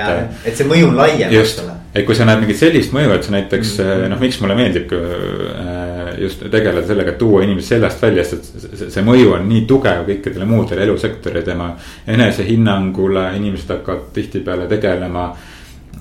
et 0.51 0.59
see 0.59 0.67
mõju 0.67 0.91
on 0.91 0.99
laiem. 0.99 1.31
just, 1.33 1.63
et 1.93 2.05
kui 2.07 2.17
sa 2.17 2.27
näed 2.27 2.43
mingit 2.43 2.59
sellist 2.59 2.95
mõju, 2.95 3.13
et 3.15 3.27
sa 3.27 3.35
näiteks 3.35 3.77
mm 3.77 3.91
-hmm. 3.91 4.13
noh, 4.13 4.23
miks 4.25 4.41
mulle 4.43 4.59
meeldib 4.59 4.93
äh, 4.93 5.88
just 6.21 6.43
tegeleda 6.51 6.87
sellega, 6.87 7.13
et 7.13 7.17
tuua 7.17 7.43
inimest 7.43 7.73
sellest 7.73 8.01
välja, 8.01 8.23
sest 8.23 8.89
see 8.89 9.05
mõju 9.05 9.33
on 9.37 9.47
nii 9.49 9.65
tugev 9.69 10.05
kõikidele 10.07 10.45
muudele 10.49 10.83
elusektorile, 10.87 11.41
tema 11.45 11.71
enesehinnangule, 12.07 13.29
inimesed 13.37 13.75
hakkavad 13.75 14.11
tihtipeale 14.13 14.67
tegelema 14.67 15.31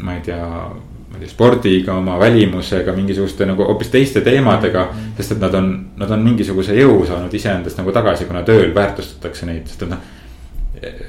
ma 0.03 0.15
ei 0.15 0.21
tea 0.21 0.47
ma 1.09 1.17
ei 1.17 1.25
tea, 1.25 1.29
spordiga, 1.29 1.95
oma 1.97 2.19
välimusega, 2.21 2.93
mingisuguste 2.93 3.47
nagu 3.49 3.65
hoopis 3.65 3.89
teiste 3.89 4.21
teemadega 4.21 4.85
mm. 4.85 4.99
-hmm. 4.99 5.17
sest 5.17 5.33
et 5.33 5.41
nad 5.41 5.55
on, 5.55 5.87
nad 5.97 6.11
on 6.11 6.21
mingisuguse 6.21 6.75
jõu 6.77 7.07
saanud 7.07 7.35
iseendast 7.35 7.79
nagu 7.79 7.93
tagasi, 7.93 8.25
kuna 8.25 8.43
tööl 8.43 8.75
väärtustatakse 8.75 9.47
neid, 9.47 9.67
sest 9.67 9.83
et 9.83 9.89
noh. 9.89 9.99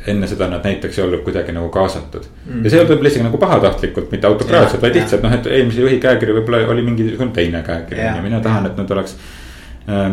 Enne 0.08 0.28
seda 0.28 0.48
nad 0.52 0.66
näiteks 0.66 1.00
ei 1.00 1.06
olnud 1.06 1.22
kuidagi 1.26 1.54
nagu 1.56 1.70
kaasatud 1.74 2.24
mm. 2.24 2.54
-hmm. 2.54 2.64
ja 2.64 2.70
see 2.70 2.86
võib-olla 2.86 3.12
isegi 3.12 3.26
nagu 3.26 3.42
pahatahtlikult, 3.42 4.12
mitte 4.12 4.28
autokraatselt, 4.28 4.82
vaid 4.82 4.96
lihtsalt 4.96 5.24
noh, 5.24 5.36
et 5.36 5.48
eelmise 5.48 5.82
juhi 5.82 6.00
käekiri 6.00 6.40
võib-olla 6.40 6.64
oli 6.74 6.86
mingisugune 6.88 7.32
teine 7.36 7.64
käekiri 7.64 8.02
ja 8.02 8.22
mina 8.22 8.40
tahan, 8.40 8.66
et 8.66 8.78
nad 8.78 8.92
oleks 8.92 9.16
äh, 9.90 10.10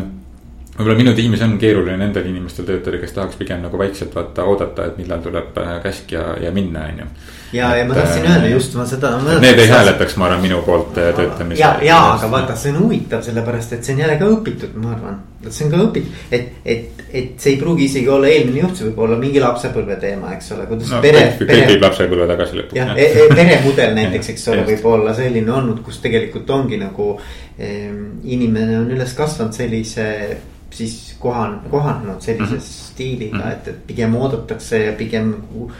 võib-olla 0.76 0.98
minu 0.98 1.14
tiimis 1.16 1.42
on 1.46 1.56
keeruline 1.58 1.96
nendel 2.00 2.28
inimestel 2.28 2.68
töötada, 2.68 3.00
kes 3.00 3.16
tahaks 3.16 3.38
pigem 3.40 3.62
nagu 3.64 3.78
vaikselt 3.80 4.14
vaata 4.14 4.44
oodata, 4.44 4.90
et 4.90 4.98
millal 5.00 5.22
tuleb 5.24 5.56
äh, 5.62 5.76
käsk 5.84 6.12
ja, 6.12 6.28
ja 6.42 6.52
minna, 6.52 6.84
on 6.90 7.04
ju. 7.04 7.10
Ja, 7.56 7.70
ja 7.76 7.84
ma 7.88 7.94
tahtsin 7.94 8.26
öelda 8.26 8.48
just 8.50 8.74
ma 8.78 8.86
seda. 8.88 9.12
Need 9.40 9.62
ei 9.62 9.70
hääletaks, 9.70 10.16
ma 10.20 10.28
arvan, 10.28 10.42
minu 10.44 10.60
poolt 10.66 10.98
äh, 11.00 11.12
töötamise. 11.16 11.60
ja, 11.60 11.72
ja 11.82 11.98
aga 12.14 12.30
vaata, 12.30 12.56
see 12.58 12.74
on 12.74 12.82
huvitav, 12.84 13.22
sellepärast 13.26 13.76
et 13.76 13.86
see 13.86 13.96
on 13.96 14.02
jälle 14.04 14.18
ka 14.20 14.28
õpitud, 14.36 14.76
ma 14.82 14.92
arvan. 14.94 15.18
see 15.48 15.66
on 15.66 15.72
ka 15.74 15.82
õpitud, 15.86 16.24
et, 16.30 16.50
et, 16.64 17.04
et 17.10 17.36
see 17.42 17.54
ei 17.54 17.60
pruugi 17.60 17.86
isegi 17.90 18.10
olla 18.12 18.30
eelmine 18.32 18.64
juht, 18.64 18.80
see 18.80 18.88
võib 18.90 19.04
olla 19.06 19.20
mingi 19.20 19.42
lapsepõlve 19.42 19.98
teema, 20.02 20.34
eks 20.36 20.52
ole, 20.56 20.66
kuidas 20.70 20.92
no, 20.94 21.00
pere. 21.04 21.22
kõik 21.42 21.70
viib 21.72 21.86
lapsepõlve 21.86 22.28
tagasi 22.32 22.60
lõpuks. 22.60 22.80
jah, 22.80 22.92
e, 22.96 23.06
e, 23.06 23.28
peremudel 23.34 23.94
näiteks, 24.00 24.34
eks 24.34 24.50
ole, 24.54 24.66
võib 24.72 24.90
olla 24.92 25.14
selline 25.16 25.56
olnud, 25.60 25.80
kus 25.86 26.02
tegelikult 26.04 26.50
ongi 26.56 26.80
nagu 26.82 27.14
eh, 27.58 27.88
inimene 28.36 28.82
on 28.82 28.92
üles 28.96 29.16
kasvanud 29.16 29.56
sellise 29.56 30.06
siis 30.76 31.16
kohan-, 31.18 31.60
kohanenud 31.70 32.20
sellise 32.20 32.54
mm 32.54 32.58
-hmm. 32.58 32.90
stiiliga, 32.90 33.36
mhm. 33.36 33.48
et, 33.48 33.68
et 33.68 33.86
pigem 33.86 34.14
oodatakse 34.16 34.84
ja 34.84 34.92
pigem 34.92 35.34
eh, 35.34 35.70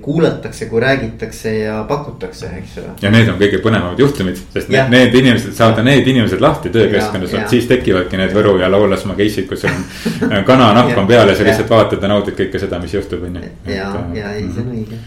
kuulatakse, 0.00 0.66
kui 0.70 0.80
räägitakse 0.80 1.52
ja 1.58 1.84
pakutakse, 1.88 2.46
eks 2.58 2.76
ole. 2.78 2.92
ja 3.02 3.10
need 3.10 3.26
on 3.32 3.38
kõige 3.40 3.58
põnevamad 3.64 3.98
juhtumid, 3.98 4.38
sest 4.54 4.70
ja. 4.70 4.84
need, 4.86 5.10
need 5.10 5.16
inimesed, 5.24 5.56
saada 5.58 5.82
need 5.82 6.06
inimesed 6.06 6.40
lahti 6.40 6.70
töökeskkonnas, 6.70 7.32
vot 7.34 7.50
siis 7.50 7.66
tekivadki 7.66 8.20
need 8.20 8.34
Võru 8.36 8.52
ja 8.60 8.70
Laulasmaa 8.70 9.16
case'id, 9.18 9.48
kus 9.50 9.66
on 9.66 9.82
kananahk 10.50 10.94
on 11.02 11.10
peal 11.10 11.32
ja 11.32 11.34
sa 11.34 11.48
lihtsalt 11.48 11.72
vaatad 11.72 12.06
ja 12.06 12.12
naudid 12.12 12.38
kõike 12.38 12.62
seda, 12.62 12.78
mis 12.78 12.94
juhtub, 12.94 13.26
on 13.26 13.40
ju. 13.40 13.50
ja, 13.74 13.88
ja 14.14 14.32
ei, 14.36 14.46
see 14.46 14.62
on 14.62 14.70
mhm. 14.70 14.78
õige. 14.78 15.00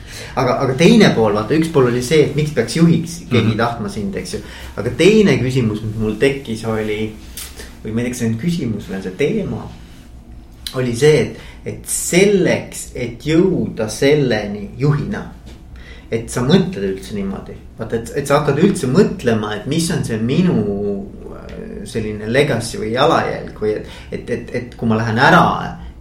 aga, 0.43 0.59
aga 0.65 0.75
teine 0.83 1.13
pool, 1.15 1.39
vaata, 1.39 1.55
üks 1.55 1.71
pool 1.71 1.87
oli 1.93 2.03
see, 2.03 2.25
et 2.27 2.35
miks 2.35 2.51
peaks 2.57 2.75
juhiks 2.81 3.17
keegi 3.29 3.45
mm 3.45 3.53
-hmm. 3.53 3.63
tahtma 3.63 3.95
sind, 3.95 4.19
eks 4.19 4.33
ju. 4.33 4.43
aga 4.75 4.91
teine 4.99 5.39
küsimus, 5.39 5.79
mis 5.87 5.95
mul 6.03 6.19
tekkis, 6.19 6.65
oli 6.67 6.99
või 7.83 7.93
ma 7.93 8.01
ei 8.01 8.09
tea, 8.09 8.11
kas 8.11 8.21
see 8.23 8.29
on 8.29 8.39
küsimus 8.39 8.89
või 8.89 8.99
on 8.99 9.03
see 9.07 9.15
teema. 9.19 9.61
oli 10.75 10.95
see, 10.95 11.21
et, 11.21 11.37
et 11.65 11.85
selleks, 11.89 12.89
et 12.95 13.25
jõuda 13.25 13.89
selleni 13.91 14.69
juhina. 14.77 15.25
et 16.09 16.25
sa 16.25 16.41
mõtled 16.41 16.81
üldse 16.87 17.13
niimoodi, 17.13 17.53
vaata, 17.77 17.99
et, 17.99 18.11
et 18.17 18.25
sa 18.27 18.39
hakkad 18.39 18.57
üldse 18.63 18.87
mõtlema, 18.89 19.51
et 19.59 19.67
mis 19.69 19.85
on 19.93 20.01
see 20.01 20.17
minu 20.17 20.55
äh, 21.35 21.51
selline 21.85 22.25
legacy 22.25 22.79
või 22.81 22.95
jalajälg 22.95 23.61
või 23.61 23.75
et, 23.75 23.91
et, 24.11 24.31
et, 24.33 24.55
et 24.57 24.73
kui 24.75 24.89
ma 24.89 24.97
lähen 24.97 25.21
ära 25.21 25.43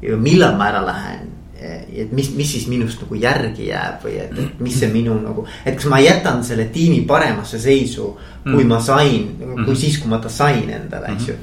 ja 0.00 0.16
millal 0.16 0.56
ma 0.56 0.70
ära 0.70 0.80
lähen 0.86 1.34
et 1.58 2.12
mis, 2.12 2.30
mis 2.36 2.50
siis 2.54 2.66
minust 2.70 3.00
nagu 3.02 3.18
järgi 3.18 3.68
jääb 3.68 4.04
või 4.06 4.18
et, 4.22 4.34
et 4.38 4.60
mis 4.62 4.76
see 4.78 4.90
minu 4.92 5.16
nagu, 5.20 5.44
et 5.66 5.76
kas 5.76 5.88
ma 5.90 5.98
jätan 6.00 6.44
selle 6.46 6.68
tiimi 6.72 7.02
paremasse 7.08 7.58
seisu, 7.60 8.12
kui 8.44 8.62
mm. 8.62 8.68
ma 8.70 8.78
sain, 8.82 9.26
kui 9.64 9.76
siis, 9.76 9.98
kui 9.98 10.10
ma 10.10 10.20
ta 10.22 10.30
sain 10.32 10.70
endale, 10.70 11.16
eks 11.16 11.32
ju 11.32 11.36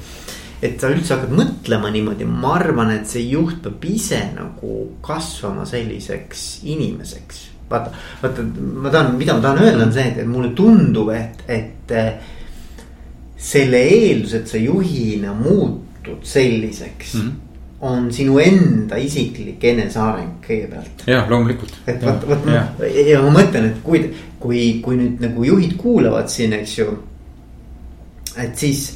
et 0.62 0.80
sa 0.80 0.90
üldse 0.92 1.14
hakkad 1.14 1.34
mõtlema 1.36 1.90
niimoodi, 1.92 2.28
ma 2.28 2.56
arvan, 2.60 2.92
et 2.96 3.10
see 3.10 3.26
juht 3.30 3.60
peab 3.64 3.84
ise 3.90 4.20
nagu 4.36 4.72
kasvama 5.04 5.66
selliseks 5.68 6.46
inimeseks. 6.64 7.44
vaata, 7.70 7.90
vaata, 8.22 8.44
ma 8.82 8.90
tahan, 8.94 9.16
mida 9.18 9.34
ma 9.34 9.42
tahan 9.42 9.64
öelda, 9.64 9.86
on 9.86 9.96
see, 9.96 10.12
et 10.12 10.28
mulle 10.30 10.52
tundub, 10.54 11.10
et, 11.10 11.42
et 11.48 11.96
selle 13.36 13.80
eeldus, 13.82 14.36
et 14.38 14.46
sa 14.48 14.60
juhina 14.60 15.34
muutud 15.34 16.22
selliseks 16.22 17.14
mm. 17.14 17.26
-hmm 17.26 17.42
on 17.80 18.12
sinu 18.12 18.38
enda 18.40 18.96
isiklik 18.96 19.64
eneseareng 19.64 20.38
kõigepealt. 20.44 21.04
jah, 21.06 21.26
loomulikult. 21.28 21.74
et 21.86 22.00
vot, 22.04 22.28
vot 22.28 22.46
noh, 22.48 22.70
ja 23.06 23.20
ma 23.22 23.32
mõtlen, 23.34 23.70
et 23.70 23.82
kui, 23.84 24.00
kui, 24.40 24.60
kui 24.84 24.96
nüüd 24.96 25.20
nagu 25.20 25.44
juhid 25.44 25.76
kuulavad 25.80 26.30
siin, 26.32 26.54
eks 26.56 26.78
ju. 26.78 26.86
et 28.40 28.56
siis 28.56 28.88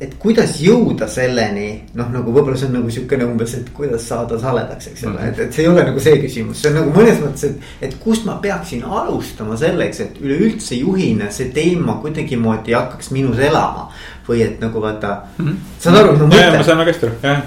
et 0.00 0.14
kuidas 0.20 0.54
jõuda 0.62 1.04
selleni, 1.10 1.66
noh, 1.98 2.08
nagu 2.12 2.32
võib-olla 2.32 2.56
see 2.56 2.70
on 2.70 2.78
nagu 2.78 2.92
sihukene 2.92 3.26
umbes, 3.28 3.52
et 3.58 3.68
kuidas 3.76 4.06
saada 4.08 4.38
saledaks, 4.40 4.88
eks 4.92 5.04
ole, 5.10 5.26
et, 5.28 5.42
et 5.44 5.52
see 5.52 5.66
ei 5.66 5.68
ole 5.68 5.84
nagu 5.84 6.00
see 6.00 6.16
küsimus, 6.22 6.62
see 6.62 6.72
on 6.72 6.78
nagu 6.80 6.94
mõnes 6.96 7.20
mõttes, 7.20 7.50
et. 7.50 7.70
et 7.88 7.96
kust 8.00 8.24
ma 8.28 8.38
peaksin 8.40 8.86
alustama 8.86 9.58
selleks, 9.60 10.00
et 10.06 10.20
üleüldse 10.24 10.80
juhina 10.80 11.28
see 11.34 11.50
teema 11.54 11.98
kuidagimoodi 12.00 12.76
hakkaks 12.78 13.12
minus 13.16 13.42
elama. 13.44 13.90
või 14.30 14.44
et 14.44 14.60
nagu 14.62 14.80
vaata 14.80 15.08
mm, 15.38 15.46
-hmm. 15.46 15.56
saad 15.82 15.96
aru, 15.98 16.12
ma 16.16 16.26
mõtlen? 16.30 16.56
ma 16.56 16.62
saan 16.62 16.78
väga 16.78 16.92
hästi 16.92 17.06
aru, 17.06 17.16
jah 17.22 17.42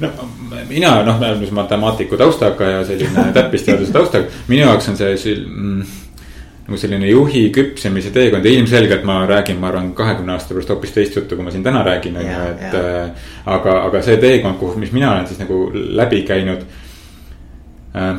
no 0.00 0.08
mina 0.68 1.02
noh, 1.06 1.20
matemaatiku 1.50 2.16
taustaga 2.16 2.68
ja 2.68 2.84
selline 2.84 3.28
täppisteaduse 3.36 3.92
taustaga, 3.92 4.26
minu 4.48 4.66
jaoks 4.66 4.88
on 4.88 4.96
see 4.98 5.36
mm, 5.36 5.84
nagu 6.64 6.78
selline 6.80 7.08
juhi 7.10 7.42
küpsemise 7.52 8.10
teekond 8.14 8.46
ja 8.46 8.52
ilmselgelt 8.56 9.04
ma 9.04 9.18
räägin, 9.28 9.58
ma 9.60 9.68
arvan, 9.68 9.90
kahekümne 9.96 10.32
aasta 10.32 10.54
pärast 10.54 10.72
hoopis 10.72 10.94
teist 10.94 11.16
juttu, 11.18 11.36
kui 11.36 11.44
ma 11.44 11.52
siin 11.52 11.64
täna 11.64 11.82
räägin, 11.84 12.16
on 12.16 12.24
ju, 12.24 12.38
et. 12.54 12.76
Äh, 12.78 13.28
aga, 13.44 13.78
aga 13.90 14.02
see 14.06 14.16
teekond, 14.22 14.56
kuhu, 14.62 14.78
mis 14.80 14.92
mina 14.96 15.12
olen 15.12 15.28
siis 15.28 15.42
nagu 15.42 15.58
läbi 15.74 16.22
käinud 16.24 16.64
äh,. 17.96 18.14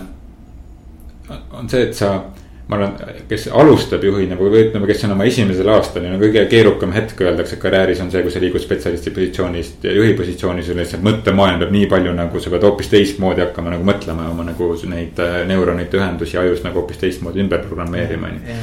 on 1.51 1.69
see, 1.69 1.87
et 1.87 1.97
sa 1.97 2.19
ma 2.67 2.79
arvan, 2.79 2.93
kes 3.29 3.45
alustab 3.53 4.03
juhina 4.07 4.33
või 4.39 4.63
ütleme, 4.63 4.87
kes 4.89 5.03
on 5.05 5.13
oma 5.13 5.27
esimesel 5.29 5.67
aastal 5.69 6.07
ja 6.07 6.09
no 6.09 6.17
kõige 6.17 6.41
keerukam 6.49 6.95
hetk 6.95 7.19
öeldakse 7.21 7.59
karjääris 7.61 7.99
on 8.01 8.09
see, 8.09 8.23
kui 8.25 8.33
sa 8.33 8.39
liigud 8.41 8.63
spetsialisti 8.63 9.11
positsioonist 9.13 9.85
ja 9.85 9.91
juhi 9.93 10.15
positsiooni, 10.17 10.63
sul 10.65 10.79
lihtsalt 10.81 11.05
mõttemaailm 11.05 11.61
peab 11.61 11.75
nii 11.75 11.85
palju 11.91 12.15
nagu 12.17 12.41
sa 12.41 12.49
pead 12.53 12.65
hoopis 12.65 12.89
teistmoodi 12.89 13.43
hakkama 13.45 13.75
nagu 13.75 13.85
mõtlema 13.85 14.25
oma 14.31 14.47
nagu 14.47 14.69
neid 14.89 15.21
äh, 15.21 15.35
neuronite 15.45 15.99
ühendusi 15.99 16.39
ajus 16.41 16.63
nagu 16.65 16.81
hoopis 16.81 17.03
teistmoodi 17.03 17.43
ümber 17.43 17.61
programmeerima, 17.67 18.31
on 18.33 18.41
ju. 18.41 18.57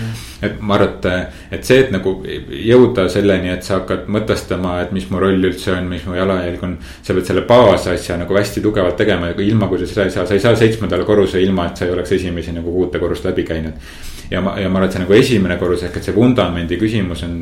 et 0.49 0.59
ma 0.59 0.81
arvan, 0.81 0.99
et, 0.99 1.39
et 1.59 1.71
see, 1.71 1.79
et 1.85 1.95
nagu 1.95 2.17
jõuda 2.27 3.07
selleni, 3.13 3.53
et 3.55 3.63
sa 3.63 3.79
hakkad 3.79 4.11
mõtestama, 4.11 4.81
et 4.83 4.91
mis 4.97 5.07
mu 5.15 5.23
roll 5.23 5.47
üldse 5.53 5.77
on, 5.77 5.87
mis 5.93 6.03
mu 6.11 6.19
jalajälg 6.19 6.67
on. 6.67 6.75
sa 7.07 7.15
pead 7.15 7.31
selle 7.31 7.47
baasasja 7.47 8.19
nagu 8.19 8.35
hästi 8.35 8.67
tugevalt 8.67 8.99
tegema, 8.99 9.31
ilma 9.47 9.71
kui 9.71 9.79
sa 9.79 9.87
seda 9.87 10.11
ei 10.11 10.17
saa, 10.19 10.27
sa 10.27 10.35
ei 10.35 10.43
saa 10.43 10.59
seitsmendale 10.59 11.07
korrusele 11.07 11.47
ilma, 11.47 11.71
et 11.71 11.79
sa 11.79 11.87
ei 11.87 11.95
oleks 11.95 12.19
esimesi 12.19 12.59
nagu 12.59 12.75
kuute 12.75 12.99
korrust 12.99 13.31
läbi 13.31 13.47
käinud 13.47 13.92
ja 14.33 14.41
ma, 14.41 14.55
ja 14.61 14.69
ma 14.69 14.81
arvan, 14.81 14.89
et 14.89 14.97
see 14.97 15.03
nagu 15.05 15.17
esimene 15.17 15.57
korrus 15.61 15.83
ehk 15.87 15.99
et 15.99 16.07
see 16.09 16.15
vundamendi 16.17 16.79
küsimus 16.81 17.25
on 17.27 17.35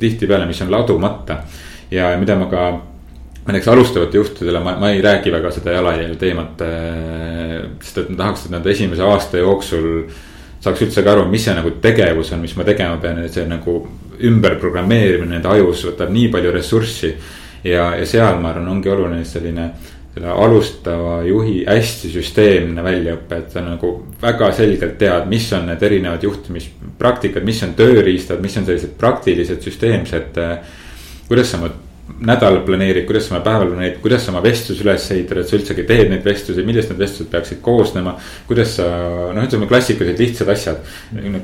tihtipeale, 0.00 0.46
mis 0.48 0.62
on 0.64 0.72
ladumata. 0.72 1.42
ja 1.90 2.12
mida 2.20 2.36
ma 2.36 2.46
ka 2.50 2.64
näiteks 3.48 3.68
alustavate 3.68 4.16
juhtidele 4.18 4.60
ma, 4.60 4.76
ma 4.80 4.90
ei 4.90 5.02
räägi 5.02 5.32
väga 5.32 5.50
seda 5.50 5.72
jalajälje 5.72 6.16
teemat. 6.16 6.64
sest 7.82 7.98
et 7.98 8.10
ma 8.10 8.16
tahaks, 8.16 8.46
et 8.46 8.50
nad 8.56 8.66
esimese 8.66 9.02
aasta 9.02 9.38
jooksul 9.38 10.08
saaks 10.60 10.82
üldse 10.82 11.04
ka 11.04 11.12
aru, 11.12 11.28
mis 11.30 11.44
see 11.44 11.54
nagu 11.54 11.70
tegevus 11.82 12.32
on, 12.34 12.42
mis 12.42 12.56
ma 12.56 12.64
tegema 12.66 12.96
pean, 13.02 13.22
et 13.24 13.32
see 13.32 13.46
nagu 13.48 13.80
ümberprogrammeerimine 14.28 15.36
nende 15.36 15.52
ajus 15.52 15.84
võtab 15.92 16.10
nii 16.14 16.32
palju 16.32 16.52
ressurssi. 16.54 17.14
ja, 17.64 17.92
ja 17.98 18.06
seal 18.06 18.40
ma 18.40 18.52
arvan, 18.52 18.68
ongi 18.68 18.90
oluline 18.90 19.24
selline 19.24 19.70
selle 20.14 20.30
alustava 20.32 21.18
juhi 21.26 21.62
hästi 21.68 22.10
süsteemne 22.12 22.82
väljaõpe, 22.84 23.42
et 23.42 23.52
sa 23.54 23.62
nagu 23.62 23.92
väga 24.22 24.50
selgelt 24.56 24.96
tead, 25.00 25.28
mis 25.30 25.50
on 25.54 25.68
need 25.70 25.82
erinevad 25.82 26.24
juhtimispraktikad, 26.26 27.44
mis 27.46 27.60
on 27.66 27.76
tööriistad, 27.78 28.40
mis 28.42 28.56
on 28.58 28.66
sellised 28.66 28.96
praktilised, 28.98 29.62
süsteemsed. 29.62 30.40
kuidas 31.28 31.50
sa 31.50 31.60
oma 31.60 31.70
nädalat 32.24 32.64
planeerid, 32.64 33.04
kuidas 33.06 33.28
sa 33.28 33.34
oma 33.34 33.42
päeva 33.44 33.66
planeerid, 33.66 33.98
kuidas 34.02 34.24
sa 34.24 34.32
oma 34.32 34.42
vestluse 34.42 34.82
üles 34.84 35.10
ehitad, 35.12 35.42
et 35.42 35.50
sa 35.50 35.58
üldsegi 35.58 35.84
teed 35.86 36.10
neid 36.10 36.24
vestlusi, 36.24 36.64
millest 36.66 36.92
need 36.92 37.02
vestlused 37.02 37.30
peaksid 37.32 37.60
koosnema. 37.62 38.16
kuidas 38.48 38.78
sa, 38.78 38.86
noh, 39.34 39.44
ütleme 39.44 39.68
klassikalised 39.68 40.22
lihtsad 40.22 40.48
asjad, 40.54 40.80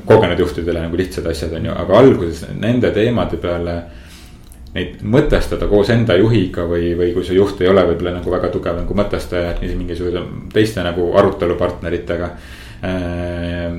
kogenud 0.09 0.41
juhtidele 0.41 0.81
nagu 0.87 0.97
lihtsad 0.97 1.27
asjad 1.31 1.53
on 1.53 1.69
ju, 1.69 1.75
aga 1.83 1.99
alguses 2.01 2.43
nende 2.59 2.91
teemade 2.95 3.37
peale 3.41 3.77
neid 4.75 4.99
mõtestada 5.07 5.69
koos 5.71 5.89
enda 5.93 6.17
juhiga 6.19 6.65
või, 6.67 6.91
või 6.99 7.13
kui 7.15 7.23
see 7.23 7.37
juht 7.37 7.61
ei 7.63 7.71
ole 7.71 7.85
võib-olla 7.91 8.17
nagu 8.17 8.33
väga 8.33 8.51
tugev 8.53 8.81
nagu 8.81 8.97
mõtestaja, 8.97 9.55
et 9.55 9.77
mingisuguse 9.79 10.23
teiste 10.53 10.83
nagu 10.83 11.13
arutelupartneritega 11.21 12.31
äh, 12.83 13.77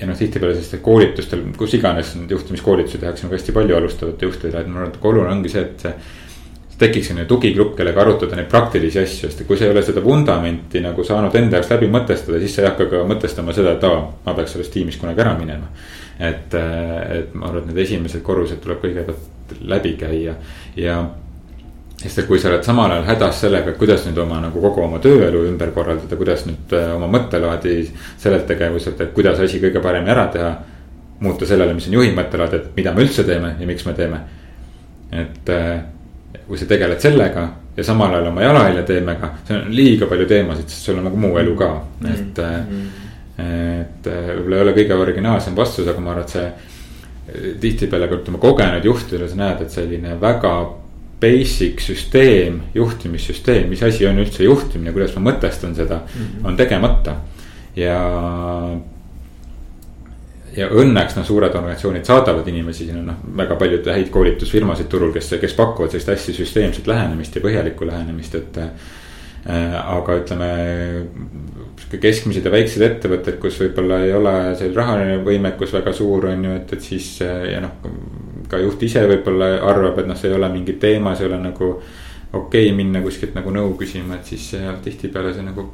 ja 0.00 0.08
noh, 0.08 0.16
tihtipeale 0.16 0.56
sellistel 0.56 0.82
koolitustel, 0.84 1.44
kus 1.58 1.76
iganes 1.76 2.14
neid 2.16 2.32
juhtimiskoolitusi 2.34 2.98
tehakse 3.02 3.26
nagu 3.26 3.36
hästi 3.36 3.54
palju 3.56 3.76
alustavate 3.76 4.26
juhtidele, 4.26 4.64
et 4.64 4.72
ma 4.72 4.80
arvan, 4.80 4.94
et 4.94 5.06
oluline 5.10 5.34
ongi 5.34 5.52
see, 5.52 5.64
et 5.66 5.86
tekiks 6.80 7.10
selline 7.10 7.26
tugigrupp, 7.28 7.74
kellega 7.76 8.00
arutada 8.00 8.38
neid 8.38 8.48
praktilisi 8.50 9.02
asju, 9.02 9.28
sest 9.28 9.42
kui 9.48 9.58
sa 9.60 9.66
ei 9.66 9.74
ole 9.74 9.82
seda 9.84 10.02
vundamenti 10.04 10.80
nagu 10.80 11.04
saanud 11.04 11.34
enda 11.36 11.58
jaoks 11.60 11.74
läbi 11.74 11.90
mõtestada, 11.92 12.40
siis 12.40 12.56
sa 12.56 12.64
ei 12.64 12.70
hakka 12.70 12.86
ka 12.92 13.02
mõtestama 13.10 13.56
seda, 13.56 13.74
et 13.76 13.84
aa, 13.88 13.98
ma 14.24 14.36
peaks 14.38 14.56
sellest 14.56 14.72
tiimist 14.76 15.02
kunagi 15.02 15.20
ära 15.26 15.34
minema. 15.38 15.68
et, 16.20 16.54
et 16.54 17.34
ma 17.34 17.48
arvan, 17.48 17.62
et 17.62 17.70
need 17.70 17.84
esimesed 17.84 18.24
korrused 18.24 18.60
tuleb 18.60 18.80
kõigepealt 18.82 19.28
läbi 19.60 19.96
käia 20.00 20.34
ja 20.76 21.00
sest 22.00 22.22
et 22.22 22.28
kui 22.28 22.40
sa 22.40 22.48
oled 22.48 22.64
samal 22.64 22.92
ajal 22.94 23.06
hädas 23.10 23.42
sellega, 23.42 23.74
kuidas 23.78 24.06
nüüd 24.06 24.18
oma 24.22 24.40
nagu 24.40 24.60
kogu 24.62 24.84
oma 24.86 25.00
tööelu 25.04 25.44
ümber 25.50 25.72
korraldada, 25.76 26.16
kuidas 26.16 26.46
nüüd 26.48 26.72
äh, 26.76 26.92
oma 26.96 27.10
mõttelaadi 27.12 27.76
sellelt 28.20 28.46
tegevuselt, 28.48 29.00
et 29.04 29.12
kuidas 29.16 29.40
asi 29.44 29.60
kõige 29.60 29.82
paremini 29.84 30.14
ära 30.14 30.26
teha. 30.32 30.52
muuta 31.20 31.44
sellele, 31.46 31.74
mis 31.76 31.86
on 31.88 31.94
juhi 31.98 32.14
mõttelaad, 32.16 32.54
et 32.56 32.68
mida 32.76 32.94
me 32.96 33.02
üldse 33.04 33.24
teeme 33.28 33.50
ja 33.60 33.66
miks 33.66 33.84
me 33.84 33.92
teeme. 33.92 34.20
et 35.12 35.48
äh, 35.48 35.82
kui 36.46 36.58
sa 36.58 36.66
tegeled 36.66 37.00
sellega 37.00 37.48
ja 37.76 37.84
samal 37.84 38.14
ajal 38.14 38.30
oma 38.30 38.42
jalajälje 38.42 38.82
teemega, 38.82 39.30
see 39.44 39.56
on 39.58 39.68
liiga 39.74 40.06
palju 40.06 40.26
teemasid, 40.26 40.68
sest 40.68 40.88
sul 40.88 40.98
on 40.98 41.04
nagu 41.04 41.16
muu 41.16 41.36
elu 41.38 41.56
ka, 41.56 41.70
mm. 42.00 42.06
et 42.06 42.38
mm. 42.38 42.66
-hmm. 42.70 42.88
et 43.82 44.06
võib-olla 44.06 44.56
ei 44.56 44.62
ole 44.62 44.72
kõige 44.72 44.94
originaalsem 44.94 45.56
vastus, 45.56 45.88
aga 45.88 46.00
ma 46.00 46.10
arvan, 46.10 46.24
et 46.24 46.28
see 46.28 46.52
tihtipeale 47.60 48.08
ka 48.08 48.20
ütleme 48.20 48.38
kogenud 48.42 48.84
juhtidele 48.84 49.28
sa 49.28 49.38
näed, 49.40 49.64
et 49.64 49.74
selline 49.74 50.14
väga 50.20 50.54
basic 51.20 51.82
süsteem, 51.84 52.62
juhtimissüsteem, 52.74 53.68
mis 53.68 53.82
asi 53.84 54.06
on 54.08 54.22
üldse 54.22 54.46
juhtimine, 54.46 54.94
kuidas 54.96 55.12
ma 55.16 55.30
mõtestan 55.30 55.74
seda 55.76 56.00
mm, 56.00 56.22
-hmm. 56.22 56.46
on 56.48 56.56
tegemata. 56.56 57.16
ja, 57.76 57.98
ja 60.56 60.68
õnneks 60.68 61.16
noh, 61.16 61.26
suured 61.26 61.54
organisatsioonid 61.54 62.04
saadavad 62.04 62.48
inimesi, 62.48 62.84
siin 62.86 62.98
on 62.98 63.06
noh, 63.12 63.20
väga 63.36 63.56
palju 63.56 63.82
häid 63.86 64.08
koolitusfirmasid 64.10 64.88
turul, 64.88 65.12
kes, 65.12 65.34
kes 65.40 65.54
pakuvad 65.54 65.90
sellist 65.90 66.08
hästi 66.08 66.32
süsteemset 66.40 66.86
lähenemist 66.86 67.36
ja 67.36 67.44
põhjalikku 67.44 67.86
lähenemist, 67.86 68.34
et. 68.34 68.58
Aga 69.46 70.16
ütleme, 70.20 70.48
keskmised 71.90 72.44
ja 72.44 72.52
väiksed 72.52 72.82
ettevõtted, 72.84 73.38
kus 73.40 73.56
võib-olla 73.62 74.02
ei 74.04 74.12
ole 74.14 74.34
see 74.58 74.72
rahaline 74.74 75.22
võimekus 75.24 75.72
väga 75.72 75.94
suur, 75.96 76.28
on 76.30 76.44
ju, 76.44 76.56
et, 76.60 76.74
et 76.76 76.84
siis 76.84 77.08
ja 77.22 77.62
noh 77.64 77.78
ka 78.50 78.60
juht 78.60 78.82
ise 78.82 79.02
võib-olla 79.06 79.56
arvab, 79.70 80.02
et 80.02 80.10
noh, 80.10 80.18
see 80.18 80.30
ei 80.30 80.36
ole 80.36 80.50
mingi 80.52 80.76
teema, 80.82 81.14
see 81.16 81.26
ei 81.26 81.32
ole 81.32 81.42
nagu 81.42 81.72
okei 82.30 82.68
okay, 82.68 82.74
minna 82.76 83.00
kuskilt 83.02 83.34
nagu 83.34 83.50
nõu 83.54 83.72
küsima, 83.78 84.20
et 84.20 84.28
siis 84.30 84.44
tihtipeale 84.84 85.32
see 85.34 85.42
nagu 85.42 85.64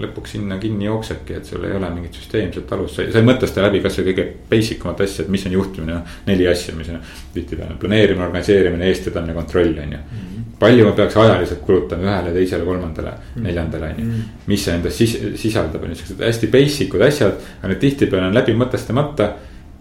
lõpuks 0.00 0.36
sinna 0.36 0.56
kinni 0.60 0.88
jooksebki, 0.88 1.36
et 1.36 1.48
sul 1.48 1.66
ei 1.68 1.74
ole 1.76 1.90
mingit 1.92 2.16
süsteemset 2.16 2.72
alust, 2.72 2.96
sa 2.96 3.20
ei, 3.20 3.26
mõtesta 3.26 3.64
läbi 3.66 3.82
kasvõi 3.84 4.06
kõige 4.08 4.26
basic 4.48 4.86
umat 4.86 5.04
asja, 5.04 5.26
et 5.26 5.32
mis 5.32 5.44
on 5.48 5.56
juhtimine, 5.58 5.98
neli 6.28 6.48
asja, 6.48 6.76
mis 6.76 6.88
on 6.92 7.02
tihtipeale 7.34 7.76
planeerimine, 7.80 8.26
organiseerimine, 8.30 8.88
eestvedamine, 8.88 9.36
kontroll 9.36 9.76
on 9.76 9.96
ju 9.96 9.98
mm. 9.98 10.22
-hmm. 10.22 10.39
Palju 10.60 10.86
ma 10.86 10.92
peaks 10.96 11.16
ajaliselt 11.16 11.62
kulutama 11.66 12.06
ühele, 12.06 12.32
teisele, 12.36 12.64
kolmandale 12.64 13.10
mm, 13.10 13.28
-hmm. 13.34 13.44
neljandale 13.46 13.92
on 13.92 14.00
ju, 14.00 14.06
mhm. 14.06 14.40
mis 14.46 14.64
see 14.64 14.74
endas 14.76 14.98
sis, 14.98 15.14
sisaldab, 15.40 15.84
on 15.84 15.94
ju 15.94 16.00
siuksed 16.00 16.24
hästi 16.26 16.50
basic 16.52 16.94
ud 16.94 17.06
asjad, 17.06 17.38
aga 17.60 17.70
need 17.72 17.80
tihtipeale 17.84 18.26
on 18.28 18.36
läbi 18.36 18.56
mõtestamata 18.56 19.30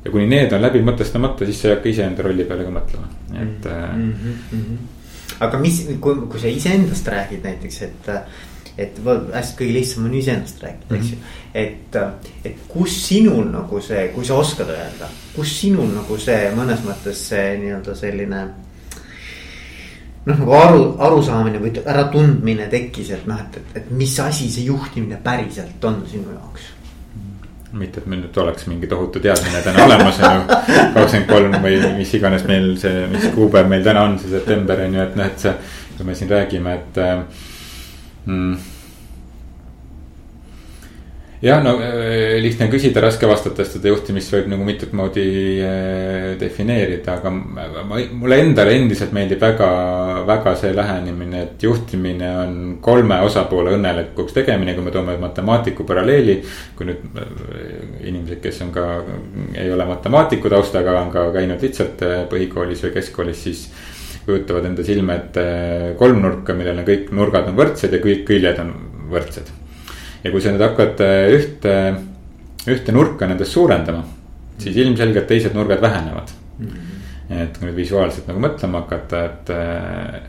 ja 0.05 0.11
kuni 0.11 0.27
need 0.27 0.53
on 0.55 0.61
läbi 0.63 0.84
mõtestamata, 0.86 1.47
siis 1.49 1.59
sa 1.61 1.69
ei 1.69 1.75
hakka 1.75 1.91
iseenda 1.91 2.23
rolli 2.23 2.45
peale 2.47 2.67
ka 2.67 2.71
mõtlema, 2.75 3.09
et 3.41 3.67
mm. 3.95 4.13
-hmm. 4.53 4.77
aga 5.47 5.59
mis, 5.59 5.82
kui, 5.99 6.15
kui 6.30 6.39
sa 6.39 6.47
iseendast 6.47 7.07
räägid 7.07 7.43
näiteks, 7.43 7.82
et, 7.82 8.09
et 8.77 9.01
hästi 9.34 9.59
kõige 9.59 9.73
lihtsam 9.73 10.05
on 10.05 10.13
iseendast 10.13 10.63
rääkida, 10.63 10.95
eks 10.95 11.11
ju. 11.11 11.17
Mhm. 11.17 11.25
et, 11.53 11.95
et 12.45 12.63
kus 12.67 12.95
sinul 13.07 13.51
nagu 13.51 13.82
see, 13.82 14.07
kui 14.15 14.25
sa 14.25 14.39
oskad 14.39 14.71
öelda, 14.71 15.11
kus 15.36 15.59
sinul 15.59 15.91
nagu 15.91 16.17
see 16.17 16.49
mõnes 16.55 16.88
mõttes 16.88 17.27
see 17.34 17.57
nii-öelda 17.59 17.95
selline 17.95 18.47
noh, 20.30 20.39
nagu 20.39 20.57
aru, 20.57 20.82
arusaamine 21.09 21.61
või 21.61 21.73
äratundmine 21.84 22.67
tekkis, 22.71 23.13
et 23.17 23.30
noh, 23.30 23.39
et, 23.43 23.61
et, 23.61 23.77
et 23.82 23.91
mis 23.95 24.17
asi 24.23 24.49
see 24.51 24.67
juhtimine 24.69 25.19
päriselt 25.23 25.89
on 25.89 26.03
sinu 26.09 26.36
jaoks 26.36 26.75
mitte, 27.77 28.01
et 28.01 28.07
meil 28.09 28.23
nüüd 28.23 28.38
oleks 28.41 28.65
mingi 28.65 28.88
tohutu 28.89 29.21
teadmine 29.21 29.59
täna 29.61 29.84
olemas 29.86 30.17
on 30.25 30.39
ju. 30.39 30.45
kakskümmend 30.95 31.27
kolm 31.30 31.57
või 31.61 31.77
mis 31.99 32.13
iganes 32.17 32.45
meil 32.49 32.71
see, 32.82 33.03
mis 33.11 33.27
kuupäev 33.36 33.69
meil 33.69 33.86
täna 33.86 34.07
on, 34.07 34.17
see 34.21 34.32
september 34.34 34.82
on 34.88 34.97
ju, 34.97 35.05
et 35.05 35.19
noh, 35.19 35.30
et 35.30 35.45
see. 35.45 35.53
kui 35.99 36.07
me 36.07 36.15
siin 36.15 36.30
räägime, 36.32 36.73
et 36.80 36.97
mm, 38.25 38.53
jah, 41.41 41.61
no 41.63 41.75
äh, 41.79 42.37
lihtne 42.43 42.67
küsida, 42.71 42.99
raske 43.03 43.27
vastata, 43.29 43.63
sest 43.63 43.77
seda 43.77 43.91
juhtimist 43.93 44.33
võib 44.33 44.49
nagu 44.51 44.65
mitut 44.67 44.91
moodi 44.97 45.25
äh, 45.63 46.33
defineerida, 46.39 47.15
aga 47.15 47.31
ma, 47.31 47.99
mulle 48.11 48.39
endale 48.43 48.73
endiselt 48.75 49.13
meeldib 49.15 49.39
väga, 49.43 49.69
väga 50.27 50.55
see 50.59 50.73
lähenemine, 50.75 51.43
et 51.45 51.63
juhtimine 51.63 52.31
on 52.41 52.57
kolme 52.83 53.21
osapoole 53.27 53.77
õnnelikuks 53.77 54.35
tegemine, 54.35 54.75
kui 54.75 54.87
me 54.87 54.95
toome 54.95 55.15
matemaatiku 55.21 55.87
paralleeli. 55.87 56.41
kui 56.75 56.89
nüüd 56.89 57.21
äh, 57.23 57.31
inimesed, 58.11 58.41
kes 58.43 58.59
on 58.67 58.73
ka, 58.75 58.89
ei 59.55 59.71
ole 59.71 59.87
matemaatiku 59.87 60.51
taustaga, 60.51 60.97
on 60.99 61.13
ka 61.15 61.29
käinud 61.35 61.63
lihtsalt 61.63 62.03
põhikoolis 62.31 62.83
või 62.87 62.97
keskkoolis, 62.99 63.47
siis 63.47 63.63
kujutavad 64.25 64.67
enda 64.67 64.83
silme 64.85 65.15
ette 65.15 65.47
kolmnurka, 65.97 66.53
millel 66.53 66.83
on 66.83 66.91
kõik 66.91 67.15
nurgad 67.15 67.47
on 67.49 67.57
võrdsed 67.57 67.95
ja 67.95 68.03
kõik 68.03 68.27
küljed 68.27 68.59
on 68.61 68.75
võrdsed 69.09 69.55
ja 70.24 70.32
kui 70.32 70.41
sa 70.43 70.53
nüüd 70.53 70.63
hakkad 70.63 71.01
äh, 71.05 71.26
ühte, 71.36 71.76
ühte 72.70 72.95
nurka 72.95 73.28
nendest 73.30 73.55
suurendama, 73.55 74.03
siis 74.59 74.78
ilmselgelt 74.80 75.30
teised 75.30 75.55
nurgad 75.55 75.82
vähenevad 75.82 76.34
mm. 76.59 76.67
-hmm. 76.67 77.41
et 77.43 77.57
kui 77.57 77.70
nüüd 77.70 77.80
visuaalselt 77.80 78.28
nagu 78.28 78.43
mõtlema 78.47 78.84
hakata, 78.84 79.24
et. 79.26 79.49
Äh, 79.49 80.22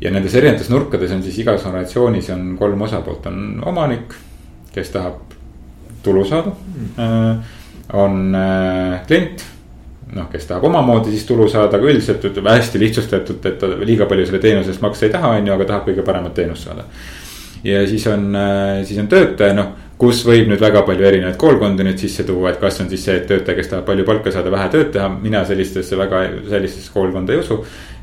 ja 0.00 0.10
nendes 0.14 0.34
erinevates 0.34 0.68
nurkades 0.70 1.10
on 1.10 1.22
siis 1.22 1.38
igas 1.42 1.64
organisatsioonis 1.66 2.30
on 2.30 2.56
kolm 2.58 2.82
osapoolt, 2.86 3.26
on 3.26 3.62
omanik, 3.66 4.14
kes 4.72 4.90
tahab 4.94 5.32
tulu 6.02 6.24
saada 6.24 6.52
mm. 6.86 7.40
on 7.92 8.36
klient 9.06 9.42
noh, 10.14 10.28
kes 10.30 10.46
tahab 10.46 10.64
omamoodi 10.64 11.10
siis 11.10 11.26
tulu 11.26 11.48
saada, 11.50 11.76
aga 11.76 11.90
üldiselt 11.90 12.24
ütleme 12.24 12.54
hästi 12.54 12.78
lihtsustatult, 12.78 13.46
et 13.46 13.58
ta 13.58 13.72
liiga 13.82 14.06
palju 14.06 14.26
selle 14.28 14.38
teenuse 14.38 14.70
eest 14.70 14.84
maksta 14.84 15.08
ei 15.08 15.12
taha, 15.12 15.32
on 15.36 15.50
ju, 15.50 15.54
aga 15.56 15.66
tahab 15.72 15.88
kõige 15.88 16.04
paremat 16.06 16.34
teenust 16.38 16.68
saada 16.68 16.86
ja 17.64 17.84
siis 17.88 18.06
on, 18.06 18.30
äh, 18.36 18.84
siis 18.86 19.00
on 19.02 19.10
töötaja, 19.10 19.56
noh, 19.56 19.74
kus 19.98 20.22
võib 20.26 20.50
nüüd 20.50 20.62
väga 20.62 20.84
palju 20.86 21.06
erinevaid 21.08 21.38
koolkondi 21.40 21.86
nüüd 21.86 21.98
sisse 21.98 22.24
tuua, 22.26 22.52
et 22.52 22.60
kas 22.62 22.80
on 22.82 22.90
siis 22.90 23.04
see, 23.04 23.16
et 23.18 23.26
töötaja, 23.26 23.58
kes 23.58 23.72
tahab 23.72 23.86
palju 23.88 24.06
palka 24.06 24.32
saada, 24.34 24.52
vähe 24.54 24.68
tööd 24.74 24.92
teha, 24.94 25.08
mina 25.10 25.44
sellistesse 25.46 25.98
väga, 25.98 26.24
sellistesse 26.50 26.92
koolkonda 26.94 27.34
ei 27.34 27.42
usu 27.42 27.62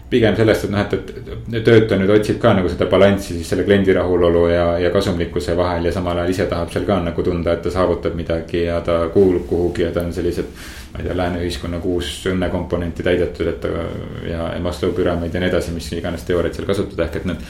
pigem 0.09 0.35
sellest, 0.37 0.67
et 0.67 0.73
noh, 0.73 0.83
et, 0.85 1.13
et 1.55 1.63
töötaja 1.65 1.97
nüüd 1.97 2.11
otsib 2.13 2.37
ka 2.41 2.51
nagu 2.53 2.69
seda 2.69 2.85
balanssi 2.91 3.33
siis 3.39 3.49
selle 3.49 3.65
kliendi 3.65 3.93
rahulolu 3.95 4.43
ja, 4.51 4.65
ja 4.83 4.91
kasumlikkuse 4.93 5.55
vahel 5.57 5.89
ja 5.89 5.93
samal 5.95 6.19
ajal 6.21 6.33
ise 6.35 6.45
tahab 6.51 6.71
seal 6.73 6.85
ka 6.85 6.99
nagu 7.07 7.25
tunda, 7.25 7.55
et 7.55 7.63
ta 7.65 7.73
saavutab 7.73 8.17
midagi 8.17 8.67
ja 8.67 8.79
ta 8.85 8.99
kuulub 9.13 9.47
kuhugi 9.49 9.87
ja 9.87 9.91
ta 9.95 10.05
on 10.05 10.13
sellised. 10.13 10.51
ma 10.93 11.01
ei 11.01 11.07
tea, 11.07 11.17
lääne 11.17 11.41
ühiskonna 11.43 11.79
kuus 11.83 12.11
õnnekomponenti 12.31 13.03
täidetud, 13.03 13.47
et 13.51 13.59
ta 13.59 13.71
ja 14.29 14.51
Maslow 14.63 14.93
püramiid 14.95 15.33
ja 15.33 15.41
nii 15.41 15.49
edasi, 15.49 15.73
mis 15.75 15.89
iganes 15.91 16.23
teooriaid 16.23 16.55
seal 16.55 16.69
kasutada, 16.69 17.09
ehk 17.09 17.17
et 17.19 17.25
need. 17.31 17.49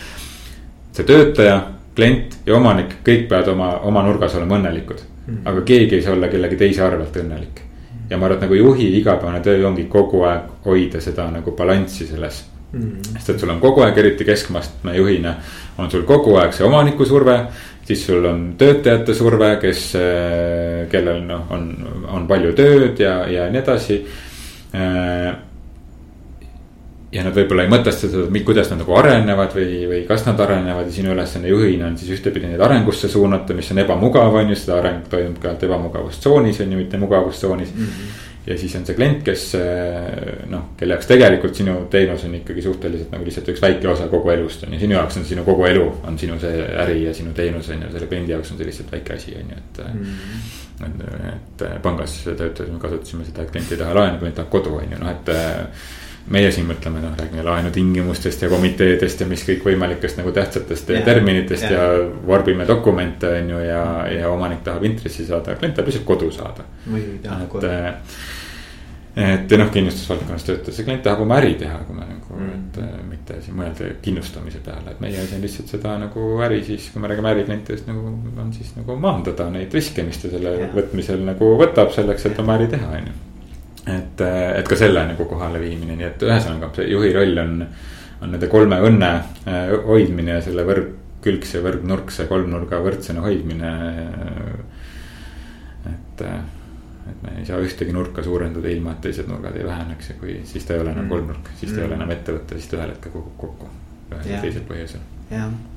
see 0.95 1.05
töötaja 1.05 1.59
klient 1.95 2.39
ja 2.45 2.55
omanik, 2.55 2.97
kõik 3.05 3.27
peavad 3.29 3.51
oma, 3.53 3.69
oma 3.87 4.03
nurgas 4.05 4.35
olema 4.35 4.59
õnnelikud 4.59 4.99
mm. 5.01 5.35
-hmm. 5.35 5.45
aga 5.45 5.61
keegi 5.61 5.95
ei 5.95 6.01
saa 6.01 6.13
olla 6.13 6.27
kellegi 6.27 6.55
teise 6.55 6.83
arvelt 6.83 7.15
õnnelik. 7.21 7.61
ja 8.09 8.17
ma 8.17 8.25
arvan, 8.25 8.37
et 8.37 8.43
nagu 8.45 8.53
juhi 8.53 8.89
igapäevane 8.99 9.39
töö 9.39 9.67
ongi 9.67 9.83
kogu 9.89 10.23
aeg 10.23 10.65
hoida 10.65 11.01
seda 11.01 11.29
nagu 11.31 11.51
balanssi 11.51 12.07
selles 12.07 12.45
mm. 12.73 12.81
-hmm. 12.81 13.13
sest 13.13 13.29
et 13.29 13.39
sul 13.39 13.49
on 13.49 13.59
kogu 13.59 13.81
aeg, 13.81 13.97
eriti 13.97 14.25
keskmastme 14.25 14.97
juhina, 14.97 15.35
on 15.77 15.91
sul 15.91 16.03
kogu 16.03 16.35
aeg 16.35 16.53
see 16.53 16.65
omaniku 16.65 17.05
surve. 17.05 17.39
siis 17.85 18.05
sul 18.05 18.25
on 18.25 18.55
töötajate 18.57 19.13
surve, 19.13 19.57
kes, 19.61 19.93
kellel 20.89 21.21
noh, 21.21 21.51
on, 21.51 21.75
on 22.07 22.27
palju 22.27 22.53
tööd 22.53 22.99
ja, 22.99 23.27
ja 23.29 23.49
nii 23.49 23.59
edasi 23.61 24.05
ja 27.15 27.23
nad 27.23 27.35
võib-olla 27.35 27.63
ei 27.63 27.71
mõtesta 27.71 28.09
seda, 28.09 28.25
kuidas 28.45 28.69
nad 28.71 28.81
nagu 28.81 28.95
arenevad 28.99 29.55
või, 29.55 29.79
või 29.89 30.01
kas 30.07 30.25
nad 30.27 30.39
arenevad 30.43 30.89
ja 30.89 30.95
sinu 30.97 31.13
ülesanne 31.13 31.51
juhina 31.51 31.87
on 31.87 31.97
siis 31.99 32.11
ühtepidi 32.17 32.49
neid 32.49 32.61
arengusse 32.61 33.09
suunata, 33.11 33.55
mis 33.55 33.71
on 33.71 33.81
ebamugav, 33.85 34.35
on 34.41 34.51
ju, 34.51 34.59
seda 34.59 34.79
areng 34.81 35.07
toimub 35.11 35.39
ka 35.43 35.55
ebamugavustsoonis 35.67 36.61
on 36.65 36.75
ju, 36.75 36.79
mitte 36.81 36.99
mugavustsoonis 36.99 37.71
mm. 37.71 37.85
-hmm. 37.85 38.19
ja 38.49 38.57
siis 38.59 38.75
on 38.75 38.85
see 38.85 38.97
klient, 38.97 39.23
kes 39.23 39.45
noh, 40.51 40.67
kelle 40.77 40.97
jaoks 40.97 41.07
tegelikult 41.07 41.55
sinu 41.55 41.77
teenus 41.91 42.27
on 42.27 42.35
ikkagi 42.41 42.61
suhteliselt 42.61 43.11
nagu 43.15 43.25
lihtsalt 43.25 43.49
üks 43.55 43.63
väike 43.63 43.89
osa 43.89 44.07
kogu 44.11 44.29
elust 44.35 44.67
on 44.67 44.73
ju, 44.73 44.79
sinu 44.79 44.99
jaoks 44.99 45.17
on 45.17 45.25
sinu 45.25 45.47
kogu 45.47 45.65
elu 45.65 45.87
on 46.03 46.19
sinu 46.19 46.39
see 46.39 46.67
äri 46.83 47.03
ja 47.05 47.13
sinu 47.13 47.33
teenus 47.33 47.69
on 47.69 47.81
ju, 47.81 47.91
selle 47.91 48.07
kliendi 48.11 48.35
jaoks 48.35 48.51
on 48.51 48.57
see 48.57 48.67
lihtsalt 48.67 48.91
väike 48.91 49.13
asi 49.13 49.35
on 49.39 49.55
ju, 49.55 49.57
et 49.57 49.83
mm. 49.93 49.99
-hmm 50.01 50.63
et, 50.85 51.61
et 51.61 51.81
pangas 51.81 52.17
töötades 52.25 52.71
me 52.71 52.79
kasutasime 52.79 53.25
seda, 53.25 53.43
et 53.45 53.51
klient 53.51 53.69
ei 53.71 53.77
taha 53.77 53.93
laenu, 53.95 54.17
klient 54.19 54.35
tahab 54.35 54.49
kodu, 54.51 54.73
on 54.75 54.91
ju, 54.91 54.97
noh, 54.99 55.09
et 55.09 55.29
meie 56.33 56.51
siin 56.51 56.65
mõtleme, 56.69 57.01
noh, 57.03 57.13
räägime 57.19 57.43
laenutingimustest 57.45 58.45
ja 58.45 58.49
komiteedest 58.49 59.21
ja 59.21 59.27
mis 59.29 59.43
kõikvõimalikest 59.45 60.17
nagu 60.17 60.31
tähtsatest 60.33 60.89
ja, 60.89 61.01
terminitest 61.05 61.67
ja, 61.69 61.83
ja 61.91 62.07
varbime 62.27 62.65
dokumente, 62.67 63.29
on 63.41 63.51
ju, 63.53 63.59
ja, 63.67 63.83
ja 64.09 64.31
omanik 64.33 64.63
tahab 64.65 64.87
intressi 64.89 65.27
saada, 65.27 65.57
klient 65.59 65.77
tahab 65.77 65.91
lihtsalt 65.91 66.07
kodu 66.07 66.31
saada. 66.33 66.65
et, 69.15 69.45
et 69.45 69.53
noh, 69.61 69.69
kindlustusvaldkonnas 69.71 70.47
töötades 70.47 70.81
klient 70.87 71.05
tahab 71.05 71.21
oma 71.27 71.37
äri 71.43 71.53
teha, 71.61 71.77
kui 71.85 71.99
me 71.99 72.07
nagu 72.09 72.39
mm., 72.39 72.57
et 72.57 73.05
mitte 73.11 73.37
siin 73.45 73.59
mõelda 73.59 73.91
kindlustamise 74.01 74.63
peale, 74.65 74.95
et 74.95 75.05
meie 75.05 75.21
asi 75.21 75.37
on 75.37 75.45
lihtsalt 75.45 75.75
seda 75.77 75.93
nagu 76.01 76.25
äri 76.47 76.63
siis, 76.65 76.89
kui 76.89 77.05
me 77.05 77.13
räägime 77.13 77.31
äriklientidest 77.35 77.85
nagu 77.91 78.09
on 78.41 78.49
siis 78.57 78.73
nagu 78.79 78.97
maandada 78.97 79.47
neid 79.53 79.77
riske, 79.77 80.03
mis 80.09 80.19
ta 80.23 80.33
selle 80.33 80.57
ja. 80.57 80.73
võtmisel 80.73 81.21
nagu 81.29 81.53
võtab 81.61 81.93
selleks, 81.93 82.27
et 82.31 82.43
oma 82.43 82.57
äri 82.57 82.73
teha, 82.73 82.91
on 82.97 83.13
ju 83.13 83.34
et, 83.85 84.21
et 84.21 84.67
ka 84.67 84.77
selle 84.79 85.05
nagu 85.11 85.27
kohale 85.29 85.61
viimine, 85.61 85.97
nii 85.99 86.07
et 86.07 86.25
ühesõnaga 86.25 86.71
see 86.75 86.89
juhi 86.89 87.13
roll 87.15 87.41
on, 87.41 87.55
on 88.21 88.33
nende 88.33 88.49
kolme 88.51 88.79
õnne 88.87 89.11
äh, 89.13 89.73
hoidmine 89.85 90.37
ja 90.37 90.43
selle 90.45 90.65
võrgkülgse, 90.67 91.61
võrgnurkse 91.65 92.27
kolmnurga 92.31 92.81
võrdsena 92.85 93.25
hoidmine. 93.25 93.71
et, 95.93 96.23
et 96.25 97.25
me 97.25 97.35
ei 97.39 97.45
saa 97.45 97.61
ühtegi 97.61 97.93
nurka 97.93 98.23
suurendada 98.25 98.71
ilma, 98.71 98.95
et 98.95 99.03
teised 99.05 99.29
nurgad 99.29 99.57
ei 99.59 99.67
väheneks 99.67 100.13
ja 100.13 100.21
kui, 100.21 100.39
siis 100.49 100.65
ta 100.65 100.77
ei 100.77 100.85
ole 100.85 100.95
enam 100.95 101.05
mm. 101.05 101.13
kolmnurk, 101.13 101.51
siis 101.59 101.71
ta 101.71 101.77
mm. 101.77 101.83
ei 101.83 101.89
ole 101.89 101.99
enam 102.01 102.15
ettevõte, 102.17 102.57
siis 102.57 102.71
ta 102.71 102.81
ühel 102.81 102.95
hetkel 102.95 103.13
kukub 103.13 103.37
kokku 103.43 103.73
ühel 104.11 104.25
või 104.31 104.41
teisel 104.47 104.65
põhjusel 104.69 105.11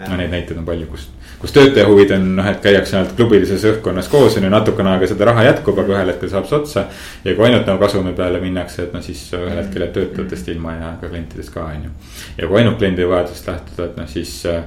no 0.09 0.17
neid 0.17 0.31
näiteid 0.33 0.59
on 0.61 0.67
palju, 0.67 0.87
kus, 0.91 1.07
kus 1.41 1.55
töötaja 1.57 1.87
huvid 1.89 2.13
on 2.17 2.27
noh, 2.37 2.49
et 2.51 2.61
käiakse 2.65 2.99
ainult 2.99 3.15
klubilises 3.17 3.65
õhkkonnas 3.71 4.11
koos 4.13 4.37
on 4.37 4.45
ju 4.45 4.51
natukene 4.53 4.93
aega 4.93 5.09
seda 5.09 5.31
raha 5.31 5.47
jätkub, 5.49 5.81
aga 5.81 5.97
ühel 5.97 6.13
hetkel 6.13 6.33
saab 6.33 6.51
see 6.51 6.59
otsa. 6.59 6.85
ja 7.25 7.35
kui 7.35 7.49
ainult 7.49 7.67
nagu 7.71 7.81
kasumi 7.81 8.13
peale 8.19 8.43
minnakse, 8.45 8.85
et 8.85 8.93
noh, 8.97 9.05
siis 9.05 9.25
ühel 9.39 9.57
hetkel 9.63 9.87
jääb 9.87 9.97
töötajatest 9.97 10.53
ilma 10.53 10.77
ja 10.77 10.93
ka 11.01 11.09
klientidest 11.09 11.55
ka 11.55 11.65
on 11.65 11.89
ju. 11.89 11.97
ja 12.43 12.51
kui 12.51 12.61
ainult 12.61 12.79
kliendi 12.83 13.09
vajadusest 13.09 13.51
lähtuda, 13.53 13.89
et 13.89 14.01
noh, 14.03 14.13
siis 14.13 14.37
äh, 14.53 14.63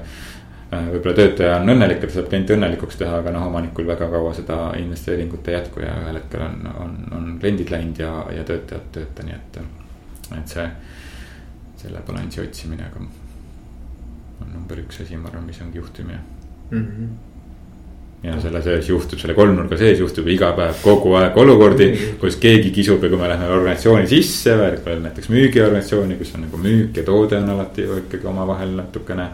võib-olla 0.71 1.15
töötaja 1.21 1.55
on 1.61 1.75
õnnelik, 1.75 2.03
et 2.03 2.15
saab 2.15 2.29
klienti 2.33 2.57
õnnelikuks 2.57 3.01
teha, 3.03 3.21
aga 3.21 3.37
noh, 3.37 3.47
omanikul 3.51 3.85
väga 3.87 4.09
kaua 4.09 4.33
seda 4.37 4.61
investeeringut 4.81 5.47
ei 5.51 5.59
jätku 5.59 5.85
ja 5.85 5.93
ühel 6.05 6.21
hetkel 6.23 6.45
on, 6.47 6.61
on, 6.85 6.95
on 7.17 7.33
kliendid 7.41 7.73
läinud 7.73 8.01
ja, 8.01 8.13
ja 8.33 8.47
töötajad 8.47 8.89
tööta, 8.97 9.27
nii 9.27 9.37
et. 9.37 9.65
et 10.39 10.55
see, 10.57 10.69
selle 11.81 12.01
balansi 12.07 12.41
otsimine, 12.41 12.87
aga 12.89 13.20
on 14.41 14.53
number 14.53 14.79
üks 14.83 15.01
asi, 15.03 15.17
ma 15.17 15.29
arvan, 15.29 15.45
mis 15.49 15.61
ongi 15.61 15.77
juhtimine 15.77 16.19
mm. 16.71 16.87
-hmm 16.87 17.11
ja 18.23 18.35
selle 18.41 18.61
sees 18.61 18.89
juhtub, 18.89 19.19
selle 19.19 19.33
kolmnurga 19.33 19.77
sees 19.77 19.99
juhtub 19.99 20.27
iga 20.29 20.51
päev 20.57 20.83
kogu 20.83 21.15
aeg 21.17 21.37
olukordi 21.37 21.87
-hmm. 21.91 22.19
kus 22.21 22.35
keegi 22.41 22.69
kisub 22.71 23.03
ja 23.03 23.09
kui 23.09 23.17
me 23.17 23.29
läheme 23.29 23.47
organisatsiooni 23.47 24.07
sisse, 24.07 24.53
näiteks 25.01 25.29
müügiorganisatsiooni, 25.29 26.17
kus 26.19 26.35
on 26.35 26.45
nagu 26.45 26.57
müük 26.57 26.97
ja 26.97 27.03
toode 27.03 27.37
on 27.37 27.49
alati 27.49 27.81
ju 27.81 27.97
ikkagi 27.97 28.27
omavahel 28.27 28.75
natukene. 28.77 29.27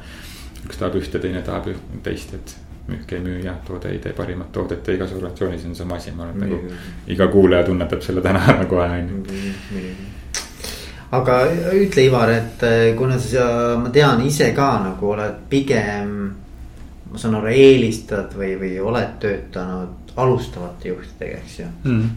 üks 0.67 0.77
tahab 0.77 0.95
ühte, 0.95 1.19
teine 1.19 1.41
tahab 1.41 1.67
teist, 2.03 2.33
et 2.33 2.55
müük 2.87 3.11
ei 3.11 3.19
müü 3.19 3.43
ja 3.43 3.53
toode 3.67 3.89
ei 3.89 3.99
tee 3.99 4.13
parimat 4.13 4.51
toodet 4.51 4.87
ja 4.87 4.93
igas 4.93 5.11
organisatsioonis 5.11 5.65
on 5.65 5.75
sama 5.75 5.95
asi, 5.95 6.11
ma 6.11 6.23
arvan, 6.23 6.43
et 6.43 6.49
nagu 6.49 6.61
iga 7.07 7.27
kuulaja 7.27 7.63
tunnetab 7.63 8.01
selle 8.01 8.21
täna 8.21 8.39
ära 8.53 8.65
kohe 8.65 8.87
on 8.99 9.09
ju 9.09 9.83
aga 11.11 11.37
ütle, 11.77 12.03
Ivar, 12.07 12.31
et 12.31 12.63
äh, 12.67 12.95
kuna 12.97 13.19
sa, 13.19 13.77
ma 13.79 13.91
tean 13.93 14.21
ise 14.27 14.51
ka 14.55 14.71
nagu 14.83 15.13
oled 15.13 15.47
pigem. 15.49 16.13
ma 17.07 17.17
saan 17.17 17.37
aru, 17.39 17.47
eelistad 17.55 18.33
või, 18.35 18.57
või 18.59 18.73
oled 18.83 19.13
töötanud 19.23 20.09
alustavate 20.19 20.89
juhtidega, 20.89 21.37
eks 21.39 21.59
ju 21.61 21.67
mm.. 21.87 22.09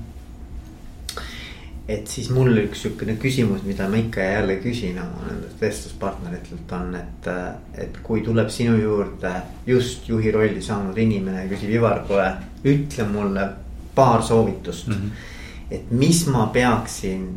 et 1.95 2.11
siis 2.11 2.31
mul 2.35 2.59
üks 2.65 2.83
sihukene 2.83 3.15
küsimus, 3.23 3.63
mida 3.63 3.87
ma 3.89 4.01
ikka 4.01 4.25
ja 4.25 4.33
jälle 4.41 4.57
küsin 4.65 4.99
oma 4.99 5.29
nendelt 5.29 5.63
vestluspartneritelt 5.63 6.75
on, 6.81 6.95
et. 6.99 7.31
Äh, 7.31 7.51
et 7.87 8.01
kui 8.03 8.25
tuleb 8.27 8.51
sinu 8.51 8.75
juurde 8.77 9.31
just 9.67 10.09
juhi 10.09 10.33
rolli 10.35 10.63
saanud 10.63 10.99
inimene 10.99 11.45
ja 11.45 11.53
küsib, 11.53 11.71
Ivar, 11.79 12.03
kuule, 12.09 12.27
ütle 12.67 13.07
mulle 13.09 13.47
paar 13.95 14.23
soovitust 14.27 14.89
mm. 14.89 14.95
-hmm. 14.95 15.71
et 15.71 15.91
mis 15.91 16.27
ma 16.27 16.47
peaksin 16.53 17.31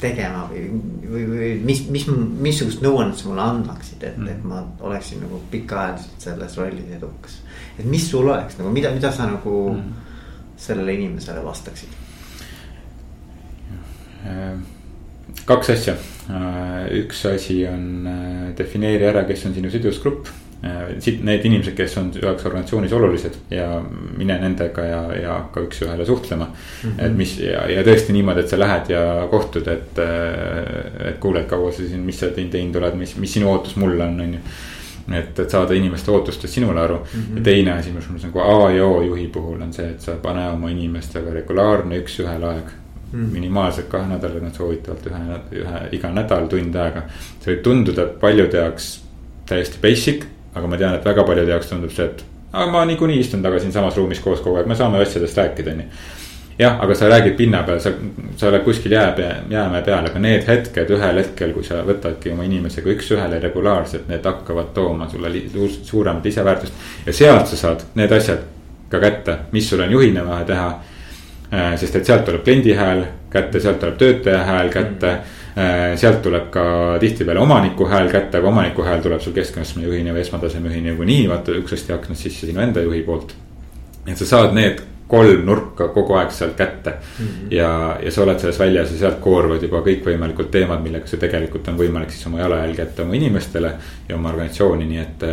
tegema 0.00 0.44
või, 0.50 0.64
või, 1.10 1.24
või 1.28 1.50
mis, 1.66 1.84
mis, 1.90 2.06
missugust 2.48 2.82
nõuannet 2.84 3.18
sa 3.18 3.28
mulle 3.30 3.44
annaksid, 3.44 4.02
et 4.02 4.18
mm., 4.18 4.32
et 4.32 4.44
ma 4.46 4.62
oleksin 4.86 5.22
nagu 5.24 5.40
pikaajaliselt 5.52 6.28
selles 6.28 6.58
rollis 6.60 6.92
edukas. 6.96 7.40
et 7.78 7.84
mis 7.84 8.10
sul 8.10 8.28
oleks 8.28 8.58
nagu, 8.60 8.72
mida, 8.74 8.92
mida 8.94 9.12
sa 9.14 9.26
nagu 9.30 9.54
mm. 9.74 10.10
sellele 10.56 10.98
inimesele 11.00 11.44
vastaksid? 11.44 12.04
kaks 15.48 15.70
asja, 15.72 15.94
üks 16.98 17.22
asi 17.30 17.62
on 17.68 18.06
äh, 18.10 18.40
defineeri 18.58 19.06
ära, 19.08 19.22
kes 19.28 19.46
on 19.48 19.54
sinu 19.56 19.70
sidusgrupp 19.72 20.28
siit 20.98 21.20
need 21.22 21.44
inimesed, 21.46 21.74
kes 21.78 21.92
on 22.00 22.08
jaoks 22.18 22.46
organisatsioonis 22.48 22.92
olulised 22.92 23.36
ja 23.54 23.66
mine 24.18 24.38
nendega 24.42 24.86
ja, 24.86 25.02
ja 25.14 25.34
hakka 25.36 25.62
üks-ühele 25.68 26.06
suhtlema 26.06 26.48
mm. 26.48 26.88
-hmm. 26.88 27.04
et 27.06 27.14
mis 27.16 27.36
ja, 27.38 27.60
ja 27.70 27.84
tõesti 27.86 28.16
niimoodi, 28.16 28.42
et 28.42 28.50
sa 28.50 28.58
lähed 28.58 28.90
ja 28.90 29.02
kohtud, 29.30 29.68
et, 29.70 30.00
äh, 30.02 31.12
et 31.12 31.20
kuule, 31.22 31.44
et 31.44 31.50
kaua 31.50 31.70
sa 31.72 31.84
siin, 31.84 32.02
mis 32.02 32.18
sa 32.18 32.32
teinud 32.34 32.80
oled, 32.80 32.98
mis, 32.98 33.14
mis 33.16 33.32
sinu 33.38 33.52
ootus 33.52 33.76
mulle 33.76 34.02
on, 34.04 34.20
on 34.20 34.34
ju. 34.34 34.40
et, 35.14 35.38
et 35.38 35.50
saada 35.50 35.74
inimeste 35.78 36.10
ootustest 36.10 36.54
sinule 36.54 36.80
aru 36.80 36.96
mm. 36.96 37.20
-hmm. 37.20 37.36
ja 37.38 37.42
teine 37.42 37.72
asi, 37.72 37.92
mis 37.92 38.08
mul 38.08 38.18
nagu 38.22 38.40
A 38.40 38.70
ja 38.70 38.84
O 38.86 39.02
juhi 39.02 39.28
puhul 39.28 39.62
on 39.62 39.72
see, 39.72 39.86
et 39.90 40.00
sa 40.00 40.16
pane 40.22 40.48
oma 40.50 40.70
inimestega 40.70 41.32
regulaarne 41.32 42.02
üks-ühele 42.02 42.54
aeg 42.54 42.74
Mm. 43.12 43.28
minimaalselt 43.32 43.86
kahe 43.88 44.04
nädalat, 44.08 44.42
nad 44.42 44.54
soovitavalt 44.54 45.06
ühe, 45.06 45.38
ühe 45.62 45.78
iga 45.92 46.10
nädal 46.12 46.48
tund 46.48 46.74
aega. 46.74 47.02
see 47.40 47.54
võib 47.54 47.62
tunduda 47.62 48.04
paljude 48.20 48.58
jaoks 48.58 48.88
täiesti 49.46 49.78
basic 49.82 50.26
aga 50.58 50.70
ma 50.70 50.78
tean, 50.80 50.96
et 50.98 51.04
väga 51.06 51.24
paljude 51.24 51.54
jaoks 51.54 51.70
tundub 51.70 51.92
see, 51.94 52.06
et 52.06 52.24
aga 52.52 52.70
ma 52.72 52.84
niikuinii 52.88 53.20
istun 53.20 53.42
taga 53.44 53.60
siinsamas 53.60 53.96
ruumis 53.96 54.20
koos 54.24 54.40
kogu 54.44 54.58
aeg, 54.60 54.68
me 54.70 54.76
saame 54.78 55.02
asjadest 55.02 55.36
rääkida, 55.38 55.74
on 55.74 55.80
ju. 55.84 55.86
jah, 56.58 56.80
aga 56.82 56.94
sa 56.98 57.08
räägid 57.08 57.36
pinna 57.38 57.62
peal, 57.62 57.80
sa, 57.80 57.92
sa 58.36 58.48
oled 58.48 58.64
kuskil 58.66 58.92
jää, 58.92 59.14
jäämäe 59.50 59.82
peal, 59.86 60.06
aga 60.10 60.22
need 60.22 60.46
hetked 60.48 60.90
ühel 60.96 61.22
hetkel, 61.22 61.54
kui 61.54 61.64
sa 61.64 61.82
võtadki 61.86 62.32
oma 62.34 62.46
inimesega 62.48 62.90
üks-ühele 62.96 63.40
regulaarselt, 63.42 64.08
need 64.10 64.26
hakkavad 64.26 64.72
tooma 64.74 65.08
sulle 65.08 65.32
suuremat 65.82 66.24
lisaväärtust. 66.24 66.86
ja 67.06 67.12
sealt 67.12 67.46
sa 67.46 67.56
saad 67.56 67.84
need 67.94 68.12
asjad 68.12 68.46
ka 68.88 69.00
kätte, 69.00 69.38
mis 69.52 69.68
sul 69.70 69.84
on 69.84 69.92
juhina 69.92 70.24
vaja 70.26 70.44
teha. 70.44 70.70
Äh, 71.48 71.74
sest 71.80 71.94
et 71.96 72.04
sealt 72.04 72.26
tuleb 72.28 72.42
kliendi 72.44 72.74
hääl 72.76 73.06
kätte, 73.30 73.60
sealt 73.60 73.78
tuleb 73.80 73.96
töötaja 73.96 74.42
hääl 74.44 74.68
kätte 74.68 75.12
mm 75.14 75.37
sealt 75.96 76.20
tuleb 76.22 76.50
ka 76.54 76.64
tihtipeale 77.00 77.40
omaniku 77.40 77.86
hääl 77.88 78.10
kätte, 78.12 78.38
aga 78.38 78.48
omaniku 78.48 78.84
hääl 78.86 79.00
tuleb 79.02 79.20
sul 79.20 79.34
keskastme 79.34 79.82
juhini 79.82 80.12
või 80.14 80.22
esmataseme 80.22 80.70
juhini 80.70 80.92
nagunii, 80.92 81.24
vaata 81.30 81.56
uksest 81.58 81.88
ja 81.88 81.96
aknast 81.98 82.22
sisse 82.22 82.46
sinu 82.46 82.62
enda 82.62 82.84
juhi 82.84 83.02
poolt. 83.02 83.34
et 84.06 84.16
sa 84.16 84.26
saad 84.26 84.54
need 84.54 84.80
kolm 85.08 85.44
nurka 85.46 85.88
kogu 85.92 86.14
aeg 86.20 86.32
sealt 86.32 86.56
kätte 86.56 86.90
mm. 86.90 87.26
-hmm. 87.26 87.54
ja, 87.54 87.98
ja 88.02 88.10
sa 88.10 88.22
oled 88.22 88.38
selles 88.38 88.58
väljas 88.58 88.92
ja 88.92 88.98
sealt 88.98 89.20
kooruvad 89.20 89.62
juba 89.62 89.80
kõikvõimalikud 89.86 90.50
teemad, 90.50 90.82
millega 90.82 91.06
see 91.06 91.20
tegelikult 91.20 91.68
on 91.68 91.78
võimalik 91.78 92.10
siis 92.10 92.26
oma 92.26 92.40
jalajälg 92.40 92.78
jätta 92.78 93.02
oma 93.02 93.14
inimestele 93.14 93.72
ja 94.08 94.16
oma 94.16 94.28
organisatsiooni, 94.28 94.84
nii 94.84 95.00
et. 95.00 95.26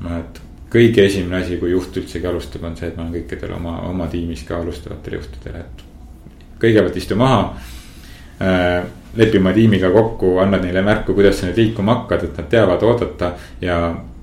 ma, 0.00 0.18
et 0.18 0.40
kõige 0.72 1.04
esimene 1.04 1.42
asi, 1.42 1.56
kui 1.60 1.70
juht 1.70 1.96
üldsegi 1.96 2.26
alustab, 2.26 2.62
on 2.64 2.76
see, 2.76 2.88
et 2.88 2.96
ma 2.96 3.02
olen 3.02 3.12
kõikidele 3.12 3.54
oma, 3.56 3.74
oma 3.90 4.06
tiimis 4.08 4.42
ka 4.48 4.56
alustavatele 4.56 5.16
juhtidele, 5.16 5.58
et. 5.58 5.84
kõigepealt 6.62 6.96
istu 6.96 7.16
maha 7.16 7.42
äh, 8.40 8.86
lepime 9.16 9.52
tiimiga 9.52 9.90
kokku, 9.90 10.38
annad 10.38 10.64
neile 10.64 10.82
märku, 10.82 11.14
kuidas 11.14 11.40
sa 11.40 11.46
nüüd 11.46 11.60
liikuma 11.60 11.94
hakkad, 11.94 12.24
et 12.24 12.40
nad 12.40 12.48
teavad 12.48 12.82
oodata 12.82 13.34
ja 13.60 13.82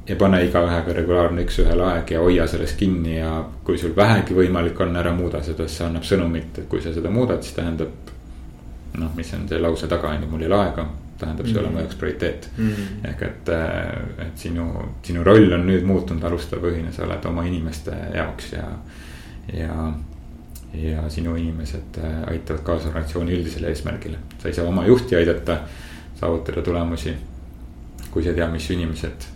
ja 0.09 0.15
pane 0.17 0.39
igaühega 0.45 0.93
regulaarne 0.97 1.43
üks-ühele 1.45 1.83
aeg 1.85 2.11
ja 2.15 2.21
hoia 2.23 2.47
sellest 2.49 2.79
kinni 2.79 3.19
ja 3.19 3.43
kui 3.65 3.77
sul 3.77 3.93
vähegi 3.95 4.33
võimalik 4.33 4.79
on, 4.81 4.95
ära 4.97 5.11
muuda 5.13 5.43
seda, 5.45 5.67
see 5.69 5.85
annab 5.85 6.07
sõnumit, 6.07 6.57
et 6.57 6.65
kui 6.71 6.81
sa 6.81 6.93
seda 6.95 7.11
muudad, 7.13 7.43
siis 7.45 7.57
tähendab. 7.59 8.15
noh, 8.99 9.11
mis 9.15 9.29
on 9.37 9.45
see 9.47 9.59
lause 9.61 9.87
taga, 9.87 10.09
on 10.09 10.23
ju, 10.23 10.27
mul 10.31 10.41
ei 10.41 10.47
ole 10.47 10.57
aega, 10.63 10.85
tähendab, 11.21 11.45
see 11.45 11.53
ei 11.53 11.61
ole 11.61 11.69
mu 11.75 11.79
jaoks 11.83 11.95
prioriteet 11.95 12.49
mm. 12.57 12.69
-hmm. 12.69 13.09
ehk 13.09 13.21
et, 13.21 13.49
et 14.25 14.37
sinu, 14.37 14.65
sinu 15.03 15.23
roll 15.23 15.53
on 15.53 15.67
nüüd 15.67 15.85
muutunud 15.85 16.23
alustavapõhine, 16.23 16.91
sa 16.91 17.05
oled 17.05 17.25
oma 17.29 17.45
inimeste 17.45 17.93
jaoks 18.15 18.53
ja, 18.53 18.65
ja 19.53 19.91
ja 20.73 21.09
sinu 21.09 21.35
inimesed 21.35 21.97
äh, 21.97 22.23
aitavad 22.27 22.61
kaasa 22.63 22.87
organisatsiooni 22.87 23.33
üldisele 23.33 23.67
eesmärgile. 23.67 24.17
sa 24.41 24.47
ei 24.47 24.53
saa 24.53 24.65
oma 24.65 24.85
juhti 24.85 25.15
aidata 25.15 25.59
saavutada 26.19 26.61
tulemusi, 26.61 27.15
kui 28.11 28.23
sa 28.23 28.29
ei 28.29 28.35
tea, 28.35 28.47
mis 28.51 28.69
inimesed 28.71 29.29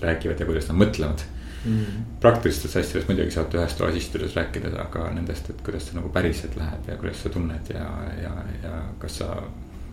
räägivad 0.00 0.40
ja 0.40 0.46
kuidas 0.46 0.68
nad 0.68 0.78
mõtlevad 0.78 1.24
mm. 1.64 1.78
-hmm. 1.78 2.04
praktilistest 2.20 2.76
asjadest 2.76 3.08
muidugi 3.08 3.30
saate 3.30 3.58
ühes 3.58 3.76
toas 3.78 3.96
istudes 3.96 4.36
rääkida, 4.36 4.72
aga 4.80 5.10
nendest, 5.14 5.50
et 5.50 5.60
kuidas 5.64 5.86
see 5.88 5.96
nagu 5.98 6.08
päriselt 6.08 6.56
läheb 6.56 6.88
ja 6.88 6.96
kuidas 6.96 7.22
sa 7.22 7.28
tunned 7.28 7.70
ja, 7.74 7.86
ja, 8.22 8.32
ja 8.62 8.82
kas 8.98 9.18
sa. 9.18 9.36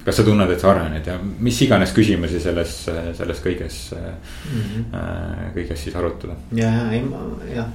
kas 0.05 0.17
sa 0.17 0.23
tunned, 0.23 0.49
et 0.49 0.59
sa 0.59 0.71
arened 0.71 1.07
ja 1.07 1.19
mis 1.39 1.61
iganes 1.61 1.93
küsimusi 1.93 2.39
selles, 2.39 2.89
selles 3.17 3.39
kõiges 3.45 3.79
mm, 3.95 4.61
-hmm. 4.61 5.53
kõiges 5.55 5.83
siis 5.83 5.95
arutada. 5.95 6.35
ja, 6.51 6.67
ja, 6.67 6.91
ei 6.91 7.01
ma 7.01 7.23
jah 7.55 7.67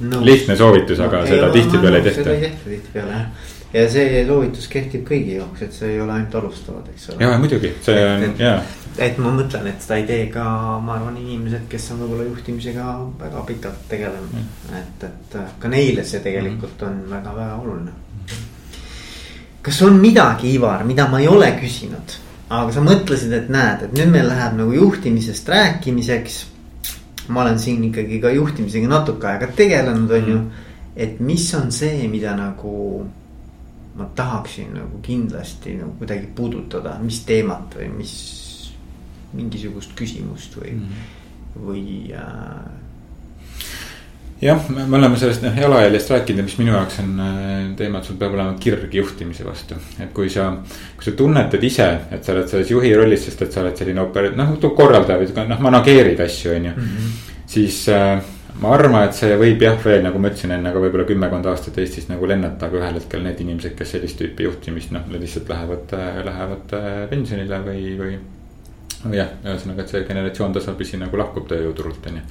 no.. 0.00 0.24
lihtne 0.24 0.56
soovitus, 0.56 1.00
aga 1.00 1.24
no, 1.24 1.28
seda 1.30 1.52
tihtipeale 1.54 2.00
ei 2.00 2.08
tehta. 2.08 2.22
seda 2.22 2.34
ei 2.34 2.48
tehta 2.48 2.70
tihtipeale 2.70 3.20
jah 3.20 3.52
ja 3.76 3.84
see 3.90 4.24
soovitus 4.26 4.68
kehtib 4.70 5.04
kõigi 5.06 5.36
jaoks, 5.36 5.62
et 5.66 5.74
see 5.74 5.94
ei 5.94 6.00
ole 6.00 6.14
ainult 6.14 6.34
alustavad, 6.40 6.88
eks 6.92 7.10
ole. 7.12 7.22
ja 7.24 7.36
muidugi, 7.40 7.72
see 7.84 8.02
on 8.06 8.26
ja. 8.40 8.54
et 9.02 9.18
ma 9.22 9.32
mõtlen, 9.34 9.68
et 9.70 9.84
seda 9.84 10.00
ei 10.00 10.06
tee 10.08 10.26
ka, 10.32 10.44
ma 10.84 10.96
arvan, 10.96 11.18
inimesed, 11.20 11.66
kes 11.70 11.90
on 11.94 12.04
võib-olla 12.04 12.28
juhtimisega 12.30 12.88
väga 13.20 13.44
pikalt 13.50 13.86
tegelenud 13.90 14.36
mm.. 14.36 14.76
et, 14.80 15.08
et 15.10 15.38
ka 15.62 15.72
neile 15.72 16.06
see 16.08 16.22
tegelikult 16.24 16.86
on 16.88 17.02
väga-väga 17.10 17.58
oluline. 17.62 17.96
kas 19.66 19.82
on 19.82 19.98
midagi, 20.00 20.54
Ivar, 20.54 20.86
mida 20.86 21.08
ma 21.10 21.20
ei 21.20 21.28
ole 21.28 21.50
küsinud, 21.60 22.18
aga 22.48 22.68
sa 22.72 22.84
mõtlesid, 22.86 23.34
et 23.34 23.48
näed, 23.52 23.88
et 23.88 23.96
nüüd 23.98 24.14
meil 24.14 24.30
läheb 24.30 24.60
nagu 24.62 24.76
juhtimisest 24.78 25.50
rääkimiseks 25.52 26.44
ma 27.28 27.42
olen 27.42 27.58
siin 27.58 27.84
ikkagi 27.90 28.20
ka 28.22 28.30
juhtimisega 28.30 28.88
natuke 28.88 29.28
aega 29.30 29.50
tegelenud, 29.56 30.10
on 30.10 30.32
ju. 30.32 30.40
Et 30.96 31.20
mis 31.20 31.44
on 31.54 31.70
see, 31.72 32.08
mida 32.08 32.32
nagu 32.36 33.04
ma 33.96 34.06
tahaksin 34.16 34.74
nagu 34.76 35.00
kindlasti 35.02 35.76
nagu 35.80 35.94
kuidagi 35.98 36.28
puudutada, 36.36 36.96
mis 37.00 37.22
teemat 37.28 37.76
või 37.78 37.88
mis 37.98 38.16
mingisugust 39.36 39.92
küsimust 39.96 40.56
või 40.56 40.72
mm, 40.72 40.82
-hmm. 40.82 41.62
või 41.66 41.84
äh, 42.16 42.85
jah, 44.40 44.68
me 44.68 44.96
oleme 44.98 45.16
sellest 45.16 45.44
noh 45.44 45.56
jalajäljest 45.56 46.10
rääkinud 46.12 46.42
ja 46.42 46.44
mis 46.44 46.58
minu 46.60 46.74
jaoks 46.74 46.98
on 47.00 47.20
äh, 47.24 47.40
teema, 47.78 48.00
et 48.00 48.08
sul 48.08 48.18
peab 48.20 48.36
olema 48.36 48.56
kirg 48.60 48.94
juhtimise 48.94 49.46
vastu. 49.46 49.78
et 50.02 50.12
kui 50.14 50.28
sa, 50.32 50.50
kui 50.96 51.08
sa 51.08 51.16
tunnetad 51.16 51.64
ise, 51.64 51.88
et 52.12 52.24
sa 52.24 52.34
oled 52.34 52.48
selles 52.50 52.70
juhi 52.70 52.92
rollis, 52.96 53.24
sest 53.24 53.46
et 53.46 53.52
sa 53.52 53.62
oled 53.64 53.76
selline 53.76 54.02
oper-, 54.04 54.34
noh 54.36 54.56
korraldaja 54.76 55.22
või 55.22 55.48
noh 55.48 55.62
manageerid 55.68 56.20
asju, 56.20 56.56
on 56.56 56.68
ju. 56.70 56.74
Mhm. 56.76 57.14
siis 57.46 57.80
äh, 57.88 58.20
ma 58.60 58.74
arvan, 58.76 59.08
et 59.08 59.16
see 59.16 59.40
võib 59.40 59.62
jah, 59.64 59.80
veel 59.84 60.04
nagu 60.04 60.20
ma 60.20 60.28
ütlesin 60.28 60.52
enne, 60.52 60.68
aga 60.70 60.84
võib-olla 60.84 61.08
kümmekond 61.08 61.48
aastat 61.48 61.80
Eestis 61.80 62.10
nagu 62.12 62.28
lennata, 62.28 62.68
aga 62.68 62.82
ühel 62.82 63.00
hetkel 63.00 63.24
need 63.24 63.40
inimesed, 63.40 63.76
kes 63.78 63.96
sellist 63.96 64.20
tüüpi 64.20 64.48
juhtimist 64.48 64.92
noh, 64.92 65.08
lihtsalt 65.16 65.48
lähevad, 65.48 65.96
äh, 65.96 66.22
lähevad 66.28 66.78
pensionile 67.08 67.64
või, 67.64 67.82
või. 67.96 68.22
või 69.06 69.18
jah, 69.22 69.32
ühesõnaga, 69.48 69.80
et 69.84 69.96
see 69.96 70.04
generatsioon 70.04 70.56
tasapisi 70.60 71.00
nagu 71.00 71.24
lahkub 71.24 71.48
tööjõuturult, 71.48 72.12
on 72.12 72.20
ju 72.20 72.28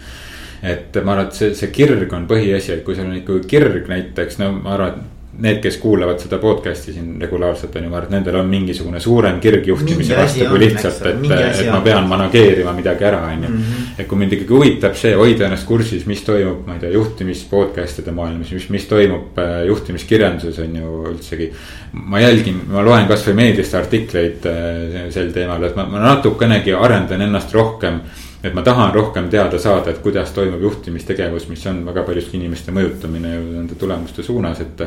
et 0.66 1.01
ma 1.03 1.16
arvan, 1.16 1.30
et 1.30 1.38
see, 1.38 1.51
see 1.57 1.74
kirg 1.74 2.13
on 2.13 2.26
põhiasi, 2.30 2.78
et 2.78 2.86
kui 2.86 2.95
sul 2.97 3.09
on 3.09 3.20
ikkagi 3.20 3.45
kirg 3.55 3.91
näiteks, 3.91 4.39
no 4.41 4.51
ma 4.57 4.74
arvan, 4.78 4.95
et 4.95 5.11
need, 5.39 5.59
kes 5.59 5.78
kuulavad 5.82 6.20
seda 6.22 6.38
podcast'i 6.39 6.93
siin 6.95 7.16
regulaarselt 7.20 7.76
on 7.76 7.86
ju, 7.86 7.89
ma 7.91 7.97
arvan, 7.99 8.07
et 8.07 8.16
nendel 8.16 8.38
on 8.39 8.49
mingisugune 8.49 8.99
suurem 9.03 9.39
kirg 9.43 9.68
juhtimise 9.68 10.16
vastu 10.16 10.47
kui 10.47 10.61
lihtsalt, 10.61 11.01
et, 11.11 11.26
et 11.59 11.72
ma 11.72 11.82
pean 11.84 12.07
manageerima 12.07 12.72
midagi 12.78 13.07
ära, 13.09 13.22
on 13.34 13.43
ju. 13.43 13.51
Mhm. 13.51 13.88
et 13.99 14.07
kui 14.07 14.20
mind 14.20 14.36
ikkagi 14.38 14.55
huvitab 14.55 14.95
see, 14.99 15.16
hoida 15.20 15.49
ennast 15.49 15.68
kursis, 15.68 16.05
mis 16.07 16.24
toimub, 16.28 16.61
ma 16.68 16.78
ei 16.78 16.84
tea, 16.86 16.93
juhtimis 16.95 17.43
podcast'ide 17.51 18.16
maailmas, 18.16 18.53
mis, 18.55 18.70
mis 18.72 18.88
toimub 18.91 19.41
äh, 19.41 19.57
juhtimiskirjanduses 19.70 20.61
on 20.63 20.78
ju 20.82 20.93
üldsegi. 21.11 21.49
ma 21.95 22.20
jälgin, 22.20 22.61
ma 22.72 22.84
loen 22.84 23.07
kasvõi 23.07 23.36
meediast 23.36 23.76
artikleid 23.76 24.47
äh, 24.51 25.09
sel 25.16 25.32
teemal, 25.36 25.63
et 25.63 25.76
ma, 25.76 25.88
ma 25.89 26.03
natukenegi 26.09 26.76
arendan 26.76 27.28
ennast 27.28 27.53
rohkem 27.55 28.01
et 28.45 28.53
ma 28.53 28.61
tahan 28.61 28.93
rohkem 28.93 29.29
teada 29.29 29.59
saada, 29.59 29.91
et 29.91 30.01
kuidas 30.03 30.31
toimub 30.35 30.61
juhtimistegevus, 30.61 31.47
mis 31.49 31.65
on 31.71 31.81
väga 31.87 32.03
paljuski 32.05 32.37
inimeste 32.37 32.73
mõjutamine 32.75 33.35
ju 33.35 33.45
nende 33.51 33.77
tulemuste 33.79 34.23
suunas, 34.23 34.61
et. 34.61 34.81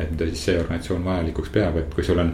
et 0.00 0.10
mida 0.10 0.26
siis 0.30 0.44
see 0.46 0.56
organisatsioon 0.56 1.04
vajalikuks 1.04 1.50
peab, 1.52 1.76
et 1.76 1.94
kui 1.94 2.04
sul 2.04 2.18
on 2.22 2.30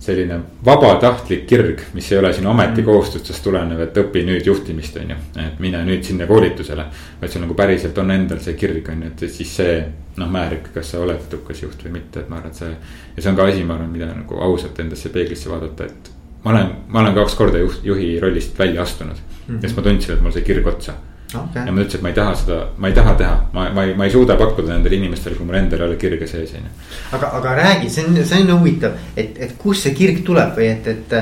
selline 0.00 0.38
vabatahtlik 0.64 1.46
kirg, 1.46 1.80
mis 1.92 2.12
ei 2.12 2.18
ole 2.18 2.30
sinu 2.32 2.50
ametikohustustest 2.52 3.42
tulenev, 3.44 3.80
et 3.84 3.98
õpi 4.00 4.22
nüüd 4.24 4.46
juhtimist, 4.46 4.96
on 5.02 5.10
ju. 5.12 5.16
et 5.42 5.58
mine 5.60 5.82
nüüd 5.84 6.04
sinna 6.06 6.26
koolitusele, 6.26 6.84
vaid 7.20 7.32
sul 7.32 7.44
nagu 7.44 7.56
päriselt 7.58 7.98
on 7.98 8.14
endal 8.14 8.40
see 8.44 8.54
kirg, 8.56 8.88
on 8.92 9.02
ju, 9.04 9.10
et 9.10 9.24
siis 9.34 9.56
see 9.60 9.80
noh, 10.18 10.30
määrib, 10.30 10.70
kas 10.74 10.94
sa 10.94 11.02
oled 11.02 11.26
edukas 11.28 11.62
juht 11.62 11.82
või 11.84 11.98
mitte, 11.98 12.22
et 12.22 12.30
ma 12.30 12.38
arvan, 12.38 12.54
et 12.54 12.62
see. 12.62 12.70
ja 13.16 13.24
see 13.24 13.32
on 13.32 13.40
ka 13.40 13.48
asi, 13.50 13.66
ma 13.66 13.76
arvan, 13.76 13.90
mida 13.92 14.08
nagu 14.12 14.40
ausalt 14.48 14.78
endasse 14.84 15.12
peeglisse 15.14 15.50
vaadata, 15.50 15.90
et 15.90 16.12
ma 16.48 16.54
olen, 16.54 16.72
ma 16.88 17.02
olen 17.02 17.14
kaks 17.14 17.36
korda 17.36 17.60
juht, 17.60 17.84
juhi 17.84 18.16
rollist 18.20 18.58
välja 18.58 18.82
astunud 18.82 19.16
mm. 19.16 19.54
-hmm. 19.54 19.62
ja 19.62 19.68
siis 19.68 19.76
ma 19.76 19.82
tundsin, 19.82 20.14
et 20.14 20.22
mul 20.22 20.32
sai 20.32 20.42
kirg 20.42 20.66
otsa 20.66 20.94
okay.. 21.34 21.66
ja 21.66 21.72
ma 21.72 21.82
ütlesin, 21.82 21.98
et 21.98 22.02
ma 22.06 22.08
ei 22.08 22.14
taha 22.14 22.36
seda, 22.42 22.60
ma 22.78 22.88
ei 22.88 22.94
taha 22.96 23.14
teha, 23.18 23.34
ma, 23.52 23.66
ma 23.74 23.84
ei, 23.84 23.94
ma 23.94 24.06
ei 24.08 24.14
suuda 24.14 24.36
pakkuda 24.36 24.72
nendele 24.72 24.96
inimestele, 24.96 25.36
kui 25.36 25.46
mul 25.46 25.58
endal 25.60 25.84
ei 25.84 25.90
ole 25.90 25.98
kirge 26.00 26.26
sees, 26.30 26.54
on 26.56 26.64
ju. 26.64 26.72
aga, 27.18 27.32
aga 27.40 27.54
räägi, 27.60 27.90
see 27.92 28.06
on, 28.06 28.16
see 28.24 28.40
on 28.46 28.54
huvitav, 28.56 28.96
et, 29.16 29.36
et 29.36 29.54
kust 29.60 29.86
see 29.86 29.94
kirg 29.98 30.24
tuleb 30.24 30.56
või 30.56 30.70
et, 30.72 30.88
et. 30.94 31.16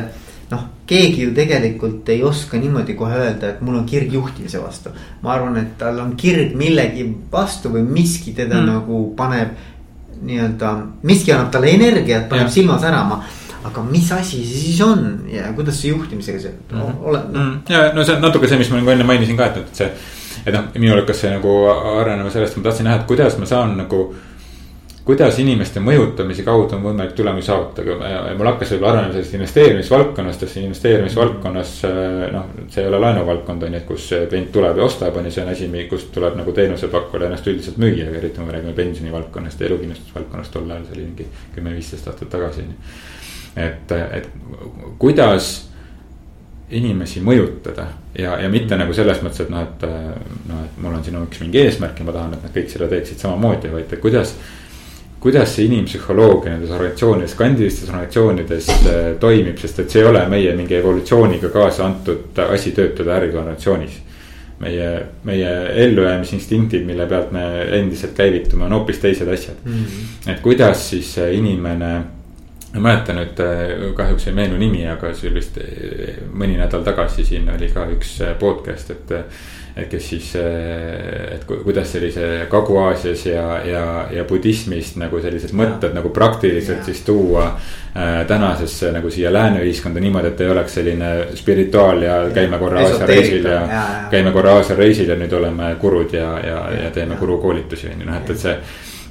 noh, 0.50 0.66
keegi 0.86 1.24
ju 1.24 1.32
tegelikult 1.34 2.08
ei 2.14 2.20
oska 2.22 2.58
niimoodi 2.62 2.94
kohe 2.94 3.16
öelda, 3.18 3.48
et 3.48 3.62
mul 3.66 3.80
on 3.80 3.86
kirg 3.86 4.12
juhtimise 4.14 4.60
vastu. 4.62 4.92
ma 5.22 5.32
arvan, 5.34 5.56
et 5.58 5.72
tal 5.78 5.98
on 5.98 6.12
kirg 6.16 6.54
millegi 6.54 7.08
vastu 7.32 7.72
või 7.74 7.82
miski 7.82 8.36
teda 8.36 8.60
mm. 8.60 8.68
nagu 8.70 9.00
paneb 9.16 9.56
nii-öelda, 10.22 10.70
miski 11.02 11.32
annab 11.34 11.50
talle 11.52 11.74
energiat, 11.74 12.28
paneb 12.28 12.46
ja. 12.46 12.52
silma 12.52 12.78
särama 12.78 13.24
aga 13.66 13.82
mis 13.82 14.12
asi 14.12 14.42
see 14.44 14.60
siis 14.60 14.80
on 14.84 15.02
ja 15.30 15.48
kuidas 15.56 15.80
see 15.80 15.90
juhtimisega 15.90 16.40
seotud 16.40 16.76
mm 16.76 16.82
-hmm. 16.82 17.08
ole 17.10 17.18
mm? 17.18 17.34
-hmm. 17.34 17.72
ja 17.72 17.92
no 17.92 18.04
see 18.04 18.16
on 18.16 18.22
natuke 18.22 18.48
see, 18.48 18.58
mis 18.58 18.70
ma 18.70 18.76
nagu 18.76 18.90
enne 18.90 19.04
mainisin 19.04 19.36
ka, 19.36 19.46
et, 19.46 19.56
et 19.56 19.74
see. 19.82 19.90
et 20.46 20.54
noh, 20.54 20.70
minul 20.78 21.00
hakkas 21.00 21.20
see 21.20 21.34
nagu 21.34 21.58
arenema 21.98 22.30
sellest, 22.30 22.56
ma 22.56 22.62
tahtsin 22.62 22.84
näha, 22.84 22.96
et 22.96 23.06
kuidas 23.12 23.38
ma 23.38 23.46
saan 23.46 23.76
nagu. 23.76 24.14
kuidas 25.06 25.38
inimeste 25.38 25.80
mõjutamise 25.80 26.42
kaudu 26.42 26.74
on 26.74 26.82
võimalik 26.82 27.12
tulemusi 27.14 27.46
saavutada, 27.46 28.34
mul 28.38 28.46
hakkas 28.46 28.72
võib-olla 28.72 28.92
arenema 28.92 29.12
sellest 29.12 29.34
investeerimisvaldkonnast, 29.34 30.40
sest 30.40 30.56
investeerimisvaldkonnas. 30.56 31.82
noh, 32.32 32.46
see 32.68 32.82
ei 32.82 32.88
ole 32.88 32.98
laenuvaldkond 33.00 33.62
on 33.62 33.72
ju, 33.72 33.78
et 33.78 33.86
kus 33.86 34.08
klient 34.28 34.52
tuleb 34.52 34.78
ja 34.78 34.84
ostab, 34.84 35.16
on 35.16 35.24
ju, 35.24 35.30
see 35.30 35.44
on 35.44 35.52
asi, 35.52 35.70
kust 35.90 36.10
tuleb 36.14 36.34
nagu 36.36 36.52
teenusepakkuja 36.52 37.26
ennast 37.26 37.46
üldiselt 37.46 37.78
müüa, 37.78 38.08
eriti 38.18 38.36
kui 38.36 38.46
me 38.46 38.52
räägime 38.52 38.72
pensionivaldkonnast 38.72 39.60
ja 39.60 39.66
elukindlustusvaldkonnast, 39.66 40.52
tol 40.52 40.70
ajal 40.70 40.84
see 40.88 40.98
oli 40.98 41.06
mingi 41.06 41.28
kümme-viisteist 41.54 42.08
aastat 42.08 42.28
tagasi 42.34 42.66
on 42.66 42.74
ju 42.74 42.76
et, 43.56 43.92
et 43.92 44.28
kuidas 44.98 45.66
inimesi 46.70 47.22
mõjutada 47.22 47.86
ja, 48.18 48.36
ja 48.42 48.48
mitte 48.50 48.74
mm. 48.74 48.82
nagu 48.82 48.94
selles 48.96 49.20
mõttes, 49.22 49.44
et 49.44 49.50
noh, 49.52 49.62
et 49.62 49.84
noh, 50.48 50.62
et 50.64 50.78
mul 50.82 50.96
on 50.98 51.04
sinu 51.04 51.22
üks 51.26 51.42
mingi 51.42 51.62
eesmärk 51.62 52.00
ja 52.00 52.06
ma 52.06 52.14
tahan, 52.16 52.34
et 52.34 52.46
nad 52.46 52.54
kõik 52.54 52.72
seda 52.72 52.88
teeksid 52.90 53.22
samamoodi, 53.22 53.70
vaid 53.72 53.92
et 53.92 54.02
kuidas. 54.02 54.34
kuidas 55.20 55.54
see 55.56 55.64
inimpsühholoogia 55.66 56.52
nendes 56.52 56.70
organisatsioonides, 56.70 57.34
kandilistes 57.34 57.88
organisatsioonides 57.88 58.66
äh, 58.70 59.06
toimib, 59.20 59.56
sest 59.58 59.78
et 59.82 59.90
see 59.90 60.02
ei 60.02 60.08
ole 60.10 60.20
meie 60.30 60.52
mingi 60.54 60.76
evolutsiooniga 60.76 61.48
kaasa 61.54 61.86
antud 61.86 62.38
asi 62.50 62.70
töötada 62.72 63.16
äriorganisatsioonis. 63.16 64.02
meie, 64.60 65.06
meie 65.24 65.48
ellujäämisinstinktid, 65.84 66.86
mille 66.86 67.06
pealt 67.06 67.32
me 67.32 67.42
endiselt 67.76 68.14
käivitume, 68.16 68.64
on 68.64 68.72
hoopis 68.72 68.98
teised 68.98 69.28
asjad 69.28 69.56
mm. 69.64 69.72
-hmm. 69.72 70.30
et 70.30 70.40
kuidas 70.40 70.90
siis 70.90 71.16
inimene 71.32 72.15
ma 72.76 72.90
ei 72.90 72.96
mäleta 72.96 73.14
nüüd, 73.16 73.40
äh, 73.40 73.94
kahjuks 73.96 74.28
ei 74.28 74.34
meenu 74.36 74.58
nimi, 74.60 74.84
aga 74.88 75.12
see 75.16 75.30
oli 75.30 75.40
vist 75.40 75.56
äh, 75.62 76.18
mõni 76.36 76.58
nädal 76.58 76.84
tagasi 76.84 77.24
siin 77.24 77.48
oli 77.52 77.70
ka 77.72 77.86
üks 77.92 78.18
äh, 78.24 78.34
podcast, 78.40 78.92
et. 78.96 79.14
et 79.76 79.90
kes 79.92 80.06
siis, 80.08 80.30
et 80.40 81.42
kuidas 81.44 81.90
sellise 81.92 82.46
Kagu-Aasias 82.48 83.26
ja, 83.26 83.42
ja, 83.68 83.82
ja 84.08 84.22
budismist 84.24 84.96
nagu 84.96 85.20
sellised 85.20 85.52
mõtted 85.52 85.92
nagu 85.92 86.08
praktiliselt 86.16 86.80
ja. 86.80 86.86
siis 86.86 87.02
tuua 87.04 87.50
äh,. 87.50 88.22
tänasesse 88.26 88.88
nagu 88.94 89.10
siia 89.12 89.28
lääne 89.32 89.60
ühiskonda 89.60 90.00
niimoodi, 90.00 90.32
et 90.32 90.40
ei 90.40 90.48
oleks 90.48 90.78
selline 90.78 91.10
spirituaal 91.36 92.00
ja, 92.02 92.16
ja 92.24 92.32
käime 92.32 92.56
korra 92.58 92.86
Aasia 92.86 93.10
reisil 93.12 93.44
ja, 93.44 93.60
ja. 93.68 93.84
käime 94.10 94.32
korra 94.32 94.56
Aasia 94.56 94.80
reisil 94.80 95.12
ja 95.12 95.20
nüüd 95.20 95.36
oleme 95.36 95.74
gurud 95.80 96.16
ja, 96.16 96.32
ja, 96.40 96.56
ja, 96.72 96.82
ja 96.86 96.96
teeme 96.96 97.20
gurukoolitusi 97.20 97.92
on 97.92 98.00
ju, 98.00 98.08
noh, 98.08 98.16
et, 98.16 98.32
et 98.32 98.44
see 98.46 98.56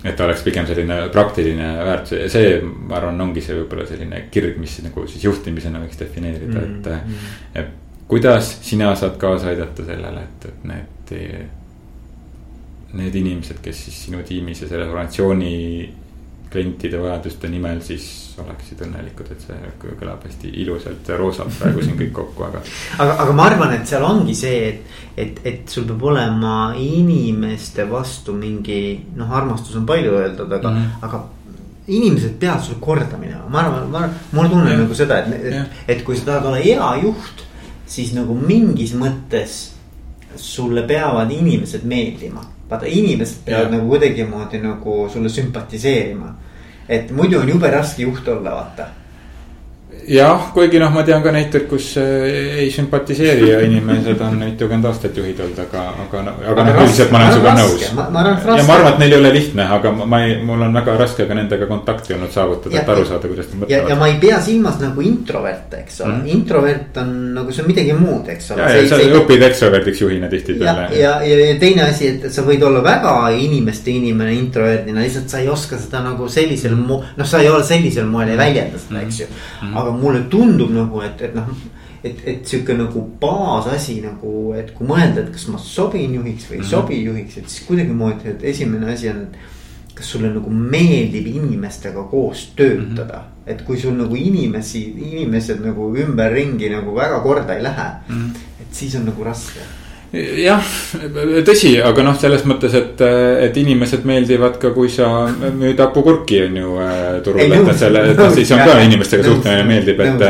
et 0.05 0.15
ta 0.15 0.27
oleks 0.27 0.43
pigem 0.45 0.67
selline 0.69 0.99
praktiline 1.13 1.71
väärtus 1.85 2.31
see, 2.33 2.59
ma 2.61 2.99
arvan, 2.99 3.21
ongi 3.25 3.41
see 3.41 3.57
võib-olla 3.57 3.87
selline 3.89 4.25
kirg, 4.31 4.59
mis 4.61 4.77
nagu 4.85 5.07
siis 5.09 5.25
juhtimisena 5.25 5.81
võiks 5.81 5.99
defineerida 5.99 6.61
mm, 6.61 6.77
-hmm. 6.85 7.09
et. 7.55 7.63
et 7.63 7.81
kuidas 8.07 8.51
sina 8.61 8.91
saad 8.95 9.17
kaasa 9.17 9.47
aidata 9.49 9.85
sellele, 9.85 10.21
et, 10.21 10.45
et 10.45 10.65
need, 10.69 11.13
need 12.93 13.15
inimesed, 13.21 13.57
kes 13.65 13.85
siis 13.87 14.03
sinu 14.07 14.21
tiimis 14.27 14.61
ja 14.61 14.69
selle 14.69 14.85
organisatsiooni 14.85 15.55
klientide 16.51 16.99
vajaduste 17.01 17.49
nimel 17.51 17.81
siis 17.83 18.07
oleksid 18.41 18.81
õnnelikud, 18.85 19.29
et 19.31 19.43
see 19.45 19.71
kõlab 19.99 20.25
hästi 20.27 20.51
ilusalt 20.63 21.07
ja 21.07 21.17
roosalt 21.19 21.55
praegu 21.59 21.83
siin 21.83 21.97
kõik 21.99 22.11
kokku, 22.15 22.45
aga. 22.47 22.61
aga, 22.99 23.15
aga 23.23 23.35
ma 23.37 23.45
arvan, 23.51 23.75
et 23.77 23.87
seal 23.87 24.03
ongi 24.07 24.35
see, 24.37 24.57
et, 24.69 24.97
et, 25.17 25.39
et 25.47 25.71
sul 25.71 25.87
peab 25.89 26.03
olema 26.11 26.55
inimeste 26.79 27.87
vastu 27.89 28.35
mingi 28.35 28.79
noh, 29.15 29.31
armastus 29.31 29.77
on 29.79 29.87
palju 29.87 30.17
öeldud, 30.19 30.51
aga 30.51 30.71
mm, 30.71 30.81
-hmm. 30.81 31.07
aga 31.07 31.23
inimesed 31.87 32.39
peavad 32.39 32.63
sulle 32.65 32.81
korda 32.81 33.17
minema, 33.17 33.45
ma 33.49 33.61
arvan, 33.61 33.89
ma, 33.91 34.09
mul 34.31 34.49
tunnen 34.49 34.73
ja. 34.73 34.81
nagu 34.83 34.97
seda, 34.97 35.19
et, 35.19 35.45
et, 35.53 35.79
et 35.87 36.03
kui 36.03 36.17
sa 36.17 36.31
tahad 36.31 36.49
olla 36.51 36.61
hea 36.63 36.91
juht, 37.03 37.45
siis 37.87 38.13
nagu 38.17 38.35
mingis 38.35 38.95
mõttes 38.97 39.74
sulle 40.35 40.83
peavad 40.83 41.31
inimesed 41.31 41.83
meeldima. 41.83 42.45
vaata, 42.69 42.85
inimesed 42.85 43.45
peavad 43.45 43.69
ja. 43.69 43.77
nagu 43.77 43.87
kuidagimoodi 43.87 44.59
nagu 44.59 45.09
sulle 45.13 45.29
sümpatiseerima. 45.29 46.35
et 46.89 47.11
muidu 47.11 47.39
on 47.39 47.49
jube 47.49 47.71
raske 47.71 48.03
juht 48.03 48.27
olla, 48.27 48.51
vaata 48.51 48.87
jah, 50.07 50.51
kuigi 50.53 50.79
noh, 50.79 50.91
ma 50.93 51.03
tean 51.05 51.23
ka 51.23 51.31
näiteid, 51.33 51.65
kus 51.69 51.95
äh, 51.97 52.61
ei 52.61 52.67
sümpatiseeri 52.73 53.49
ja 53.49 53.59
inimesed 53.65 54.21
on 54.21 54.37
mitukümmend 54.41 54.85
aastat 54.89 55.17
juhid 55.17 55.39
olnud, 55.41 55.59
aga, 55.63 55.85
aga, 56.03 56.23
aga 56.51 56.65
noh, 56.67 56.81
üldiselt 56.83 57.13
ma 57.13 57.21
olen 57.21 57.33
sinuga 57.33 57.53
nõus. 57.57 57.85
ja 57.85 57.93
ma 58.67 58.75
arvan, 58.77 58.91
et 58.91 59.01
neil 59.01 59.15
ei 59.15 59.19
ole 59.19 59.31
lihtne, 59.33 59.65
aga 59.77 59.93
ma 59.97 60.21
ei, 60.25 60.35
mul 60.45 60.61
on 60.67 60.77
väga 60.77 60.97
raske 60.99 61.25
ka 61.29 61.37
nendega 61.37 61.67
kontakti 61.69 62.15
olnud 62.17 62.33
saavutada, 62.33 62.77
et 62.81 62.91
aru 62.95 63.05
saada, 63.09 63.31
kuidas 63.31 63.49
nad 63.51 63.63
mõtlevad. 63.63 63.89
ja 63.93 63.97
ma 63.99 64.09
ei 64.11 64.19
pea 64.21 64.39
silmas 64.45 64.77
nagu 64.83 65.05
introverte, 65.05 65.81
eks 65.81 66.01
ole 66.03 66.11
mm, 66.11 66.19
-hmm. 66.21 66.35
introvert 66.37 67.01
on 67.01 67.11
nagu 67.39 67.55
see 67.55 67.65
on 67.65 67.71
midagi 67.71 67.97
muud, 67.97 68.29
eks 68.35 68.51
ole. 68.51 68.61
ja, 68.61 68.77
ja 68.77 68.87
sa 68.89 69.01
õpid 69.21 69.47
ekstraverdiks 69.49 70.01
juhina 70.05 70.29
tihtipeale. 70.29 70.87
ja, 70.99 71.15
ja, 71.25 71.41
ja 71.49 71.57
teine 71.59 71.89
asi, 71.89 72.13
et 72.13 72.29
sa 72.33 72.45
võid 72.45 72.63
olla 72.65 72.83
väga 72.85 73.15
inimeste 73.33 73.91
inimene 73.91 74.37
introverdina, 74.37 75.01
lihtsalt 75.01 75.33
sa 75.33 75.41
ei 75.41 75.49
oska 75.49 75.81
seda 75.81 76.03
nagu 76.05 76.29
sellisel 76.29 76.77
mo-, 76.77 77.01
noh, 77.17 77.27
sa 77.27 77.41
ei 77.41 77.49
ole 77.49 77.63
sellisel 77.65 78.05
moel 78.09 78.35
ei 78.35 78.37
väljenda 78.37 78.81
seda, 78.81 79.01
eks 79.01 79.23
ju, 79.23 79.29
mhm. 79.31 79.77
Aga 79.85 79.97
mulle 79.97 80.25
tundub 80.31 80.71
nagu, 80.73 81.01
et, 81.05 81.21
et 81.21 81.35
noh. 81.37 81.49
et, 82.05 82.19
et 82.29 82.45
sihuke 82.45 82.75
nagu 82.77 83.01
baasasi 83.21 83.99
nagu, 84.03 84.53
et 84.57 84.71
kui 84.75 84.87
mõelda, 84.87 85.23
et 85.23 85.31
kas 85.33 85.47
ma 85.49 85.61
sobin 85.61 86.13
juhiks 86.19 86.49
või 86.49 86.59
ei 86.59 86.61
mm 86.61 86.65
-hmm. 86.65 86.69
sobi 86.69 87.03
juhiks, 87.03 87.37
et 87.37 87.49
siis 87.49 87.67
kuidagimoodi, 87.67 88.29
et 88.29 88.43
esimene 88.53 88.93
asi 88.93 89.09
on. 89.09 89.27
kas 89.95 90.09
sulle 90.11 90.27
nagu 90.27 90.49
meeldib 90.49 91.27
inimestega 91.27 92.03
koos 92.11 92.51
töötada 92.55 93.17
mm, 93.17 93.23
-hmm. 93.23 93.51
et 93.51 93.61
kui 93.61 93.77
sul 93.79 93.93
nagu 93.95 94.15
inimesi, 94.15 94.81
inimesed 95.11 95.61
nagu 95.63 95.95
ümberringi 95.95 96.69
nagu 96.69 96.95
väga 96.95 97.19
korda 97.19 97.55
ei 97.55 97.63
lähe 97.63 97.87
mm. 98.09 98.15
-hmm. 98.15 98.61
et 98.61 98.67
siis 98.71 98.95
on 98.95 99.05
nagu 99.05 99.23
raske 99.23 99.59
jah, 100.15 100.73
tõsi, 101.47 101.75
aga 101.83 102.05
noh, 102.05 102.17
selles 102.19 102.45
mõttes, 102.47 102.75
et, 102.77 103.03
et 103.47 103.57
inimesed 103.61 104.05
meeldivad 104.07 104.59
ka, 104.61 104.71
kui 104.75 104.89
sa 104.91 105.27
müüd 105.29 105.79
hapukurki 105.81 106.43
on 106.47 106.59
ju 106.61 106.75
äh, 106.83 107.05
turul, 107.25 107.45
et 107.45 107.71
selle, 107.79 108.03
et 108.11 108.19
noh, 108.19 108.33
siis 108.35 108.51
on 108.55 108.63
ka 108.65 108.81
inimestega 108.85 109.27
suhtlemine 109.29 109.69
meeldib, 109.69 110.03
et. 110.05 110.27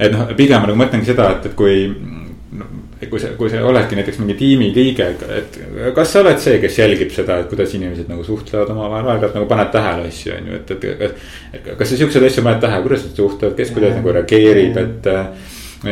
et 0.00 0.12
noh, 0.14 0.28
pigem 0.38 0.66
nagu 0.66 0.78
mõtlengi 0.78 1.12
seda, 1.12 1.32
et, 1.36 1.50
et 1.50 1.58
kui 1.58 1.80
kui 3.10 3.20
sa, 3.20 3.28
kui 3.36 3.50
sa 3.52 3.60
oledki 3.68 3.96
näiteks 3.98 4.18
mingi 4.22 4.34
tiimi 4.38 4.70
liige, 4.74 5.10
et 5.36 5.58
kas 5.94 6.14
sa 6.14 6.22
oled 6.22 6.38
see, 6.40 6.56
kes 6.62 6.78
jälgib 6.80 7.12
seda, 7.12 7.42
et 7.42 7.50
kuidas 7.50 7.74
inimesed 7.76 8.08
nagu 8.08 8.24
suhtlevad 8.24 8.72
omavahel, 8.72 9.10
aeg-ajalt 9.12 9.36
nagu 9.36 9.48
paned 9.50 9.68
tähele 9.74 10.06
asju, 10.08 10.32
on 10.32 10.48
ju, 10.48 10.60
et, 10.62 10.72
et, 10.72 11.20
et. 11.58 11.68
kas 11.76 11.92
sa 11.92 12.00
siukseid 12.00 12.24
asju 12.30 12.46
paned 12.46 12.64
tähele, 12.64 12.86
kuidas 12.86 13.04
nad 13.04 13.20
suhtlevad, 13.20 13.56
kes 13.58 13.74
kuidas 13.76 13.98
nagu 13.98 14.16
reageerib, 14.16 14.80
et 14.80 15.10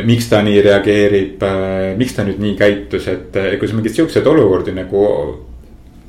miks 0.03 0.29
ta 0.31 0.41
nii 0.43 0.63
reageerib, 0.65 1.43
äh, 1.43 1.93
miks 1.99 2.17
ta 2.17 2.25
nüüd 2.27 2.41
nii 2.43 2.57
käitus, 2.59 3.07
et 3.13 3.37
äh, 3.39 3.55
kui 3.61 3.69
sa 3.71 3.77
mingeid 3.77 3.97
siukseid 3.97 4.27
olukordi 4.27 4.75
nagu 4.75 5.05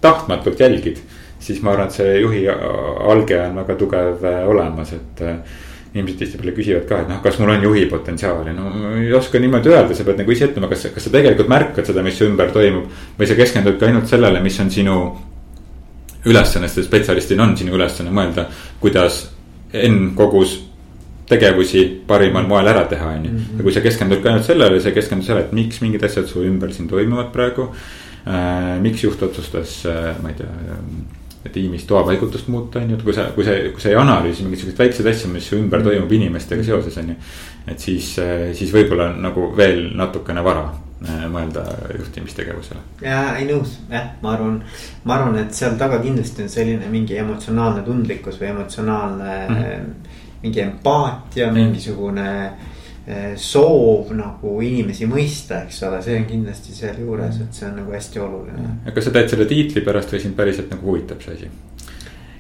tahtmatult 0.02 0.60
jälgid. 0.60 1.04
siis 1.46 1.62
ma 1.62 1.76
arvan, 1.76 1.92
et 1.92 1.94
see 1.94 2.14
juhi 2.22 2.46
alge 2.50 3.38
on 3.38 3.58
väga 3.60 3.76
tugev 3.78 4.24
äh, 4.26 4.48
olemas, 4.50 4.94
et 4.96 5.22
inimesed 5.94 6.18
tihtipeale 6.18 6.54
küsivad 6.56 6.88
ka, 6.90 7.02
et 7.04 7.12
noh, 7.12 7.20
kas 7.24 7.38
mul 7.40 7.52
on 7.54 7.64
juhi 7.64 7.86
potentsiaali, 7.92 8.54
no 8.56 8.72
ei 8.98 9.14
oska 9.14 9.40
niimoodi 9.40 9.70
öelda, 9.72 9.96
sa 9.96 10.04
pead 10.08 10.20
nagu 10.24 10.34
ise 10.34 10.50
ütlema, 10.50 10.68
kas, 10.72 10.88
kas 10.96 11.06
sa 11.08 11.14
tegelikult 11.14 11.52
märkad 11.52 11.88
seda, 11.88 12.04
mis 12.04 12.18
su 12.18 12.26
ümber 12.28 12.52
toimub. 12.56 12.90
või 13.20 13.30
sa 13.30 13.38
keskendudki 13.38 13.88
ainult 13.88 14.10
sellele, 14.10 14.42
mis 14.44 14.60
on 14.60 14.72
sinu 14.74 14.98
ülesanne, 16.26 16.68
sest 16.68 16.90
spetsialistina 16.90 17.46
on 17.46 17.56
sinu 17.58 17.78
ülesanne 17.78 18.12
mõelda, 18.12 18.50
kuidas 18.82 19.28
N 19.76 20.16
kogus 20.18 20.58
tegevusi 21.30 21.84
parimal 22.08 22.48
moel 22.48 22.70
ära 22.70 22.86
teha, 22.90 23.10
on 23.18 23.26
ju. 23.26 23.44
ja 23.58 23.66
kui 23.66 23.74
sa 23.74 23.84
keskendud 23.86 24.22
ka 24.22 24.32
ainult 24.32 24.48
sellele, 24.48 24.80
sa 24.82 24.94
keskendud 24.94 25.26
sellele, 25.26 25.50
et 25.50 25.58
miks 25.58 25.82
mingid 25.82 26.06
asjad 26.06 26.30
su 26.30 26.46
ümber 26.46 26.74
siin 26.74 26.90
toimuvad 26.92 27.32
praegu 27.34 27.70
äh,. 28.26 28.76
miks 28.82 29.04
juht 29.04 29.24
otsustas 29.26 29.82
äh,, 29.90 30.14
ma 30.22 30.34
ei 30.34 30.40
tea 30.42 30.50
äh, 30.50 30.80
tiimis 31.54 31.84
toapaigutust 31.90 32.48
muuta, 32.50 32.80
on 32.82 32.90
ju, 32.90 32.98
et 32.98 33.04
kui 33.06 33.14
sa, 33.14 33.28
kui 33.36 33.46
sa, 33.46 33.58
kui 33.74 33.82
sa 33.82 33.92
ei 33.92 34.00
analüüsi 34.02 34.46
mingeid 34.46 34.64
siukseid 34.64 34.80
väikseid 34.82 35.10
asju, 35.12 35.30
mis 35.34 35.50
su 35.50 35.60
ümber 35.60 35.84
toimub 35.86 36.12
inimestega 36.18 36.66
seoses, 36.66 36.98
on 37.02 37.14
ju. 37.14 37.20
et 37.74 37.86
siis, 37.90 38.16
äh, 38.22 38.50
siis 38.58 38.74
võib-olla 38.74 39.12
nagu 39.14 39.52
veel 39.58 39.88
natukene 39.98 40.44
vara 40.46 40.68
äh, 40.70 41.26
mõelda 41.32 41.66
juhtimistegevusele. 42.00 42.82
ja 43.06 43.22
ei 43.40 43.50
nõus, 43.50 43.80
jah, 43.90 44.12
ma 44.22 44.34
arvan, 44.38 44.60
ma 45.06 45.18
arvan, 45.20 45.40
et 45.42 45.58
seal 45.58 45.78
taga 45.82 46.02
kindlasti 46.06 46.46
on 46.46 46.54
selline 46.54 46.90
mingi 46.94 47.18
emotsionaalne 47.22 47.86
tundlikkus 47.86 48.42
või 48.42 48.54
emotsionaalne 48.54 49.40
mm. 49.48 49.64
-hmm 49.64 50.05
mingi 50.46 50.64
empaatia, 50.64 51.52
mingisugune 51.54 52.30
eh, 52.46 53.36
soov 53.36 54.14
nagu 54.16 54.56
inimesi 54.62 55.10
mõista, 55.10 55.64
eks 55.66 55.84
ole, 55.90 56.02
see 56.06 56.18
on 56.22 56.28
kindlasti 56.30 56.76
sealjuures, 56.78 57.42
et 57.46 57.62
see 57.62 57.70
on 57.70 57.80
nagu 57.82 57.96
hästi 57.96 58.24
oluline. 58.24 58.74
kas 58.94 59.10
sa 59.10 59.16
teed 59.16 59.34
selle 59.34 59.50
tiitli 59.50 59.86
pärast 59.86 60.14
või 60.14 60.26
sind 60.26 60.38
päriselt 60.38 60.74
nagu 60.74 60.92
huvitab 60.92 61.26
see 61.26 61.40
asi? 61.40 61.54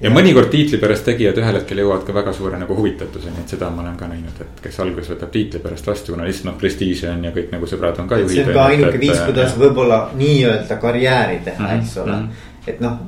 ja 0.01 0.11
mõnikord 0.11 0.49
tiitli 0.51 0.77
pärast 0.79 1.05
tegijad 1.07 1.37
ühel 1.39 1.59
hetkel 1.59 1.79
jõuavad 1.79 2.03
ka 2.07 2.13
väga 2.15 2.33
suure 2.35 2.59
nagu 2.59 2.75
huvitatuseni, 2.77 3.43
et 3.43 3.53
seda 3.55 3.69
ma 3.71 3.83
olen 3.85 3.95
ka 3.99 4.09
näinud, 4.11 4.41
et 4.43 4.63
kes 4.63 4.79
alguses 4.83 5.13
võtab 5.13 5.31
tiitli 5.33 5.61
pärast 5.63 5.87
vastu, 5.87 6.13
kuna 6.13 6.27
lihtsalt 6.27 6.49
noh, 6.51 6.57
prestiiži 6.59 7.07
on 7.11 7.23
ja 7.29 7.33
kõik 7.35 7.53
nagu 7.55 7.69
sõbrad 7.69 8.01
on 8.03 8.09
ka 8.11 8.19
see 8.27 8.43
on 8.43 8.53
ka 8.57 8.65
ainuke 8.73 8.99
viis, 9.01 9.21
kuidas 9.23 9.55
võib-olla 9.59 10.01
nii-öelda 10.19 10.79
karjääri 10.81 11.39
teha 11.47 11.63
mm, 11.63 11.69
-hmm. 11.69 11.85
eks 11.85 11.97
ole 12.03 12.11
mm. 12.11 12.27
-hmm. 12.27 12.71
et 12.73 12.83
noh, 12.83 12.99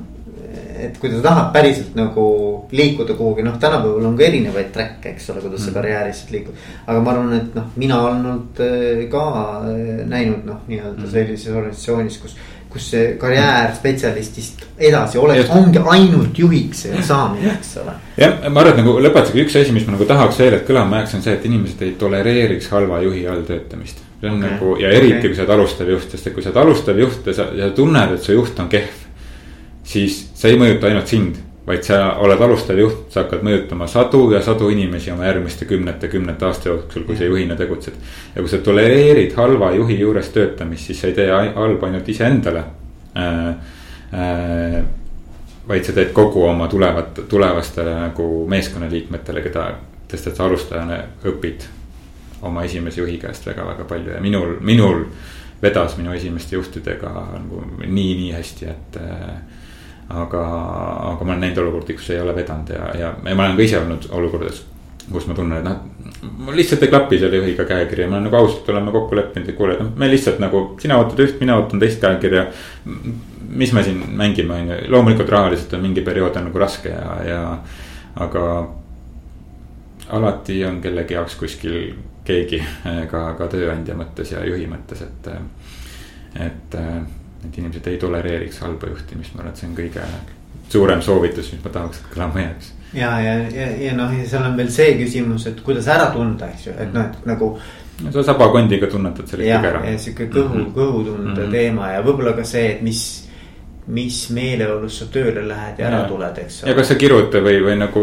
et 0.78 0.98
kui 0.98 1.10
ta 1.12 1.22
tahab 1.24 1.52
päriselt 1.54 1.96
nagu 1.98 2.26
liikuda 2.72 3.16
kuhugi, 3.18 3.44
noh, 3.46 3.56
tänapäeval 3.60 4.10
on 4.10 4.18
ka 4.18 4.26
erinevaid 4.28 4.70
track'e, 4.74 5.14
eks 5.14 5.30
ole, 5.32 5.42
kuidas 5.44 5.60
mm. 5.62 5.64
sa 5.66 5.74
karjääris 5.78 6.22
liigud. 6.32 6.68
aga 6.86 7.00
ma 7.00 7.14
arvan, 7.14 7.32
et 7.38 7.56
noh, 7.58 7.72
mina 7.76 8.02
olen 8.04 8.28
olnud 8.32 8.62
äh, 8.64 9.02
ka 9.10 9.24
äh, 9.70 9.82
näinud 10.08 10.46
noh, 10.48 10.62
nii-öelda 10.68 11.02
mm. 11.02 11.10
sellises 11.16 11.54
organisatsioonis, 11.54 12.22
kus 12.22 12.38
kus 12.68 12.90
see 12.90 13.04
karjäär 13.16 13.70
spetsialistist 13.72 14.66
edasi 14.76 15.16
oleks, 15.18 15.48
ongi 15.56 15.80
ainult 15.88 16.36
juhiks 16.38 16.82
saamine, 17.06 17.54
eks 17.54 17.70
ole. 17.80 17.94
jah, 18.20 18.42
ma 18.52 18.60
arvan, 18.60 18.74
et 18.74 18.82
nagu 18.82 18.98
lõpetuseks 19.06 19.40
üks 19.44 19.56
asi, 19.62 19.72
mis 19.72 19.88
ma 19.88 19.96
nagu 19.96 20.08
tahaks 20.08 20.42
veel, 20.42 20.58
et 20.58 20.68
kõlama 20.68 21.00
jääks, 21.00 21.16
on 21.16 21.24
see, 21.24 21.38
et 21.38 21.48
inimesed 21.48 21.86
ei 21.86 21.96
tolereeriks 22.00 22.68
halva 22.74 23.00
juhi 23.06 23.24
all 23.26 23.46
töötamist. 23.48 24.04
see 24.20 24.28
on 24.28 24.36
okay. 24.36 24.52
nagu 24.52 24.76
ja 24.82 24.92
eriti 24.92 25.16
okay., 25.16 25.30
kui 25.30 25.38
sa 25.38 25.46
oled 25.46 25.56
alustav 25.56 25.92
juht, 25.96 26.12
sest 26.12 26.28
et 26.28 26.36
kui 26.36 26.44
sa 26.44 26.52
oled 26.52 26.62
alustav 26.66 27.00
juht 27.00 27.32
ja 27.32 27.38
sa, 27.40 27.48
ja 27.56 27.70
tunned, 27.72 28.18
et 28.18 28.28
su 28.28 28.36
juht 28.36 28.60
on 28.60 28.68
kehv 28.68 29.06
siis 29.88 30.27
see 30.38 30.54
ei 30.54 30.58
mõjuta 30.60 30.86
ainult 30.88 31.10
sind, 31.10 31.38
vaid 31.66 31.82
sa 31.84 32.14
oled 32.24 32.40
alustav 32.40 32.78
juht, 32.78 33.08
sa 33.12 33.24
hakkad 33.24 33.42
mõjutama 33.44 33.88
sadu 33.90 34.22
ja 34.32 34.40
sadu 34.44 34.70
inimesi 34.72 35.10
oma 35.12 35.26
järgmiste 35.26 35.66
kümnete, 35.68 36.08
kümnete 36.08 36.46
aasta 36.46 36.70
jooksul, 36.70 37.04
kui 37.08 37.16
sa 37.18 37.26
juhina 37.28 37.56
tegutsed. 37.58 37.96
ja 38.34 38.42
kui 38.44 38.48
sa 38.48 38.62
tolereerid 38.64 39.34
halva 39.36 39.72
juhi 39.76 39.98
juures 40.00 40.30
töötamist, 40.34 40.86
siis 40.86 41.00
sa 41.00 41.10
ei 41.10 41.18
tee 41.18 41.28
halba 41.32 41.90
ainult 41.90 42.08
iseendale 42.08 42.64
äh,. 43.16 43.74
Äh, 44.08 44.84
vaid 45.68 45.84
sa 45.84 45.92
teed 45.92 46.14
kogu 46.16 46.46
oma 46.48 46.64
tulevat, 46.68 47.18
tulevastele 47.28 47.92
nagu 47.92 48.46
meeskonnaliikmetele, 48.48 49.42
keda, 49.44 49.66
sest 50.08 50.30
et 50.30 50.38
sa 50.38 50.46
alustajana 50.46 50.96
õpid 51.28 51.66
oma 52.48 52.64
esimese 52.64 53.02
juhi 53.02 53.18
käest 53.20 53.46
väga-väga 53.46 53.84
palju 53.88 54.14
ja 54.14 54.22
minul, 54.24 54.54
minul 54.64 55.04
vedas 55.62 55.98
minu 55.98 56.14
esimeste 56.14 56.56
juhtidega 56.56 57.12
nagu 57.12 57.64
nii, 57.84 58.14
nii 58.22 58.32
hästi, 58.32 58.70
et 58.72 58.96
äh, 59.02 59.57
aga, 60.08 60.42
aga 61.12 61.24
ma 61.24 61.32
olen 61.34 61.40
näinud 61.46 61.62
olukordi, 61.64 61.98
kus 61.98 62.10
ei 62.10 62.20
ole 62.20 62.34
vedanud 62.36 62.72
ja, 62.72 62.90
ja, 62.96 63.12
ja 63.24 63.34
ma 63.34 63.44
olen 63.44 63.56
ka 63.56 63.66
ise 63.66 63.80
olnud 63.80 64.08
olukordades 64.10 64.64
kus 65.12 65.26
ma 65.28 65.34
tunnen, 65.34 65.58
et 65.58 65.64
noh, 65.64 66.32
mul 66.44 66.56
lihtsalt 66.58 66.82
ei 66.84 66.90
klapi 66.92 67.18
selle 67.20 67.40
juhiga 67.40 67.64
käekiri 67.68 68.04
ja 68.04 68.10
me 68.10 68.20
nagu 68.20 68.36
ausalt 68.36 68.68
oleme 68.72 68.92
kokku 68.92 69.16
leppinud, 69.16 69.48
et 69.48 69.56
kuule, 69.56 69.76
et 69.76 69.82
noh, 69.82 69.92
me 69.96 70.08
lihtsalt 70.10 70.40
nagu, 70.42 70.62
sina 70.82 70.98
ootad 71.00 71.22
üht, 71.24 71.38
mina 71.40 71.56
ootan 71.58 71.80
teist 71.80 72.02
käekirja. 72.02 72.46
mis 73.48 73.72
me 73.72 73.82
siin 73.82 74.02
mängime, 74.16 74.54
on 74.54 74.68
ju, 74.68 74.74
loomulikult 74.92 75.28
rahaliselt 75.32 75.72
on 75.72 75.80
mingi 75.80 76.02
periood 76.04 76.36
on 76.36 76.50
nagu 76.50 76.58
raske 76.60 76.90
ja, 76.92 77.14
ja, 77.24 77.58
aga. 78.16 78.42
alati 80.08 80.64
on 80.64 80.80
kellegi 80.80 81.14
jaoks 81.14 81.34
kuskil 81.36 81.94
keegi 82.24 82.60
ka, 83.10 83.22
ka 83.38 83.48
tööandja 83.48 83.96
mõttes 83.96 84.32
ja 84.32 84.44
juhi 84.44 84.66
mõttes, 84.68 85.02
et, 85.04 85.28
et 86.44 86.76
et 87.46 87.58
inimesed 87.58 87.86
ei 87.86 87.98
tolereeriks 88.02 88.58
halba 88.64 88.90
juhtimist, 88.90 89.34
ma 89.34 89.44
arvan, 89.44 89.54
et 89.54 89.62
see 89.62 89.68
on 89.68 89.76
kõige 89.76 90.06
suurem 90.68 91.02
soovitus, 91.02 91.52
mis 91.52 91.64
ma 91.64 91.72
tahaks, 91.74 92.00
et 92.02 92.14
kõlama 92.14 92.42
jääks. 92.44 92.72
ja, 92.94 93.12
ja, 93.22 93.34
ja, 93.54 93.68
ja 93.84 93.92
noh, 93.96 94.14
ja 94.18 94.26
seal 94.28 94.48
on 94.48 94.56
veel 94.56 94.72
see 94.74 94.96
küsimus, 95.02 95.46
et 95.50 95.60
kuidas 95.64 95.88
ära 95.92 96.10
tunda, 96.14 96.50
eks 96.54 96.66
ju, 96.68 96.74
et 96.78 96.92
noh, 96.94 97.06
et 97.08 97.28
nagu 97.28 97.52
sa 98.12 98.22
sabakondiga 98.22 98.90
tunnetad 98.90 99.30
selle 99.30 99.46
kõik 99.48 99.70
ära. 99.70 99.80
ja 99.86 99.98
sihuke 99.98 100.28
kõhu 100.32 100.54
mm, 100.54 100.60
-hmm. 100.60 100.74
kõhutunde 100.74 101.30
mm 101.30 101.40
-hmm. 101.40 101.50
teema 101.50 101.90
ja 101.92 102.02
võib-olla 102.02 102.36
ka 102.36 102.44
see, 102.44 102.68
et 102.74 102.82
mis 102.82 103.24
mis 103.88 104.16
meeleolus 104.36 104.98
sa 104.98 105.06
tööle 105.12 105.48
lähed 105.48 105.78
ja 105.80 105.86
ära 105.88 106.02
ja. 106.02 106.08
tuled, 106.08 106.38
eks. 106.38 106.62
ja 106.66 106.74
kas 106.76 106.88
sa 106.88 106.94
kirud 106.94 107.32
või, 107.32 107.60
või 107.64 107.76
nagu 107.80 108.02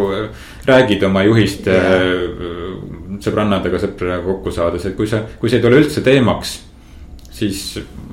räägid 0.65 1.03
oma 1.05 1.23
juhist 1.23 1.67
äh, 1.67 1.83
sõbrannadega, 3.21 3.79
sõpradega 3.79 4.23
kokku 4.25 4.51
saades, 4.51 4.85
et 4.85 4.95
kui 4.97 5.07
sa, 5.07 5.21
kui 5.39 5.49
see 5.49 5.61
ei 5.61 5.65
tule 5.65 5.77
üldse 5.83 6.01
teemaks 6.01 6.55
siis 7.35 7.61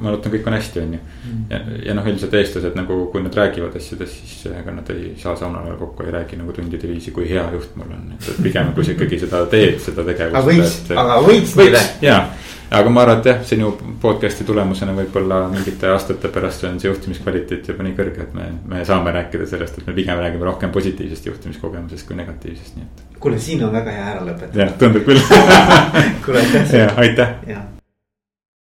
ma 0.02 0.10
arvan, 0.10 0.32
kõik 0.34 0.46
on 0.50 0.56
hästi, 0.56 0.82
on 0.82 0.94
ju. 0.96 1.00
Mm. 1.22 1.42
ja, 1.50 1.58
ja 1.86 1.94
noh, 1.94 2.06
üldiselt 2.10 2.34
eestlased 2.34 2.76
nagu, 2.78 2.98
kui 3.12 3.22
nad 3.22 3.36
räägivad 3.38 3.76
asjadest, 3.78 4.22
siis 4.26 4.46
ega 4.50 4.74
nad 4.74 4.88
ei 4.94 5.12
saa 5.20 5.36
saunal 5.38 5.68
ajal 5.68 5.78
kokku, 5.84 6.06
ei 6.06 6.14
räägi 6.16 6.38
nagu 6.40 6.54
tundide 6.56 6.90
viisi, 6.90 7.14
kui 7.14 7.28
hea 7.30 7.44
juht 7.54 7.76
mul 7.78 7.92
on. 7.94 8.08
et 8.18 8.40
pigem, 8.42 8.72
kui 8.74 8.86
sa 8.86 8.96
ikkagi 8.96 9.20
seda 9.22 9.44
teed, 9.52 9.78
seda 9.82 10.06
tegevust. 10.08 10.34
aga 10.34 10.48
võiks, 10.48 10.80
aga 11.04 11.18
võiks. 11.28 11.54
võiks, 11.60 11.84
jaa. 12.02 12.22
aga 12.80 12.94
ma 12.94 13.04
arvan, 13.04 13.20
et 13.22 13.28
jah, 13.30 13.42
sinu 13.46 13.70
podcast'i 14.02 14.46
tulemusena 14.48 14.94
võib-olla 14.96 15.44
mingite 15.52 15.92
aastate 15.92 16.30
pärast 16.34 16.64
on 16.66 16.80
see 16.82 16.90
juhtimiskvaliteet 16.90 17.70
juba 17.70 17.86
nii 17.86 17.94
kõrge, 17.98 18.26
et 18.26 18.32
me, 18.38 18.48
me 18.72 18.82
saame 18.88 19.12
rääkida 19.14 19.46
sellest, 19.50 19.78
et 19.78 19.90
me 19.90 19.94
pigem 19.98 20.18
räägime 20.18 20.48
rohkem 20.48 20.72
positiivsest 20.74 21.28
juhtimiskogemusest 21.30 22.08
kui 22.08 22.18
negatiivsest, 22.18 22.80
nii 22.80 22.88
et. 22.88 23.04
kuule, 23.22 23.38
siin 23.38 23.62
on 23.68 23.76
väga 23.76 23.94
hea 24.00 24.08
ära 24.16 24.26
lõpetada. 24.26 24.64
jah, 24.64 24.74
tundub 24.82 25.06
küll 25.06 25.22
kuule, 26.24 26.42
aitäh. 26.42 26.98
aitäh. 27.04 27.72